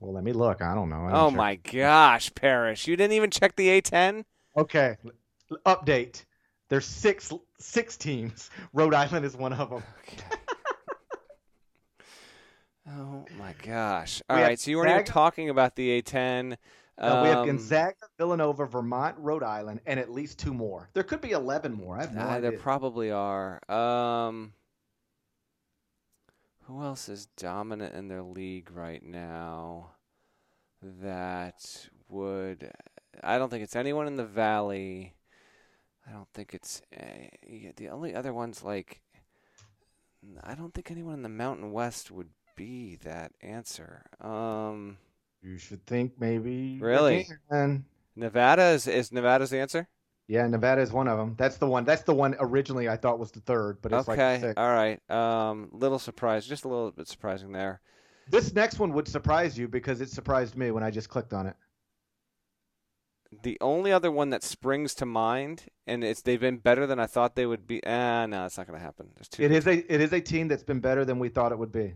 Well, 0.00 0.12
let 0.12 0.24
me 0.24 0.32
look. 0.32 0.62
I 0.62 0.74
don't 0.74 0.88
know. 0.88 1.06
I'm 1.06 1.14
Oh 1.14 1.30
sure. 1.30 1.36
my 1.36 1.56
gosh, 1.56 2.34
Parrish! 2.34 2.86
You 2.86 2.96
didn't 2.96 3.14
even 3.14 3.30
check 3.30 3.56
the 3.56 3.68
A10. 3.68 4.24
Okay. 4.56 4.96
Update. 5.64 6.24
There's 6.68 6.86
six 6.86 7.32
six 7.58 7.96
teams. 7.96 8.50
Rhode 8.72 8.94
Island 8.94 9.24
is 9.24 9.36
one 9.36 9.52
of 9.52 9.70
them. 9.70 9.82
Oh 12.88 13.26
my 13.36 13.52
gosh! 13.62 14.22
All 14.30 14.36
We 14.36 14.42
right, 14.42 14.58
so 14.58 14.70
you 14.70 14.76
weren't 14.76 14.90
even 14.90 15.04
talking 15.04 15.50
about 15.50 15.74
the 15.74 16.00
A10. 16.00 16.56
Uh, 16.98 17.20
we 17.22 17.28
have 17.28 17.38
Um, 17.40 17.46
Gonzaga, 17.46 17.94
Villanova, 18.16 18.64
Vermont, 18.66 19.16
Rhode 19.18 19.42
Island, 19.42 19.80
and 19.86 20.00
at 20.00 20.10
least 20.10 20.38
two 20.38 20.54
more. 20.54 20.88
There 20.94 21.02
could 21.04 21.20
be 21.20 21.32
11 21.32 21.72
more. 21.74 21.98
I 21.98 22.00
have 22.02 22.14
no 22.14 22.22
Uh, 22.22 22.24
idea. 22.28 22.50
there 22.50 22.58
probably 22.58 23.10
are. 23.10 23.60
Um, 23.70 24.54
who 26.62 26.82
else 26.82 27.08
is 27.08 27.26
dominant 27.36 27.94
in 27.94 28.08
their 28.08 28.22
league 28.22 28.70
right 28.70 29.02
now? 29.02 29.92
That 30.82 31.88
would. 32.08 32.72
I 33.22 33.38
don't 33.38 33.50
think 33.50 33.62
it's 33.62 33.76
anyone 33.76 34.06
in 34.06 34.16
the 34.16 34.24
Valley. 34.26 35.14
I 36.06 36.12
don't 36.12 36.28
think 36.32 36.54
it's 36.54 36.82
uh, 36.96 37.28
the 37.76 37.88
only 37.88 38.14
other 38.14 38.32
ones 38.32 38.62
like. 38.62 39.02
I 40.42 40.54
don't 40.54 40.74
think 40.74 40.90
anyone 40.90 41.14
in 41.14 41.22
the 41.22 41.28
Mountain 41.28 41.72
West 41.72 42.10
would 42.10 42.30
be 42.56 42.96
that 42.96 43.32
answer. 43.42 44.06
Um, 44.20 44.98
you 45.46 45.58
should 45.58 45.84
think 45.86 46.12
maybe. 46.18 46.78
Really? 46.80 47.28
And 47.50 47.84
Nevada 48.16 48.64
is 48.70 48.86
is 48.86 49.12
Nevada's 49.12 49.50
the 49.50 49.58
answer? 49.58 49.88
yeah, 50.28 50.46
Nevada 50.48 50.80
is 50.80 50.92
one 50.92 51.06
of 51.06 51.18
them. 51.18 51.34
That's 51.38 51.56
the 51.56 51.66
one. 51.66 51.84
That's 51.84 52.02
the 52.02 52.14
one 52.14 52.34
originally 52.40 52.88
I 52.88 52.96
thought 52.96 53.18
was 53.18 53.30
the 53.30 53.40
third, 53.40 53.78
but 53.80 53.92
it's 53.92 54.08
okay, 54.08 54.42
like 54.42 54.58
all 54.58 54.72
right. 54.72 54.98
Um, 55.10 55.68
little 55.72 55.98
surprise, 55.98 56.46
just 56.46 56.64
a 56.64 56.68
little 56.68 56.90
bit 56.90 57.06
surprising 57.08 57.52
there. 57.52 57.80
This 58.28 58.52
next 58.52 58.80
one 58.80 58.92
would 58.94 59.06
surprise 59.06 59.56
you 59.56 59.68
because 59.68 60.00
it 60.00 60.10
surprised 60.10 60.56
me 60.56 60.72
when 60.72 60.82
I 60.82 60.90
just 60.90 61.08
clicked 61.08 61.32
on 61.32 61.46
it. 61.46 61.54
The 63.42 63.56
only 63.60 63.92
other 63.92 64.10
one 64.10 64.30
that 64.30 64.42
springs 64.42 64.94
to 64.96 65.06
mind, 65.06 65.64
and 65.86 66.02
it's 66.02 66.22
they've 66.22 66.40
been 66.40 66.58
better 66.58 66.86
than 66.86 66.98
I 66.98 67.06
thought 67.06 67.36
they 67.36 67.46
would 67.46 67.66
be. 67.66 67.80
Ah, 67.86 68.26
no, 68.26 68.46
it's 68.46 68.58
not 68.58 68.66
going 68.66 68.78
to 68.78 68.84
happen. 68.84 69.10
There's 69.14 69.28
too. 69.28 69.44
It 69.44 69.52
is 69.52 69.66
a 69.68 69.92
it 69.92 70.00
is 70.00 70.12
a 70.12 70.20
team 70.20 70.48
that's 70.48 70.64
been 70.64 70.80
better 70.80 71.04
than 71.04 71.20
we 71.20 71.28
thought 71.28 71.52
it 71.52 71.58
would 71.58 71.72
be. 71.72 71.94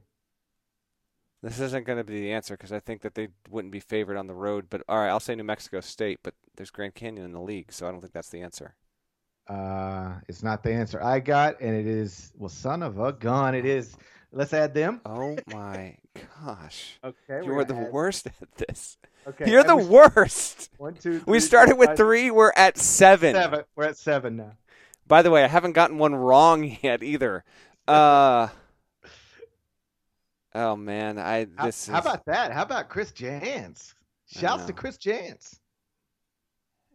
This 1.42 1.58
isn't 1.58 1.86
going 1.86 1.96
to 1.98 2.04
be 2.04 2.20
the 2.20 2.32
answer 2.32 2.54
because 2.54 2.70
I 2.72 2.80
think 2.80 3.00
that 3.02 3.14
they 3.14 3.28
wouldn't 3.48 3.72
be 3.72 3.80
favored 3.80 4.16
on 4.18 4.26
the 4.26 4.34
road. 4.34 4.66
But 4.68 4.82
all 4.88 4.98
right, 4.98 5.08
I'll 5.08 5.20
say 5.20 5.34
New 5.34 5.44
Mexico 5.44 5.80
State, 5.80 6.20
but 6.22 6.34
there's 6.56 6.70
Grand 6.70 6.94
Canyon 6.94 7.24
in 7.24 7.32
the 7.32 7.40
league, 7.40 7.72
so 7.72 7.88
I 7.88 7.90
don't 7.90 8.00
think 8.00 8.12
that's 8.12 8.28
the 8.28 8.42
answer. 8.42 8.74
Uh, 9.48 10.14
it's 10.28 10.42
not 10.42 10.62
the 10.62 10.72
answer 10.72 11.02
I 11.02 11.18
got, 11.18 11.60
and 11.60 11.74
it 11.74 11.86
is 11.86 12.32
well, 12.36 12.48
son 12.50 12.82
of 12.82 12.98
a 13.00 13.12
gun. 13.12 13.54
It 13.54 13.64
is. 13.64 13.96
Let's 14.32 14.52
add 14.52 14.74
them. 14.74 15.00
Oh 15.04 15.36
my 15.52 15.96
gosh, 16.44 16.98
Okay, 17.04 17.44
you 17.44 17.58
are 17.58 17.64
the 17.64 17.74
worst 17.74 18.26
at 18.28 18.54
this. 18.68 18.96
Okay, 19.26 19.50
You're 19.50 19.64
the 19.64 19.76
we- 19.76 19.84
worst. 19.86 20.70
One, 20.78 20.94
two, 20.94 21.22
We 21.26 21.40
started 21.40 21.72
four, 21.72 21.78
with 21.80 21.88
five, 21.90 21.96
three. 21.96 22.30
We're 22.30 22.52
at 22.56 22.78
seven. 22.78 23.34
Seven. 23.34 23.64
We're 23.74 23.84
at 23.86 23.96
seven 23.96 24.36
now. 24.36 24.52
By 25.08 25.22
the 25.22 25.30
way, 25.32 25.42
I 25.42 25.48
haven't 25.48 25.72
gotten 25.72 25.98
one 25.98 26.14
wrong 26.14 26.76
yet 26.82 27.02
either. 27.02 27.42
Uh, 27.88 28.48
oh 30.54 30.76
man, 30.76 31.18
I 31.18 31.46
How, 31.56 31.66
this 31.66 31.86
how 31.88 31.98
is 31.98 32.04
about 32.06 32.24
that? 32.26 32.52
How 32.52 32.62
about 32.62 32.88
Chris 32.88 33.12
Jans? 33.12 33.94
Shouts 34.26 34.64
to. 34.66 34.72
Chris 34.72 34.96
Jans. 34.96 35.60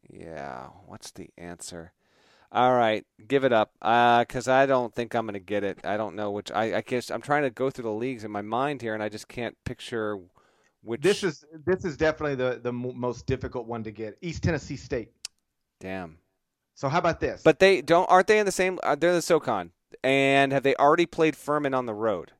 yeah. 0.09 0.67
What's 0.85 1.11
the 1.11 1.29
answer? 1.37 1.91
All 2.51 2.73
right, 2.73 3.05
give 3.27 3.43
it 3.43 3.51
up. 3.51 3.71
Uh, 3.81 4.23
cause 4.25 4.47
I 4.47 4.65
don't 4.65 4.93
think 4.93 5.13
I'm 5.13 5.25
gonna 5.25 5.39
get 5.39 5.63
it. 5.63 5.79
I 5.83 5.97
don't 5.97 6.15
know 6.15 6.31
which. 6.31 6.51
I 6.51 6.77
I 6.77 6.81
guess 6.81 7.09
I'm 7.11 7.21
trying 7.21 7.43
to 7.43 7.49
go 7.49 7.69
through 7.69 7.83
the 7.83 7.91
leagues 7.91 8.23
in 8.23 8.31
my 8.31 8.41
mind 8.41 8.81
here, 8.81 8.93
and 8.93 9.03
I 9.03 9.09
just 9.09 9.27
can't 9.27 9.57
picture 9.65 10.17
which. 10.81 11.01
This 11.01 11.23
is 11.23 11.43
this 11.65 11.83
is 11.83 11.97
definitely 11.97 12.35
the 12.35 12.59
the 12.63 12.71
mo- 12.71 12.93
most 12.93 13.25
difficult 13.25 13.67
one 13.67 13.83
to 13.83 13.91
get. 13.91 14.17
East 14.21 14.43
Tennessee 14.43 14.77
State. 14.77 15.11
damn. 15.79 16.17
So 16.77 16.89
how 16.89 16.99
about 16.99 17.19
this? 17.21 17.41
But 17.43 17.59
they 17.59 17.81
don't. 17.81 18.05
Aren't 18.09 18.27
they 18.27 18.37
in 18.39 18.45
the 18.45 18.51
same? 18.51 18.79
Uh, 18.83 18.95
they're 18.95 19.13
the 19.13 19.21
SoCon, 19.21 19.71
and 20.03 20.51
have 20.51 20.63
they 20.63 20.75
already 20.75 21.05
played 21.05 21.35
Furman 21.35 21.73
on 21.73 21.85
the 21.85 21.93
road? 21.93 22.31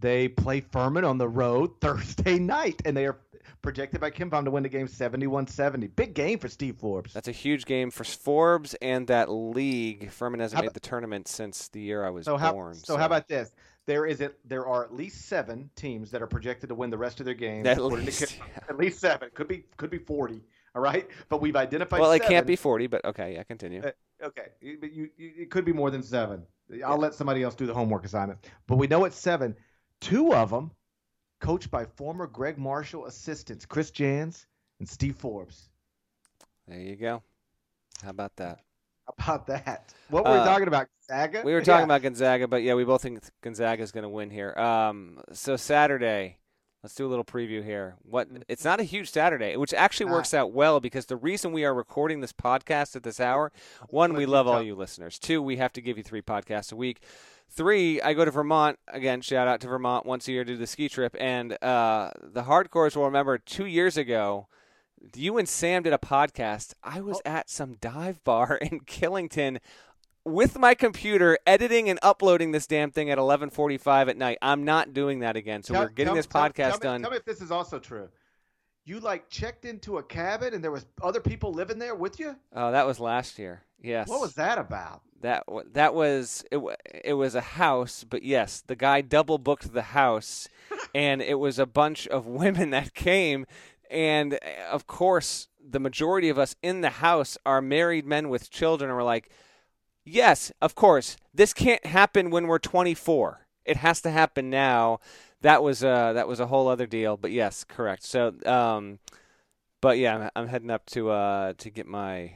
They 0.00 0.28
play 0.28 0.60
Furman 0.60 1.04
on 1.04 1.18
the 1.18 1.28
road 1.28 1.72
Thursday 1.80 2.38
night, 2.38 2.82
and 2.84 2.96
they 2.96 3.06
are 3.06 3.18
projected 3.62 4.00
by 4.00 4.10
KenPom 4.10 4.44
to 4.44 4.50
win 4.50 4.62
the 4.62 4.68
game 4.68 4.86
71-70. 4.86 5.94
Big 5.96 6.14
game 6.14 6.38
for 6.38 6.48
Steve 6.48 6.76
Forbes. 6.76 7.12
That's 7.14 7.28
a 7.28 7.32
huge 7.32 7.64
game 7.64 7.90
for 7.90 8.04
Forbes 8.04 8.74
and 8.82 9.06
that 9.06 9.30
league. 9.30 10.10
Furman 10.10 10.40
hasn't 10.40 10.56
How 10.56 10.62
made 10.62 10.66
about- 10.66 10.74
the 10.74 10.80
tournament 10.80 11.28
since 11.28 11.68
the 11.68 11.80
year 11.80 12.04
I 12.04 12.10
was 12.10 12.26
so 12.26 12.36
how 12.36 12.52
born. 12.52 12.74
so, 12.74 12.96
how 12.96 13.06
about 13.06 13.28
this? 13.28 13.52
There 13.86 14.06
is 14.06 14.20
a, 14.22 14.32
there 14.46 14.66
are 14.66 14.84
at 14.84 14.94
least 14.94 15.26
seven 15.28 15.70
teams 15.76 16.10
that 16.10 16.22
are 16.22 16.26
projected 16.26 16.70
to 16.70 16.74
win 16.74 16.90
the 16.90 16.96
rest 16.98 17.20
of 17.20 17.26
their 17.26 17.34
games. 17.34 17.66
At 17.66 17.82
least, 17.82 18.38
yeah. 18.38 18.44
at 18.68 18.78
least 18.78 18.98
seven. 18.98 19.28
Could 19.34 19.48
be 19.48 19.64
could 19.76 19.90
be 19.90 19.98
forty. 19.98 20.40
All 20.74 20.82
right, 20.82 21.06
but 21.28 21.40
we've 21.40 21.54
identified. 21.54 22.00
Well, 22.00 22.10
it 22.12 22.22
can't 22.22 22.46
be 22.48 22.56
40, 22.56 22.88
but 22.88 23.04
okay, 23.04 23.34
yeah, 23.34 23.44
continue. 23.44 23.80
Uh, 23.82 23.90
Okay, 24.24 24.46
but 24.80 24.92
you, 24.92 25.10
you, 25.18 25.32
it 25.36 25.50
could 25.50 25.64
be 25.66 25.72
more 25.72 25.90
than 25.90 26.02
seven. 26.02 26.42
I'll 26.84 26.96
let 26.98 27.14
somebody 27.14 27.42
else 27.42 27.54
do 27.54 27.66
the 27.66 27.74
homework 27.74 28.04
assignment. 28.06 28.38
But 28.66 28.76
we 28.76 28.86
know 28.86 29.04
it's 29.04 29.18
seven. 29.18 29.54
Two 30.04 30.34
of 30.34 30.50
them 30.50 30.70
coached 31.40 31.70
by 31.70 31.86
former 31.86 32.26
Gregg 32.26 32.58
Marshall 32.58 33.06
assistants 33.06 33.64
Chris 33.64 33.90
Jans 33.90 34.46
and 34.78 34.86
Steve 34.88 35.16
Forbes. 35.16 35.70
There 36.68 36.78
you 36.78 36.94
go. 36.96 37.22
How 38.02 38.10
about 38.10 38.36
that? 38.36 38.58
How 39.18 39.34
about 39.34 39.46
that? 39.46 39.94
What 40.10 40.24
were 40.24 40.32
we 40.32 40.38
Uh, 40.38 40.44
talking 40.44 40.68
about? 40.68 40.88
Saga? 41.00 41.42
We 41.42 41.54
were 41.54 41.62
talking 41.62 41.84
about 41.84 42.02
Gonzaga, 42.02 42.46
but 42.48 42.62
yeah, 42.62 42.74
we 42.74 42.84
both 42.84 43.00
think 43.02 43.22
Gonzaga 43.42 43.82
is 43.82 43.92
going 43.92 44.02
to 44.02 44.08
win 44.10 44.28
here. 44.30 44.52
Um, 44.58 45.20
so 45.32 45.56
Saturday, 45.56 46.38
let's 46.82 46.94
do 46.94 47.06
a 47.06 47.08
little 47.08 47.24
preview 47.24 47.62
here. 47.64 47.96
What? 48.02 48.28
It's 48.48 48.64
not 48.64 48.80
a 48.80 48.84
huge 48.84 49.10
Saturday, 49.10 49.56
which 49.56 49.72
actually 49.74 50.10
works 50.10 50.32
out 50.34 50.52
well 50.52 50.80
because 50.80 51.06
the 51.06 51.16
reason 51.16 51.52
we 51.52 51.64
are 51.64 51.74
recording 51.74 52.20
this 52.20 52.32
podcast 52.32 52.94
at 52.96 53.02
this 53.02 53.20
hour, 53.20 53.52
one, 53.88 54.14
we 54.14 54.26
love 54.26 54.46
all 54.46 54.62
you 54.62 54.74
listeners. 54.74 55.18
Two, 55.18 55.42
we 55.42 55.56
have 55.58 55.72
to 55.74 55.80
give 55.82 55.96
you 55.98 56.02
three 56.02 56.22
podcasts 56.22 56.72
a 56.72 56.76
week. 56.76 57.02
Three, 57.56 58.00
I 58.00 58.14
go 58.14 58.24
to 58.24 58.30
Vermont 58.30 58.78
again. 58.88 59.20
Shout 59.20 59.46
out 59.46 59.60
to 59.60 59.68
Vermont 59.68 60.04
once 60.06 60.26
a 60.26 60.32
year 60.32 60.44
to 60.44 60.52
do 60.52 60.56
the 60.58 60.66
ski 60.66 60.88
trip, 60.88 61.14
and 61.20 61.52
uh, 61.62 62.10
the 62.22 62.42
hardcores 62.42 62.96
will 62.96 63.04
remember 63.04 63.38
two 63.38 63.66
years 63.66 63.96
ago 63.96 64.48
you 65.14 65.36
and 65.36 65.46
Sam 65.48 65.82
did 65.82 65.92
a 65.92 65.98
podcast. 65.98 66.72
I 66.82 67.00
was 67.02 67.18
Oh. 67.18 67.30
at 67.30 67.50
some 67.50 67.74
dive 67.74 68.24
bar 68.24 68.56
in 68.62 68.80
Killington 68.80 69.58
with 70.24 70.58
my 70.58 70.74
computer 70.74 71.38
editing 71.46 71.90
and 71.90 71.98
uploading 72.02 72.52
this 72.52 72.66
damn 72.66 72.90
thing 72.90 73.10
at 73.10 73.18
11:45 73.18 74.08
at 74.08 74.16
night. 74.16 74.38
I'm 74.40 74.64
not 74.64 74.94
doing 74.94 75.20
that 75.20 75.36
again. 75.36 75.62
So 75.62 75.74
Tell- 75.74 75.82
we're 75.82 75.88
getting 75.90 76.06
tell- 76.08 76.14
this 76.16 76.26
podcast 76.26 76.54
tell 76.56 76.72
me- 76.72 76.78
done. 76.80 77.02
Tell 77.02 77.10
me 77.10 77.18
if 77.18 77.24
this 77.26 77.40
is 77.42 77.50
also 77.50 77.78
true. 77.78 78.08
You 78.86 79.00
like 79.00 79.28
checked 79.30 79.64
into 79.64 79.98
a 79.98 80.02
cabin 80.02 80.54
and 80.54 80.64
there 80.64 80.70
was 80.72 80.86
other 81.02 81.20
people 81.20 81.52
living 81.52 81.78
there 81.78 81.94
with 81.94 82.18
you. 82.18 82.36
Oh, 82.54 82.72
that 82.72 82.86
was 82.86 82.98
last 83.00 83.38
year. 83.38 83.62
Yes. 83.82 84.08
What 84.08 84.20
was 84.20 84.34
that 84.34 84.58
about? 84.58 85.02
That 85.24 85.44
that 85.72 85.94
was 85.94 86.44
it. 86.50 86.60
It 87.02 87.14
was 87.14 87.34
a 87.34 87.40
house, 87.40 88.04
but 88.04 88.22
yes, 88.22 88.62
the 88.66 88.76
guy 88.76 89.00
double 89.00 89.38
booked 89.38 89.72
the 89.72 89.80
house, 89.80 90.50
and 90.94 91.22
it 91.22 91.38
was 91.38 91.58
a 91.58 91.64
bunch 91.64 92.06
of 92.08 92.26
women 92.26 92.68
that 92.70 92.92
came, 92.92 93.46
and 93.90 94.34
uh, 94.34 94.38
of 94.70 94.86
course, 94.86 95.48
the 95.66 95.80
majority 95.80 96.28
of 96.28 96.38
us 96.38 96.56
in 96.62 96.82
the 96.82 96.90
house 96.90 97.38
are 97.46 97.62
married 97.62 98.04
men 98.04 98.28
with 98.28 98.50
children, 98.50 98.90
and 98.90 98.98
we're 98.98 99.02
like, 99.02 99.30
yes, 100.04 100.52
of 100.60 100.74
course, 100.74 101.16
this 101.32 101.54
can't 101.54 101.86
happen 101.86 102.28
when 102.28 102.46
we're 102.46 102.58
24. 102.58 103.46
It 103.64 103.78
has 103.78 104.02
to 104.02 104.10
happen 104.10 104.50
now. 104.50 105.00
That 105.40 105.62
was 105.62 105.82
uh 105.82 106.12
that 106.12 106.28
was 106.28 106.38
a 106.38 106.48
whole 106.48 106.68
other 106.68 106.86
deal, 106.86 107.16
but 107.16 107.30
yes, 107.30 107.64
correct. 107.64 108.02
So 108.02 108.34
um, 108.44 108.98
but 109.80 109.96
yeah, 109.96 110.16
I'm, 110.16 110.30
I'm 110.36 110.48
heading 110.48 110.70
up 110.70 110.84
to 110.88 111.08
uh 111.08 111.54
to 111.56 111.70
get 111.70 111.86
my 111.86 112.34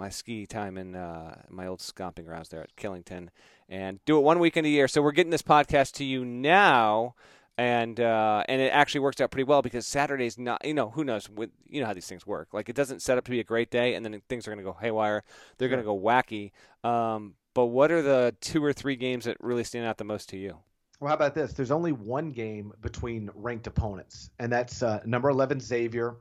my 0.00 0.08
ski 0.08 0.46
time 0.46 0.78
in 0.78 0.96
uh, 0.96 1.42
my 1.50 1.66
old 1.66 1.80
stomping 1.80 2.24
grounds 2.24 2.48
there 2.48 2.62
at 2.62 2.74
Killington, 2.74 3.28
and 3.68 4.00
do 4.06 4.16
it 4.18 4.22
one 4.22 4.38
weekend 4.40 4.66
a 4.66 4.70
year. 4.70 4.88
So 4.88 5.02
we're 5.02 5.12
getting 5.12 5.30
this 5.30 5.42
podcast 5.42 5.92
to 5.96 6.04
you 6.04 6.24
now, 6.24 7.14
and 7.58 8.00
uh, 8.00 8.42
and 8.48 8.60
it 8.60 8.72
actually 8.72 9.00
works 9.00 9.20
out 9.20 9.30
pretty 9.30 9.44
well 9.44 9.62
because 9.62 9.86
Saturday's 9.86 10.38
not. 10.38 10.64
You 10.64 10.74
know, 10.74 10.90
who 10.90 11.04
knows? 11.04 11.28
With, 11.28 11.50
you 11.68 11.80
know 11.80 11.86
how 11.86 11.92
these 11.92 12.06
things 12.06 12.26
work. 12.26 12.48
Like 12.52 12.68
it 12.68 12.74
doesn't 12.74 13.02
set 13.02 13.18
up 13.18 13.24
to 13.26 13.30
be 13.30 13.40
a 13.40 13.44
great 13.44 13.70
day, 13.70 13.94
and 13.94 14.04
then 14.04 14.20
things 14.28 14.48
are 14.48 14.50
going 14.50 14.64
to 14.64 14.70
go 14.72 14.76
haywire. 14.80 15.22
They're 15.58 15.68
Sure. 15.68 15.76
going 15.82 15.84
to 15.84 15.86
go 15.86 15.98
wacky. 16.00 16.52
Um, 16.82 17.34
but 17.52 17.66
what 17.66 17.92
are 17.92 18.02
the 18.02 18.34
two 18.40 18.64
or 18.64 18.72
three 18.72 18.96
games 18.96 19.26
that 19.26 19.36
really 19.40 19.64
stand 19.64 19.84
out 19.84 19.98
the 19.98 20.04
most 20.04 20.30
to 20.30 20.38
you? 20.38 20.56
Well, 20.98 21.08
how 21.08 21.14
about 21.14 21.34
this? 21.34 21.52
There's 21.52 21.70
only 21.70 21.92
one 21.92 22.30
game 22.30 22.72
between 22.80 23.30
ranked 23.34 23.66
opponents, 23.66 24.30
and 24.38 24.52
that's 24.52 24.82
uh, 24.82 25.00
number 25.04 25.28
11 25.30 25.60
Xavier 25.60 26.16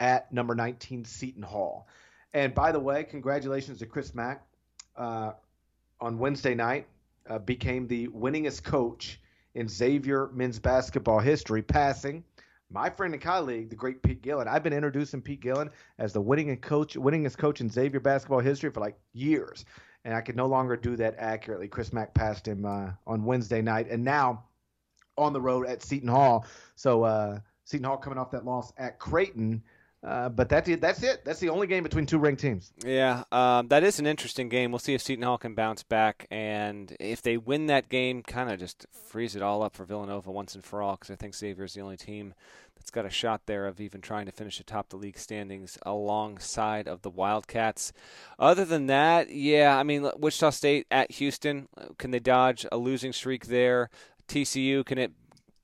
at 0.00 0.32
number 0.32 0.54
19 0.54 1.04
Seton 1.04 1.42
Hall. 1.42 1.88
And 2.34 2.54
by 2.54 2.72
the 2.72 2.80
way, 2.80 3.04
congratulations 3.04 3.78
to 3.78 3.86
Chris 3.86 4.14
Mack. 4.14 4.44
Uh, 4.96 5.32
on 6.00 6.18
Wednesday 6.18 6.54
night, 6.54 6.86
uh, 7.28 7.38
became 7.38 7.86
the 7.86 8.08
winningest 8.08 8.62
coach 8.62 9.20
in 9.54 9.68
Xavier 9.68 10.28
men's 10.32 10.58
basketball 10.58 11.18
history, 11.18 11.62
passing 11.62 12.24
my 12.70 12.90
friend 12.90 13.14
and 13.14 13.22
colleague, 13.22 13.70
the 13.70 13.76
great 13.76 14.02
Pete 14.02 14.22
Gillen. 14.22 14.46
I've 14.46 14.62
been 14.62 14.72
introducing 14.72 15.22
Pete 15.22 15.40
Gillen 15.40 15.70
as 15.98 16.12
the 16.12 16.20
winning 16.20 16.54
coach, 16.58 16.94
winningest 16.94 17.38
coach 17.38 17.60
in 17.60 17.70
Xavier 17.70 18.00
basketball 18.00 18.40
history 18.40 18.70
for 18.70 18.80
like 18.80 18.98
years 19.12 19.64
and 20.04 20.14
I 20.14 20.20
could 20.20 20.36
no 20.36 20.46
longer 20.46 20.76
do 20.76 20.96
that 20.96 21.16
accurately. 21.18 21.68
Chris 21.68 21.92
Mack 21.92 22.14
passed 22.14 22.46
him 22.46 22.64
uh, 22.64 22.92
on 23.06 23.24
Wednesday 23.24 23.60
night, 23.60 23.88
and 23.90 24.04
now 24.04 24.44
on 25.16 25.32
the 25.32 25.40
road 25.40 25.66
at 25.66 25.82
Seton 25.82 26.08
Hall. 26.08 26.46
So 26.76 27.02
uh, 27.02 27.40
Seton 27.64 27.84
Hall 27.84 27.96
coming 27.96 28.18
off 28.18 28.30
that 28.30 28.44
loss 28.44 28.72
at 28.78 28.98
Creighton. 28.98 29.62
Uh, 30.02 30.28
but 30.28 30.48
that's 30.48 30.68
it. 30.68 30.80
That's 30.80 31.02
it. 31.02 31.24
That's 31.24 31.40
the 31.40 31.48
only 31.48 31.66
game 31.66 31.82
between 31.82 32.06
two 32.06 32.18
ranked 32.18 32.40
teams. 32.40 32.72
Yeah, 32.84 33.24
um, 33.32 33.66
that 33.68 33.82
is 33.82 33.98
an 33.98 34.06
interesting 34.06 34.48
game. 34.48 34.70
We'll 34.70 34.78
see 34.78 34.94
if 34.94 35.02
Seton 35.02 35.24
Hall 35.24 35.38
can 35.38 35.54
bounce 35.54 35.82
back, 35.82 36.26
and 36.30 36.96
if 37.00 37.20
they 37.20 37.36
win 37.36 37.66
that 37.66 37.88
game, 37.88 38.22
kind 38.22 38.50
of 38.50 38.60
just 38.60 38.86
freeze 38.92 39.34
it 39.34 39.42
all 39.42 39.62
up 39.62 39.74
for 39.74 39.84
Villanova 39.84 40.30
once 40.30 40.54
and 40.54 40.62
for 40.62 40.82
all. 40.82 40.92
Because 40.94 41.10
I 41.10 41.16
think 41.16 41.34
Xavier 41.34 41.64
is 41.64 41.74
the 41.74 41.80
only 41.80 41.96
team 41.96 42.34
that's 42.76 42.92
got 42.92 43.06
a 43.06 43.10
shot 43.10 43.42
there 43.46 43.66
of 43.66 43.80
even 43.80 44.00
trying 44.00 44.26
to 44.26 44.32
finish 44.32 44.60
atop 44.60 44.88
the 44.88 44.96
league 44.96 45.18
standings 45.18 45.78
alongside 45.82 46.86
of 46.86 47.02
the 47.02 47.10
Wildcats. 47.10 47.92
Other 48.38 48.64
than 48.64 48.86
that, 48.86 49.30
yeah, 49.30 49.76
I 49.76 49.82
mean 49.82 50.08
Wichita 50.16 50.50
State 50.50 50.86
at 50.92 51.10
Houston, 51.12 51.68
can 51.98 52.12
they 52.12 52.20
dodge 52.20 52.64
a 52.70 52.76
losing 52.76 53.12
streak 53.12 53.46
there? 53.46 53.90
TCU 54.28 54.84
can 54.84 54.98
it 54.98 55.12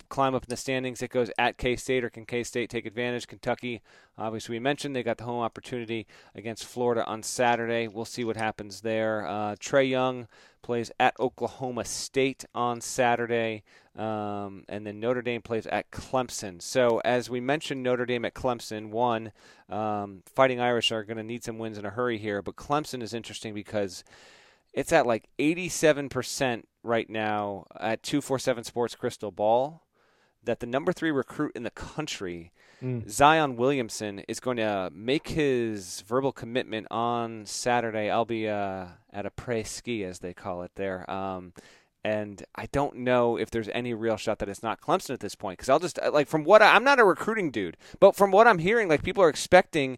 climb 0.09 0.35
up 0.35 0.45
in 0.45 0.51
the 0.51 0.57
standings. 0.57 1.03
It 1.03 1.11
goes 1.11 1.31
at 1.39 1.59
K 1.59 1.77
State, 1.77 2.05
or 2.05 2.11
can 2.11 2.27
K 2.27 2.43
State 2.45 2.71
take 2.71 2.87
advantage? 2.87 3.27
Kentucky, 3.27 3.83
obviously, 4.19 4.55
we 4.55 4.61
mentioned 4.61 4.95
they 4.95 5.03
got 5.03 5.19
the 5.19 5.25
home 5.25 5.43
opportunity 5.43 6.07
against 6.35 6.65
Florida 6.65 7.05
on 7.07 7.23
Saturday. 7.23 7.89
We'll 7.89 8.05
see 8.05 8.25
what 8.25 8.37
happens 8.37 8.81
there. 8.83 9.27
Uh, 9.27 9.57
Trae 9.57 9.89
Young 9.89 10.29
plays 10.63 10.91
at 10.99 11.15
Oklahoma 11.21 11.85
State 11.85 12.45
on 12.55 12.81
Saturday, 12.81 13.63
um, 13.97 14.65
and 14.69 14.87
then 14.87 14.99
Notre 14.99 15.23
Dame 15.23 15.43
plays 15.43 15.67
at 15.67 15.91
Clemson. 15.91 16.61
So, 16.61 17.01
as 17.05 17.29
we 17.29 17.41
mentioned, 17.41 17.83
Notre 17.83 18.07
Dame 18.07 18.25
at 18.25 18.35
Clemson, 18.35 18.91
one, 18.91 19.33
um, 19.69 20.23
Fighting 20.35 20.61
Irish 20.61 20.91
are 20.91 21.05
going 21.05 21.19
to 21.19 21.23
need 21.23 21.45
some 21.45 21.59
wins 21.59 21.79
in 21.79 21.85
a 21.85 21.91
hurry 21.91 22.19
here, 22.19 22.43
but 22.43 22.57
Clemson 22.57 23.03
is 23.03 23.15
interesting 23.15 23.55
because 23.55 24.05
it's 24.75 24.93
at 24.93 25.07
like 25.07 25.29
87% 25.39 26.65
right 26.83 27.09
now 27.09 27.67
at 27.79 28.03
247 28.03 28.65
Sports 28.65 28.97
Crystal 28.97 29.31
Ball 29.31 29.84
that 30.45 30.61
the 30.61 30.67
number 30.67 30.93
three 30.93 31.11
recruit 31.11 31.53
in 31.55 31.63
the 31.63 31.71
country, 31.71 32.53
Mm. 32.83 33.09
Zion 33.09 33.57
Williamson, 33.57 34.19
is 34.29 34.41
going 34.41 34.59
to 34.59 34.91
make 34.93 35.29
his 35.29 36.03
verbal 36.03 36.33
commitment 36.33 36.87
on 36.91 37.47
Saturday. 37.47 38.11
I'll 38.11 38.27
be 38.27 38.49
uh, 38.49 38.87
at 39.13 39.25
a 39.25 39.31
pre 39.31 39.63
ski, 39.63 40.05
as 40.05 40.19
they 40.19 40.35
call 40.35 40.63
it 40.63 40.73
there. 40.75 41.09
Um, 41.11 41.55
and 42.05 42.45
I 42.55 42.67
don't 42.67 42.97
know 42.97 43.39
if 43.39 43.51
there's 43.51 43.71
any 43.71 43.95
real 43.95 44.19
shot 44.19 44.39
that 44.41 44.51
it's 44.51 44.63
not 44.63 44.83
Clemson 44.83 45.15
at 45.15 45.21
this 45.21 45.35
point. 45.35 45.59
Because 45.59 45.71
I'll 45.71 45.79
just, 45.79 45.99
like, 46.13 46.29
from 46.29 46.45
what 46.45 46.61
I, 46.61 46.75
I'm 46.75 46.85
not 46.85 46.99
a 46.99 47.05
recruiting 47.05 47.51
dude, 47.51 47.79
but 48.01 48.15
from 48.15 48.31
what 48.31 48.47
I'm 48.47 48.59
hearing, 48.59 48.89
like, 48.89 49.03
people 49.03 49.23
are 49.23 49.31
expecting 49.31 49.97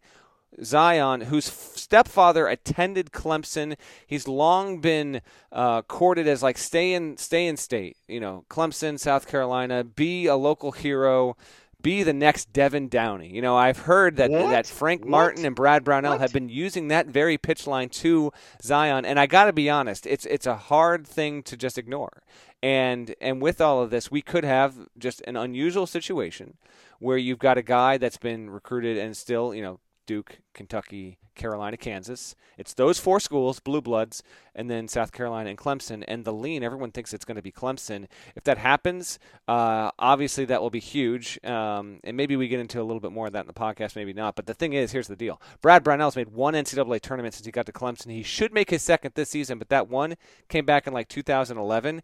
Zion, 0.63 1.23
whose 1.23 1.45
stepfather 1.45 2.47
attended 2.47 3.11
Clemson. 3.13 3.77
He's 4.07 4.27
long 4.27 4.81
been 4.81 5.21
uh, 5.53 5.83
courted 5.83 6.27
as 6.27 6.43
like 6.43 6.59
stay 6.59 6.93
in 6.95 7.17
stay 7.17 7.47
in 7.47 7.57
state. 7.57 7.97
You 8.09 8.21
know, 8.21 8.45
Clemson, 8.49 8.99
South 8.99 9.27
Carolina, 9.27 9.85
be 9.85 10.27
a 10.27 10.37
local 10.37 10.73
hero. 10.73 11.37
Be 11.83 12.03
the 12.03 12.15
next 12.15 12.53
Devan 12.53 12.91
Downey. 12.91 13.33
You 13.33 13.43
know, 13.43 13.57
I've 13.57 13.81
heard 13.81 14.17
that 14.17 14.31
What? 14.31 14.49
that 14.51 14.67
Frank 14.67 15.03
What? 15.03 15.11
Martin 15.11 15.45
and 15.45 15.55
Brad 15.55 15.85
Brownell 15.85 16.13
What? 16.13 16.21
have 16.21 16.33
been 16.33 16.49
using 16.49 16.89
that 16.89 17.07
very 17.07 17.39
pitch 17.39 17.67
line 17.67 17.91
to 17.91 18.33
Zion, 18.63 19.05
and 19.05 19.21
I 19.21 19.27
got 19.27 19.45
to 19.45 19.53
be 19.53 19.71
honest, 19.71 20.07
it's 20.07 20.27
it's 20.27 20.47
a 20.47 20.57
hard 20.57 21.07
thing 21.07 21.43
to 21.45 21.57
just 21.57 21.79
ignore. 21.79 22.23
And 22.63 23.15
and 23.21 23.41
with 23.41 23.61
all 23.61 23.83
of 23.83 23.91
this, 23.91 24.11
we 24.11 24.23
could 24.23 24.43
have 24.43 24.89
just 24.99 25.21
an 25.29 25.37
unusual 25.37 25.87
situation 25.87 26.57
where 26.99 27.19
you've 27.19 27.39
got 27.39 27.59
a 27.59 27.63
guy 27.63 27.99
that's 27.99 28.17
been 28.17 28.51
recruited 28.51 28.97
and 28.97 29.17
still, 29.17 29.55
you 29.55 29.63
know, 29.63 29.79
Duke, 30.07 30.39
Kentucky, 30.57 31.19
Carolina, 31.37 31.77
Kansas. 31.77 32.35
It's 32.59 32.75
those 32.75 32.99
four 32.99 33.21
schools, 33.21 33.61
blue 33.61 33.83
bloods, 33.83 34.23
and 34.55 34.71
then 34.71 34.89
South 34.89 35.13
Carolina 35.13 35.51
and 35.51 35.59
Clemson. 35.59 36.03
And 36.09 36.25
the 36.25 36.33
lean, 36.33 36.65
everyone 36.65 36.91
thinks 36.91 37.13
it's 37.13 37.27
going 37.27 37.37
to 37.37 37.43
be 37.43 37.53
Clemson. 37.53 38.07
If 38.35 38.43
that 38.45 38.59
happens, 38.59 39.19
uh, 39.47 39.91
obviously 39.99 40.47
that 40.47 40.61
will 40.63 40.71
be 40.71 40.81
huge. 40.81 41.39
Um, 41.45 42.01
and 42.03 42.17
maybe 42.17 42.37
we 42.37 42.49
get 42.49 42.59
into 42.59 42.81
a 42.81 42.85
little 42.85 43.01
bit 43.01 43.13
more 43.13 43.27
of 43.27 43.35
that 43.35 43.41
in 43.41 43.47
the 43.47 43.53
podcast, 43.53 43.95
maybe 43.95 44.15
not. 44.15 44.35
But 44.35 44.47
the 44.47 44.55
thing 44.55 44.73
is, 44.73 44.91
here's 44.91 45.09
the 45.09 45.15
deal: 45.15 45.41
Brad 45.61 45.85
Brownell's 45.85 46.17
made 46.17 46.29
one 46.29 46.55
NCAA 46.55 47.01
tournament 47.01 47.35
since 47.35 47.45
he 47.45 47.53
got 47.53 47.67
to 47.67 47.73
Clemson. 47.73 48.11
He 48.11 48.23
should 48.23 48.53
make 48.53 48.71
his 48.71 48.83
second 48.83 49.13
this 49.15 49.29
season, 49.29 49.59
but 49.59 49.69
that 49.69 49.89
one 49.89 50.17
came 50.49 50.65
back 50.65 50.87
in 50.87 50.95
like 50.95 51.09
2011. 51.09 52.03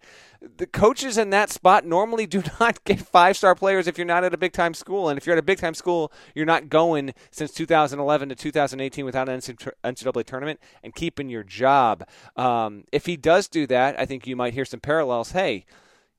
The 0.58 0.66
coaches 0.66 1.16
in 1.16 1.30
that 1.30 1.50
spot 1.50 1.86
normally 1.86 2.26
do 2.26 2.42
not 2.60 2.84
get 2.84 3.00
five-star 3.00 3.54
players 3.54 3.88
if 3.88 3.96
you're 3.96 4.06
not 4.06 4.24
at 4.24 4.34
a 4.34 4.38
big-time 4.38 4.74
school, 4.74 5.08
and 5.08 5.16
if 5.16 5.26
you're 5.26 5.34
at 5.34 5.38
a 5.38 5.42
big-time 5.42 5.74
school, 5.74 6.12
you're 6.34 6.44
not 6.44 6.68
going 6.68 7.14
since 7.30 7.52
2011 7.52 8.28
to 8.28 8.34
2018 8.42 9.04
without 9.04 9.28
an 9.28 9.40
NCAA 9.40 10.24
tournament 10.24 10.60
and 10.82 10.94
keeping 10.94 11.28
your 11.28 11.44
job. 11.44 12.06
Um, 12.36 12.84
if 12.92 13.06
he 13.06 13.16
does 13.16 13.48
do 13.48 13.66
that, 13.68 13.98
I 13.98 14.04
think 14.04 14.26
you 14.26 14.36
might 14.36 14.54
hear 14.54 14.64
some 14.64 14.80
parallels. 14.80 15.32
Hey, 15.32 15.64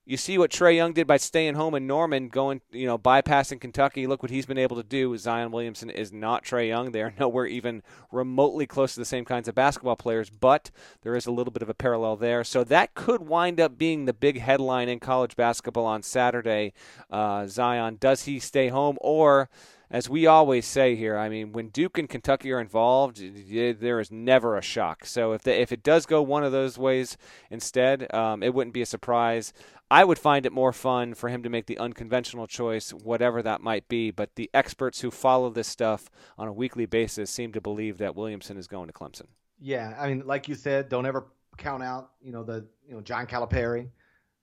you 0.06 0.18
see 0.18 0.38
what 0.38 0.52
Trae 0.52 0.76
Young 0.76 0.92
did 0.92 1.08
by 1.08 1.16
staying 1.16 1.56
home 1.56 1.76
in 1.76 1.88
Norman, 1.88 2.28
going, 2.28 2.60
you 2.72 2.86
know, 2.86 2.98
bypassing 2.98 3.62
Kentucky. 3.62 4.06
Look 4.06 4.22
what 4.22 4.32
he's 4.32 4.46
been 4.46 4.58
able 4.58 4.76
to 4.76 4.84
do. 4.84 5.18
Zion 5.18 5.52
Williamson 5.52 5.90
is 5.90 6.12
not 6.12 6.44
Trae 6.44 6.68
Young. 6.68 6.92
They 6.92 7.02
are 7.02 7.14
nowhere 7.20 7.46
even 7.46 7.84
remotely 8.12 8.68
close 8.68 8.94
to 8.94 9.00
the 9.00 9.06
same 9.06 9.24
kinds 9.24 9.48
of 9.48 9.56
basketball 9.56 9.96
players, 9.96 10.30
but 10.30 10.72
there 11.04 11.16
is 11.16 11.26
a 11.26 11.32
little 11.32 11.54
bit 11.54 11.64
of 11.64 11.70
a 11.70 11.74
parallel 11.74 12.18
there. 12.18 12.44
So 12.44 12.66
that 12.66 12.96
could 12.96 13.22
wind 13.22 13.62
up 13.62 13.78
being 13.78 14.04
the 14.06 14.14
big 14.14 14.40
headline 14.40 14.90
in 14.90 15.00
college 15.00 15.38
basketball 15.38 15.86
on 15.86 16.04
Saturday. 16.04 16.74
Uh, 17.10 17.48
Zion, 17.48 17.98
does 18.00 18.24
he 18.24 18.40
stay 18.40 18.68
home 18.70 18.98
or? 19.00 19.50
As 19.93 20.10
we 20.10 20.25
always 20.25 20.65
say 20.65 20.96
here, 20.96 21.15
I 21.15 21.29
mean, 21.29 21.52
when 21.52 21.67
Duke 21.67 22.00
and 22.00 22.10
Kentucky 22.10 22.52
are 22.52 22.60
involved, 22.60 23.21
there 23.21 24.00
is 24.00 24.12
never 24.12 24.58
a 24.58 24.62
shock. 24.62 25.06
So 25.06 25.33
if 25.33 25.44
the, 25.44 25.62
if 25.62 25.71
it 25.71 25.83
does 25.83 26.08
go 26.08 26.19
one 26.23 26.44
of 26.44 26.52
those 26.52 26.79
ways 26.79 27.15
instead, 27.52 28.12
um, 28.12 28.41
it 28.41 28.56
wouldn't 28.56 28.73
be 28.73 28.81
a 28.81 28.87
surprise. 28.87 29.54
I 29.91 30.04
would 30.04 30.17
find 30.17 30.48
it 30.48 30.52
more 30.52 30.73
fun 30.73 31.13
for 31.13 31.29
him 31.29 31.44
to 31.44 31.50
make 31.50 31.67
the 31.67 31.77
unconventional 31.77 32.48
choice, 32.48 32.89
whatever 32.91 33.44
that 33.44 33.62
might 33.62 33.87
be. 33.87 34.10
But 34.10 34.33
the 34.33 34.50
experts 34.52 35.02
who 35.02 35.12
follow 35.12 35.52
this 35.52 35.67
stuff 35.67 36.10
on 36.39 36.48
a 36.48 36.54
weekly 36.54 36.87
basis 36.87 37.29
seem 37.29 37.54
to 37.54 37.62
believe 37.62 38.00
that 38.00 38.15
Williamson 38.15 38.58
is 38.58 38.65
going 38.65 38.87
to 38.87 38.94
Clemson. 38.94 39.27
Yeah, 39.62 39.96
I 40.00 40.10
mean, 40.10 40.23
like 40.25 40.48
you 40.48 40.56
said, 40.56 40.89
don't 40.89 41.06
ever 41.06 41.27
count 41.58 41.83
out, 41.83 42.10
you 42.19 42.31
know, 42.31 42.44
the 42.44 42.65
you 42.87 42.96
know 42.96 43.02
John 43.02 43.27
Calipari, 43.27 43.89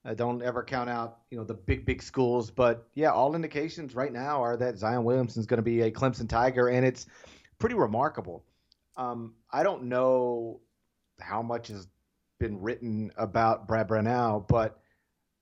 Uh, 0.04 0.14
don't 0.14 0.42
ever 0.42 0.62
count 0.62 0.88
out, 0.88 1.18
you 1.30 1.36
know, 1.36 1.44
the 1.44 1.54
big 1.54 1.84
big 1.84 2.02
schools. 2.02 2.50
But 2.50 2.88
yeah, 2.94 3.10
all 3.10 3.34
indications 3.34 3.94
right 3.94 4.12
now 4.12 4.42
are 4.42 4.56
that 4.56 4.78
Zion 4.78 5.04
Williamson 5.04 5.06
Williamson's 5.06 5.46
going 5.46 5.58
to 5.58 5.62
be 5.62 5.82
a 5.82 5.90
Clemson 5.90 6.28
Tiger, 6.28 6.68
and 6.68 6.86
it's 6.86 7.06
pretty 7.58 7.74
remarkable. 7.74 8.44
Um, 8.96 9.34
I 9.50 9.62
don't 9.62 9.84
know 9.84 10.60
how 11.20 11.42
much 11.42 11.68
has 11.68 11.86
been 12.38 12.60
written 12.62 13.12
about 13.16 13.68
Brad 13.68 13.86
Brownell, 13.86 14.40
but 14.48 14.80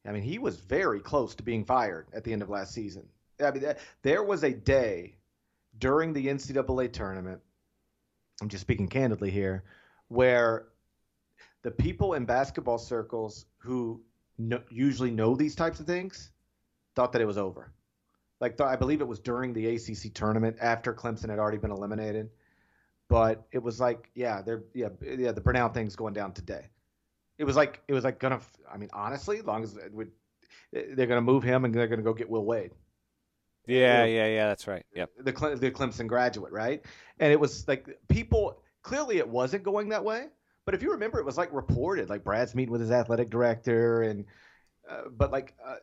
I 0.06 0.12
mean, 0.12 0.22
he 0.22 0.38
was 0.38 0.56
very 0.56 1.00
close 1.00 1.34
to 1.36 1.42
being 1.42 1.64
fired 1.64 2.08
at 2.12 2.24
the 2.24 2.32
end 2.32 2.42
of 2.42 2.48
last 2.48 2.72
season. 2.72 3.06
I 3.44 3.50
mean, 3.52 3.62
there 4.02 4.22
was 4.22 4.42
a 4.42 4.50
day 4.52 5.16
during 5.78 6.12
the 6.12 6.26
NCAA 6.26 6.92
tournament. 6.92 7.40
I'm 8.40 8.48
just 8.48 8.62
speaking 8.62 8.88
candidly 8.88 9.30
here, 9.30 9.64
where 10.08 10.66
the 11.62 11.70
people 11.70 12.14
in 12.14 12.24
basketball 12.24 12.78
circles 12.78 13.46
who 13.58 14.02
no, 14.38 14.60
usually 14.70 15.10
know 15.10 15.34
these 15.34 15.54
types 15.54 15.80
of 15.80 15.86
things 15.86 16.30
thought 16.94 17.12
that 17.12 17.20
it 17.20 17.26
was 17.26 17.38
over. 17.38 17.72
Like 18.40 18.56
th- 18.56 18.68
I 18.68 18.76
believe 18.76 19.00
it 19.00 19.08
was 19.08 19.18
during 19.18 19.52
the 19.52 19.74
ACC 19.74 20.14
tournament 20.14 20.56
after 20.60 20.94
Clemson 20.94 21.28
had 21.28 21.38
already 21.38 21.58
been 21.58 21.72
eliminated, 21.72 22.30
but 23.08 23.46
it 23.52 23.62
was 23.62 23.80
like, 23.80 24.10
yeah, 24.14 24.42
they're 24.42 24.62
yeah 24.74 24.88
yeah 25.02 25.32
the 25.32 25.40
Brownell 25.40 25.70
thing's 25.70 25.96
going 25.96 26.14
down 26.14 26.32
today. 26.32 26.66
It 27.38 27.44
was 27.44 27.56
like 27.56 27.82
it 27.88 27.92
was 27.92 28.04
like 28.04 28.18
gonna. 28.18 28.40
I 28.72 28.76
mean, 28.76 28.90
honestly, 28.92 29.38
as 29.38 29.44
long 29.44 29.62
as 29.64 29.76
it 29.76 29.92
would, 29.92 30.12
eh, 30.74 30.82
they're 30.92 31.06
gonna 31.06 31.20
move 31.20 31.42
him 31.42 31.64
and 31.64 31.74
they're 31.74 31.88
gonna 31.88 32.02
go 32.02 32.14
get 32.14 32.30
Will 32.30 32.44
Wade. 32.44 32.72
Yeah, 33.66 34.04
yeah, 34.04 34.26
yeah. 34.26 34.46
That's 34.46 34.66
right. 34.66 34.86
Yep. 34.94 35.10
The 35.18 35.56
the 35.60 35.70
Clemson 35.70 36.06
graduate, 36.06 36.52
right? 36.52 36.84
And 37.18 37.32
it 37.32 37.38
was 37.38 37.66
like 37.68 37.98
people 38.08 38.62
clearly 38.82 39.18
it 39.18 39.28
wasn't 39.28 39.62
going 39.62 39.90
that 39.90 40.04
way. 40.04 40.26
But 40.68 40.74
if 40.74 40.82
you 40.82 40.90
remember, 40.90 41.18
it 41.18 41.24
was 41.24 41.38
like 41.38 41.50
reported, 41.50 42.10
like 42.10 42.22
Brad's 42.24 42.54
meeting 42.54 42.72
with 42.72 42.82
his 42.82 42.90
athletic 42.90 43.30
director, 43.30 44.02
and 44.02 44.26
uh, 44.86 45.04
but 45.16 45.32
like 45.32 45.54
uh, 45.66 45.76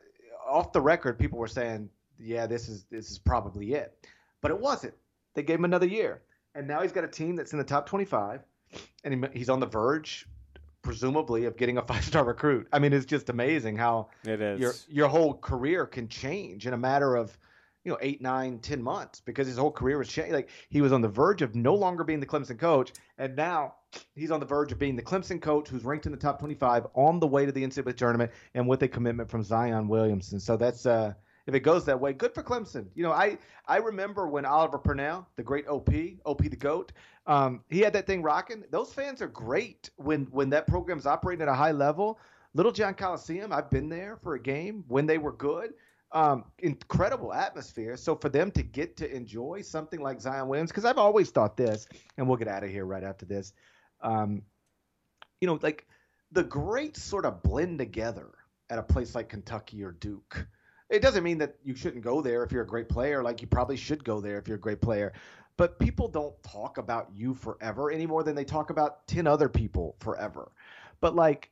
off 0.47 0.73
the 0.73 0.79
record, 0.79 1.17
people 1.17 1.39
were 1.39 1.47
saying, 1.47 1.89
yeah, 2.19 2.45
this 2.45 2.69
is 2.69 2.85
this 2.91 3.09
is 3.09 3.17
probably 3.17 3.73
it. 3.73 3.97
But 4.41 4.51
it 4.51 4.59
wasn't. 4.59 4.93
They 5.33 5.41
gave 5.41 5.57
him 5.57 5.65
another 5.65 5.87
year, 5.87 6.21
and 6.53 6.67
now 6.67 6.83
he's 6.83 6.91
got 6.91 7.03
a 7.03 7.07
team 7.07 7.35
that's 7.35 7.51
in 7.51 7.57
the 7.57 7.65
top 7.65 7.87
25, 7.87 8.41
and 9.03 9.25
he, 9.25 9.39
he's 9.39 9.49
on 9.49 9.59
the 9.59 9.65
verge, 9.65 10.27
presumably, 10.83 11.45
of 11.45 11.57
getting 11.57 11.79
a 11.79 11.81
five-star 11.87 12.23
recruit. 12.23 12.67
I 12.71 12.77
mean, 12.77 12.93
it's 12.93 13.07
just 13.07 13.31
amazing 13.31 13.77
how 13.77 14.09
it 14.23 14.39
is. 14.39 14.59
your 14.59 14.73
your 14.87 15.07
whole 15.07 15.33
career 15.33 15.87
can 15.87 16.07
change 16.09 16.67
in 16.67 16.75
a 16.75 16.77
matter 16.77 17.15
of 17.15 17.35
you 17.85 17.91
know 17.91 17.97
eight, 18.01 18.21
nine, 18.21 18.59
ten 18.59 18.81
months 18.81 19.21
because 19.21 19.47
his 19.47 19.57
whole 19.57 19.71
career 19.71 19.97
was 19.97 20.09
changed. 20.09 20.33
Like 20.33 20.49
he 20.69 20.81
was 20.81 20.91
on 20.91 21.01
the 21.01 21.07
verge 21.07 21.41
of 21.41 21.55
no 21.55 21.75
longer 21.75 22.03
being 22.03 22.19
the 22.19 22.25
Clemson 22.25 22.59
coach, 22.59 22.91
and 23.17 23.35
now 23.35 23.75
he's 24.15 24.31
on 24.31 24.39
the 24.39 24.45
verge 24.45 24.71
of 24.71 24.79
being 24.79 24.95
the 24.95 25.03
Clemson 25.03 25.39
coach 25.39 25.69
who's 25.69 25.85
ranked 25.85 26.07
in 26.07 26.11
the 26.11 26.17
top 26.17 26.39
25 26.39 26.87
on 26.95 27.19
the 27.19 27.27
way 27.27 27.45
to 27.45 27.51
the 27.51 27.63
NCAA 27.63 27.95
tournament 27.95 28.31
and 28.55 28.67
with 28.67 28.81
a 28.83 28.87
commitment 28.87 29.29
from 29.29 29.43
Zion 29.43 29.87
Williamson. 29.87 30.39
So 30.39 30.57
that's 30.57 30.87
uh, 30.87 31.13
if 31.45 31.53
it 31.53 31.59
goes 31.59 31.85
that 31.85 31.99
way, 31.99 32.11
good 32.11 32.33
for 32.33 32.41
Clemson. 32.41 32.87
You 32.95 33.03
know, 33.03 33.11
I 33.11 33.37
I 33.67 33.77
remember 33.77 34.27
when 34.27 34.45
Oliver 34.45 34.79
Purnell, 34.79 35.27
the 35.35 35.43
great 35.43 35.67
OP, 35.67 35.89
OP 36.25 36.41
the 36.41 36.55
goat, 36.55 36.91
um, 37.27 37.61
he 37.69 37.79
had 37.79 37.93
that 37.93 38.07
thing 38.07 38.23
rocking. 38.23 38.63
Those 38.71 38.93
fans 38.93 39.21
are 39.21 39.27
great 39.27 39.91
when 39.97 40.25
when 40.31 40.49
that 40.49 40.65
program's 40.65 41.05
operating 41.05 41.43
at 41.43 41.47
a 41.47 41.53
high 41.53 41.71
level. 41.71 42.19
Littlejohn 42.55 42.93
Coliseum, 42.93 43.51
I've 43.51 43.69
been 43.69 43.89
there 43.89 44.17
for 44.23 44.35
a 44.35 44.39
game 44.39 44.85
when 44.87 45.05
they 45.05 45.17
were 45.17 45.33
good 45.33 45.73
um, 46.15 46.45
incredible 46.59 47.33
atmosphere. 47.33 47.97
So 47.97 48.15
for 48.15 48.29
them 48.29 48.49
to 48.51 48.63
get 48.63 48.95
to 48.97 49.13
enjoy 49.13 49.61
something 49.61 49.99
like 49.99 50.21
Zion 50.21 50.47
Williams, 50.47 50.71
because 50.71 50.85
I've 50.85 50.97
always 50.97 51.29
thought 51.29 51.57
this, 51.57 51.87
and 52.17 52.25
we'll 52.27 52.37
get 52.37 52.47
out 52.47 52.63
of 52.63 52.69
here 52.69 52.85
right 52.85 53.03
after 53.03 53.25
this. 53.25 53.53
Um, 54.01 54.41
you 55.41 55.47
know, 55.47 55.59
like 55.61 55.85
the 56.31 56.43
greats 56.43 57.03
sort 57.03 57.25
of 57.25 57.43
blend 57.43 57.79
together 57.79 58.31
at 58.69 58.79
a 58.79 58.83
place 58.83 59.13
like 59.13 59.27
Kentucky 59.27 59.83
or 59.83 59.91
Duke. 59.91 60.47
It 60.89 61.01
doesn't 61.01 61.23
mean 61.23 61.37
that 61.39 61.57
you 61.63 61.75
shouldn't 61.75 62.03
go 62.03 62.21
there 62.21 62.43
if 62.43 62.51
you're 62.51 62.63
a 62.63 62.67
great 62.67 62.87
player. 62.87 63.21
Like 63.21 63.41
you 63.41 63.47
probably 63.47 63.75
should 63.75 64.03
go 64.03 64.21
there 64.21 64.37
if 64.39 64.47
you're 64.47 64.57
a 64.57 64.59
great 64.59 64.81
player. 64.81 65.11
But 65.57 65.79
people 65.79 66.07
don't 66.07 66.41
talk 66.43 66.77
about 66.77 67.09
you 67.13 67.33
forever 67.33 67.91
any 67.91 68.05
more 68.05 68.23
than 68.23 68.35
they 68.35 68.45
talk 68.45 68.69
about 68.69 69.05
ten 69.07 69.27
other 69.27 69.49
people 69.49 69.97
forever. 69.99 70.51
But 71.01 71.15
like, 71.15 71.51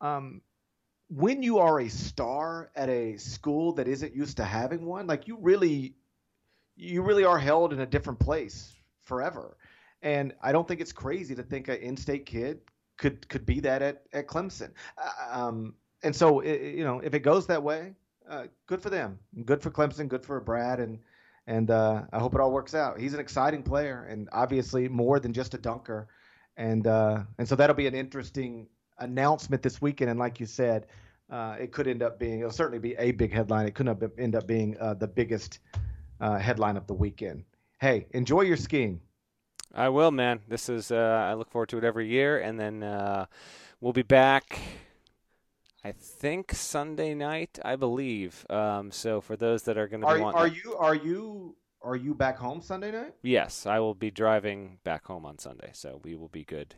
um, 0.00 0.42
when 1.10 1.42
you 1.42 1.58
are 1.58 1.80
a 1.80 1.88
star 1.88 2.70
at 2.76 2.88
a 2.88 3.16
school 3.16 3.72
that 3.72 3.88
isn't 3.88 4.14
used 4.14 4.36
to 4.36 4.44
having 4.44 4.86
one, 4.86 5.06
like 5.08 5.26
you 5.26 5.36
really, 5.40 5.94
you 6.76 7.02
really 7.02 7.24
are 7.24 7.38
held 7.38 7.72
in 7.72 7.80
a 7.80 7.86
different 7.86 8.20
place 8.20 8.72
forever. 9.02 9.56
And 10.02 10.32
I 10.40 10.52
don't 10.52 10.66
think 10.66 10.80
it's 10.80 10.92
crazy 10.92 11.34
to 11.34 11.42
think 11.42 11.68
an 11.68 11.76
in-state 11.76 12.26
kid 12.26 12.60
could 12.96 13.28
could 13.28 13.44
be 13.44 13.60
that 13.60 13.82
at 13.82 14.02
at 14.12 14.28
Clemson. 14.28 14.70
Uh, 14.96 15.38
um, 15.38 15.74
and 16.02 16.14
so 16.14 16.40
it, 16.40 16.74
you 16.76 16.84
know, 16.84 17.00
if 17.00 17.12
it 17.12 17.20
goes 17.20 17.46
that 17.48 17.62
way, 17.62 17.94
uh, 18.28 18.44
good 18.66 18.80
for 18.80 18.90
them. 18.90 19.18
Good 19.44 19.62
for 19.62 19.70
Clemson. 19.70 20.06
Good 20.06 20.24
for 20.24 20.40
Brad. 20.40 20.78
And 20.78 21.00
and 21.46 21.70
uh, 21.70 22.02
I 22.12 22.18
hope 22.18 22.34
it 22.34 22.40
all 22.40 22.52
works 22.52 22.74
out. 22.74 23.00
He's 23.00 23.14
an 23.14 23.20
exciting 23.20 23.62
player, 23.62 24.06
and 24.08 24.28
obviously 24.32 24.88
more 24.88 25.18
than 25.18 25.32
just 25.32 25.54
a 25.54 25.58
dunker. 25.58 26.08
And 26.56 26.86
uh, 26.86 27.24
and 27.38 27.48
so 27.48 27.56
that'll 27.56 27.76
be 27.76 27.88
an 27.88 27.94
interesting 27.94 28.68
announcement 29.00 29.62
this 29.62 29.80
weekend. 29.82 30.10
And 30.10 30.18
like 30.18 30.40
you 30.40 30.46
said, 30.46 30.86
uh, 31.30 31.56
it 31.58 31.72
could 31.72 31.86
end 31.86 32.02
up 32.02 32.18
being, 32.18 32.40
it'll 32.40 32.50
certainly 32.50 32.78
be 32.78 32.94
a 32.98 33.12
big 33.12 33.32
headline. 33.32 33.66
It 33.66 33.74
could 33.74 33.88
end 34.18 34.34
up 34.34 34.46
being 34.46 34.76
uh, 34.78 34.94
the 34.94 35.08
biggest 35.08 35.60
uh, 36.20 36.38
headline 36.38 36.76
of 36.76 36.86
the 36.86 36.94
weekend. 36.94 37.44
Hey, 37.80 38.06
enjoy 38.12 38.42
your 38.42 38.56
skiing. 38.56 39.00
I 39.74 39.88
will, 39.88 40.10
man. 40.10 40.40
This 40.48 40.68
is, 40.68 40.90
uh, 40.90 41.26
I 41.30 41.34
look 41.34 41.50
forward 41.50 41.68
to 41.70 41.78
it 41.78 41.84
every 41.84 42.08
year. 42.08 42.40
And 42.40 42.58
then 42.58 42.82
uh, 42.82 43.26
we'll 43.80 43.92
be 43.92 44.02
back. 44.02 44.58
I 45.82 45.92
think 45.92 46.52
Sunday 46.52 47.14
night, 47.14 47.58
I 47.64 47.76
believe. 47.76 48.44
Um, 48.50 48.90
so 48.90 49.20
for 49.20 49.36
those 49.36 49.62
that 49.62 49.78
are 49.78 49.88
going 49.88 50.02
to 50.02 50.06
be, 50.06 50.12
are, 50.12 50.34
are 50.34 50.46
you 50.46 50.76
are 50.76 50.94
you 50.94 51.56
are 51.80 51.96
you 51.96 52.14
back 52.14 52.36
home 52.36 52.60
Sunday 52.60 52.90
night? 52.90 53.14
Yes, 53.22 53.64
I 53.64 53.78
will 53.78 53.94
be 53.94 54.10
driving 54.10 54.78
back 54.84 55.06
home 55.06 55.24
on 55.24 55.38
Sunday, 55.38 55.70
so 55.72 55.98
we 56.04 56.14
will 56.16 56.28
be 56.28 56.44
good 56.44 56.74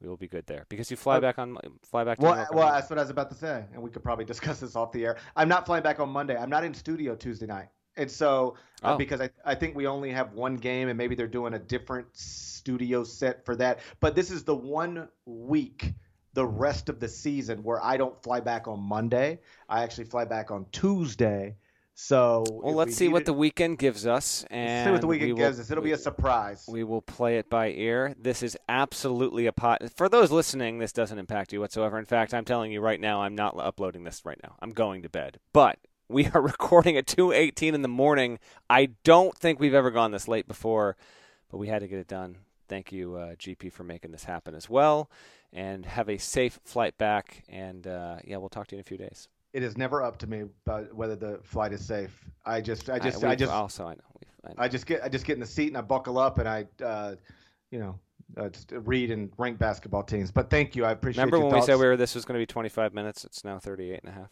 we 0.00 0.08
will 0.08 0.16
be 0.16 0.28
good 0.28 0.46
there 0.46 0.66
because 0.68 0.90
you 0.90 0.96
fly 0.96 1.16
uh, 1.16 1.20
back 1.20 1.38
on 1.38 1.58
fly 1.82 2.04
back. 2.04 2.20
well, 2.20 2.46
well, 2.52 2.72
that's 2.72 2.88
what 2.88 2.98
I 2.98 3.02
was 3.02 3.10
about 3.10 3.28
to 3.30 3.36
say, 3.36 3.64
and 3.72 3.82
we 3.82 3.90
could 3.90 4.02
probably 4.02 4.24
discuss 4.34 4.60
this 4.60 4.76
off 4.76 4.92
the 4.92 5.04
air. 5.04 5.16
I'm 5.36 5.48
not 5.48 5.66
flying 5.66 5.82
back 5.82 6.00
on 6.00 6.08
Monday. 6.08 6.36
I'm 6.36 6.50
not 6.50 6.64
in 6.64 6.72
studio 6.74 7.14
Tuesday 7.14 7.46
night, 7.46 7.68
and 7.96 8.10
so 8.10 8.56
uh, 8.82 8.94
oh. 8.94 8.98
because 8.98 9.20
I 9.20 9.30
I 9.44 9.54
think 9.54 9.76
we 9.76 9.86
only 9.86 10.10
have 10.10 10.32
one 10.32 10.56
game, 10.56 10.88
and 10.88 10.96
maybe 10.96 11.14
they're 11.14 11.26
doing 11.26 11.54
a 11.54 11.58
different 11.58 12.06
studio 12.12 13.04
set 13.04 13.44
for 13.44 13.56
that. 13.56 13.80
But 14.00 14.14
this 14.14 14.30
is 14.30 14.44
the 14.44 14.54
one 14.54 15.08
week 15.26 15.92
the 16.32 16.46
rest 16.46 16.88
of 16.88 17.00
the 17.00 17.08
season 17.08 17.62
where 17.62 17.82
I 17.82 17.96
don't 17.96 18.20
fly 18.22 18.40
back 18.40 18.68
on 18.68 18.80
Monday. 18.80 19.40
I 19.68 19.82
actually 19.82 20.04
fly 20.04 20.24
back 20.24 20.50
on 20.50 20.66
Tuesday 20.70 21.56
so 22.00 22.44
well, 22.48 22.74
let's 22.74 22.88
we 22.88 22.92
see 22.94 23.08
what 23.08 23.22
it, 23.22 23.26
the 23.26 23.34
weekend 23.34 23.78
gives 23.78 24.06
us, 24.06 24.44
and 24.50 24.86
see 24.86 24.90
what 24.90 25.02
the 25.02 25.06
weekend 25.06 25.36
gives 25.36 25.58
will, 25.58 25.62
us. 25.62 25.70
It'll 25.70 25.82
we, 25.84 25.90
be 25.90 25.92
a 25.92 25.98
surprise. 25.98 26.64
We 26.66 26.82
will 26.82 27.02
play 27.02 27.36
it 27.36 27.50
by 27.50 27.70
ear. 27.72 28.14
This 28.18 28.42
is 28.42 28.56
absolutely 28.70 29.44
a 29.46 29.52
pot. 29.52 29.82
For 29.94 30.08
those 30.08 30.30
listening, 30.32 30.78
this 30.78 30.92
doesn't 30.92 31.18
impact 31.18 31.52
you 31.52 31.60
whatsoever. 31.60 31.98
In 31.98 32.06
fact, 32.06 32.32
I'm 32.32 32.46
telling 32.46 32.72
you 32.72 32.80
right 32.80 32.98
now, 32.98 33.20
I'm 33.20 33.34
not 33.34 33.54
uploading 33.58 34.04
this 34.04 34.24
right 34.24 34.40
now. 34.42 34.56
I'm 34.60 34.70
going 34.70 35.02
to 35.02 35.10
bed. 35.10 35.40
But 35.52 35.78
we 36.08 36.26
are 36.28 36.40
recording 36.40 36.96
at 36.96 37.06
2:18 37.06 37.74
in 37.74 37.82
the 37.82 37.88
morning. 37.88 38.38
I 38.70 38.86
don't 39.04 39.36
think 39.36 39.60
we've 39.60 39.74
ever 39.74 39.90
gone 39.90 40.10
this 40.10 40.26
late 40.26 40.48
before, 40.48 40.96
but 41.50 41.58
we 41.58 41.68
had 41.68 41.80
to 41.80 41.86
get 41.86 41.98
it 41.98 42.08
done. 42.08 42.38
Thank 42.66 42.92
you, 42.92 43.16
uh, 43.16 43.34
GP, 43.34 43.72
for 43.72 43.84
making 43.84 44.12
this 44.12 44.24
happen 44.24 44.54
as 44.54 44.70
well. 44.70 45.10
And 45.52 45.84
have 45.84 46.08
a 46.08 46.16
safe 46.16 46.60
flight 46.64 46.96
back. 46.96 47.44
And 47.48 47.86
uh, 47.86 48.16
yeah, 48.24 48.38
we'll 48.38 48.48
talk 48.48 48.68
to 48.68 48.74
you 48.74 48.78
in 48.78 48.80
a 48.80 48.84
few 48.84 48.96
days 48.96 49.28
it 49.52 49.62
is 49.62 49.76
never 49.76 50.02
up 50.02 50.18
to 50.18 50.26
me 50.26 50.44
about 50.66 50.94
whether 50.94 51.16
the 51.16 51.40
flight 51.42 51.72
is 51.72 51.84
safe. 51.84 52.24
I 52.44 52.60
just, 52.60 52.88
I 52.88 52.98
just, 52.98 53.24
I, 53.24 53.30
I 53.30 53.34
just 53.34 53.52
also 53.52 53.84
I 53.86 53.94
know. 53.94 54.00
I 54.44 54.48
know. 54.48 54.54
I 54.58 54.68
just 54.68 54.86
get, 54.86 55.02
I 55.02 55.08
just 55.08 55.24
get 55.24 55.34
in 55.34 55.40
the 55.40 55.46
seat 55.46 55.68
and 55.68 55.76
I 55.76 55.82
buckle 55.82 56.18
up 56.18 56.38
and 56.38 56.48
I, 56.48 56.66
uh, 56.82 57.16
you 57.70 57.78
know, 57.78 57.98
uh, 58.36 58.48
just 58.48 58.72
read 58.72 59.10
and 59.10 59.30
rank 59.38 59.58
basketball 59.58 60.02
teams. 60.02 60.30
But 60.30 60.50
thank 60.50 60.76
you. 60.76 60.84
I 60.84 60.92
appreciate 60.92 61.22
Remember 61.22 61.40
when 61.40 61.50
thoughts. 61.50 61.66
we 61.66 61.72
said 61.72 61.80
we 61.80 61.86
were 61.86 61.96
this 61.96 62.14
was 62.14 62.24
going 62.24 62.38
to 62.38 62.42
be 62.42 62.46
25 62.46 62.94
minutes? 62.94 63.24
It's 63.24 63.44
now 63.44 63.58
38 63.58 64.00
and 64.04 64.08
a 64.08 64.12
half. 64.12 64.30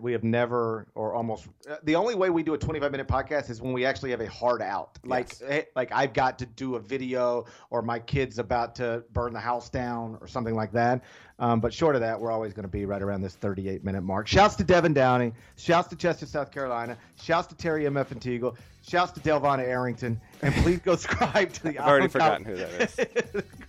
We 0.00 0.12
have 0.12 0.22
never 0.22 0.86
or 0.94 1.14
almost 1.14 1.48
uh, 1.68 1.76
the 1.82 1.94
only 1.94 2.14
way 2.14 2.28
we 2.28 2.42
do 2.42 2.52
a 2.54 2.58
25 2.58 2.90
minute 2.90 3.08
podcast 3.08 3.48
is 3.48 3.62
when 3.62 3.72
we 3.72 3.86
actually 3.86 4.10
have 4.10 4.20
a 4.20 4.28
hard 4.28 4.60
out. 4.60 4.98
Like 5.04 5.34
yes. 5.40 5.66
like 5.74 5.90
I've 5.92 6.12
got 6.12 6.38
to 6.40 6.46
do 6.46 6.74
a 6.74 6.80
video 6.80 7.46
or 7.70 7.80
my 7.80 7.98
kid's 7.98 8.38
about 8.38 8.74
to 8.76 9.02
burn 9.12 9.32
the 9.32 9.40
house 9.40 9.70
down 9.70 10.18
or 10.20 10.28
something 10.28 10.54
like 10.54 10.72
that. 10.72 11.02
Um, 11.38 11.60
but 11.60 11.72
short 11.72 11.94
of 11.94 12.00
that, 12.00 12.18
we're 12.18 12.30
always 12.30 12.52
going 12.54 12.64
to 12.64 12.68
be 12.68 12.86
right 12.86 13.02
around 13.02 13.22
this 13.22 13.34
38 13.34 13.84
minute 13.84 14.02
mark. 14.02 14.26
Shouts 14.26 14.56
to 14.56 14.64
Devan 14.64 14.94
Downey. 14.94 15.32
Shouts 15.56 15.88
to 15.88 15.96
Chester, 15.96 16.26
South 16.26 16.50
Carolina. 16.50 16.96
Shouts 17.22 17.46
to 17.48 17.54
Terry 17.54 17.86
M. 17.86 17.96
F. 17.96 18.10
and 18.10 18.20
Teagle. 18.20 18.56
Shouts 18.86 19.12
to 19.12 19.20
Delvon 19.20 19.58
Arrington. 19.58 20.20
And 20.42 20.54
please 20.56 20.78
go 20.78 20.96
subscribe 20.96 21.52
to 21.54 21.62
the 21.64 21.78
I've 21.78 21.88
already 21.88 22.08
forgotten 22.08 22.44
who 22.44 22.56
that 22.56 22.98
is. 22.98 23.42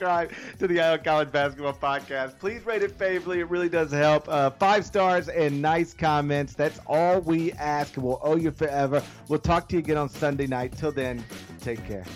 subscribe 0.00 0.32
to 0.58 0.66
the 0.66 0.80
Eye 0.80 0.92
on 0.92 1.00
College 1.00 1.30
Basketball 1.30 1.74
Podcast. 1.74 2.38
Please 2.38 2.64
rate 2.64 2.82
it 2.82 2.92
favorably. 2.92 3.40
It 3.40 3.50
really 3.50 3.68
does 3.68 3.92
help. 3.92 4.26
Uh, 4.30 4.48
five 4.48 4.86
stars 4.86 5.28
and 5.28 5.60
nice 5.60 5.92
comments. 5.92 6.54
That's 6.54 6.80
all 6.86 7.20
we 7.20 7.52
ask. 7.52 7.98
We'll 7.98 8.18
owe 8.22 8.36
you 8.36 8.50
forever. 8.50 9.02
We'll 9.28 9.40
talk 9.40 9.68
to 9.68 9.76
you 9.76 9.80
again 9.80 9.98
on 9.98 10.08
Sunday 10.08 10.46
night. 10.46 10.74
Till 10.78 10.90
then, 10.92 11.22
take 11.60 11.86
care. 11.86 12.06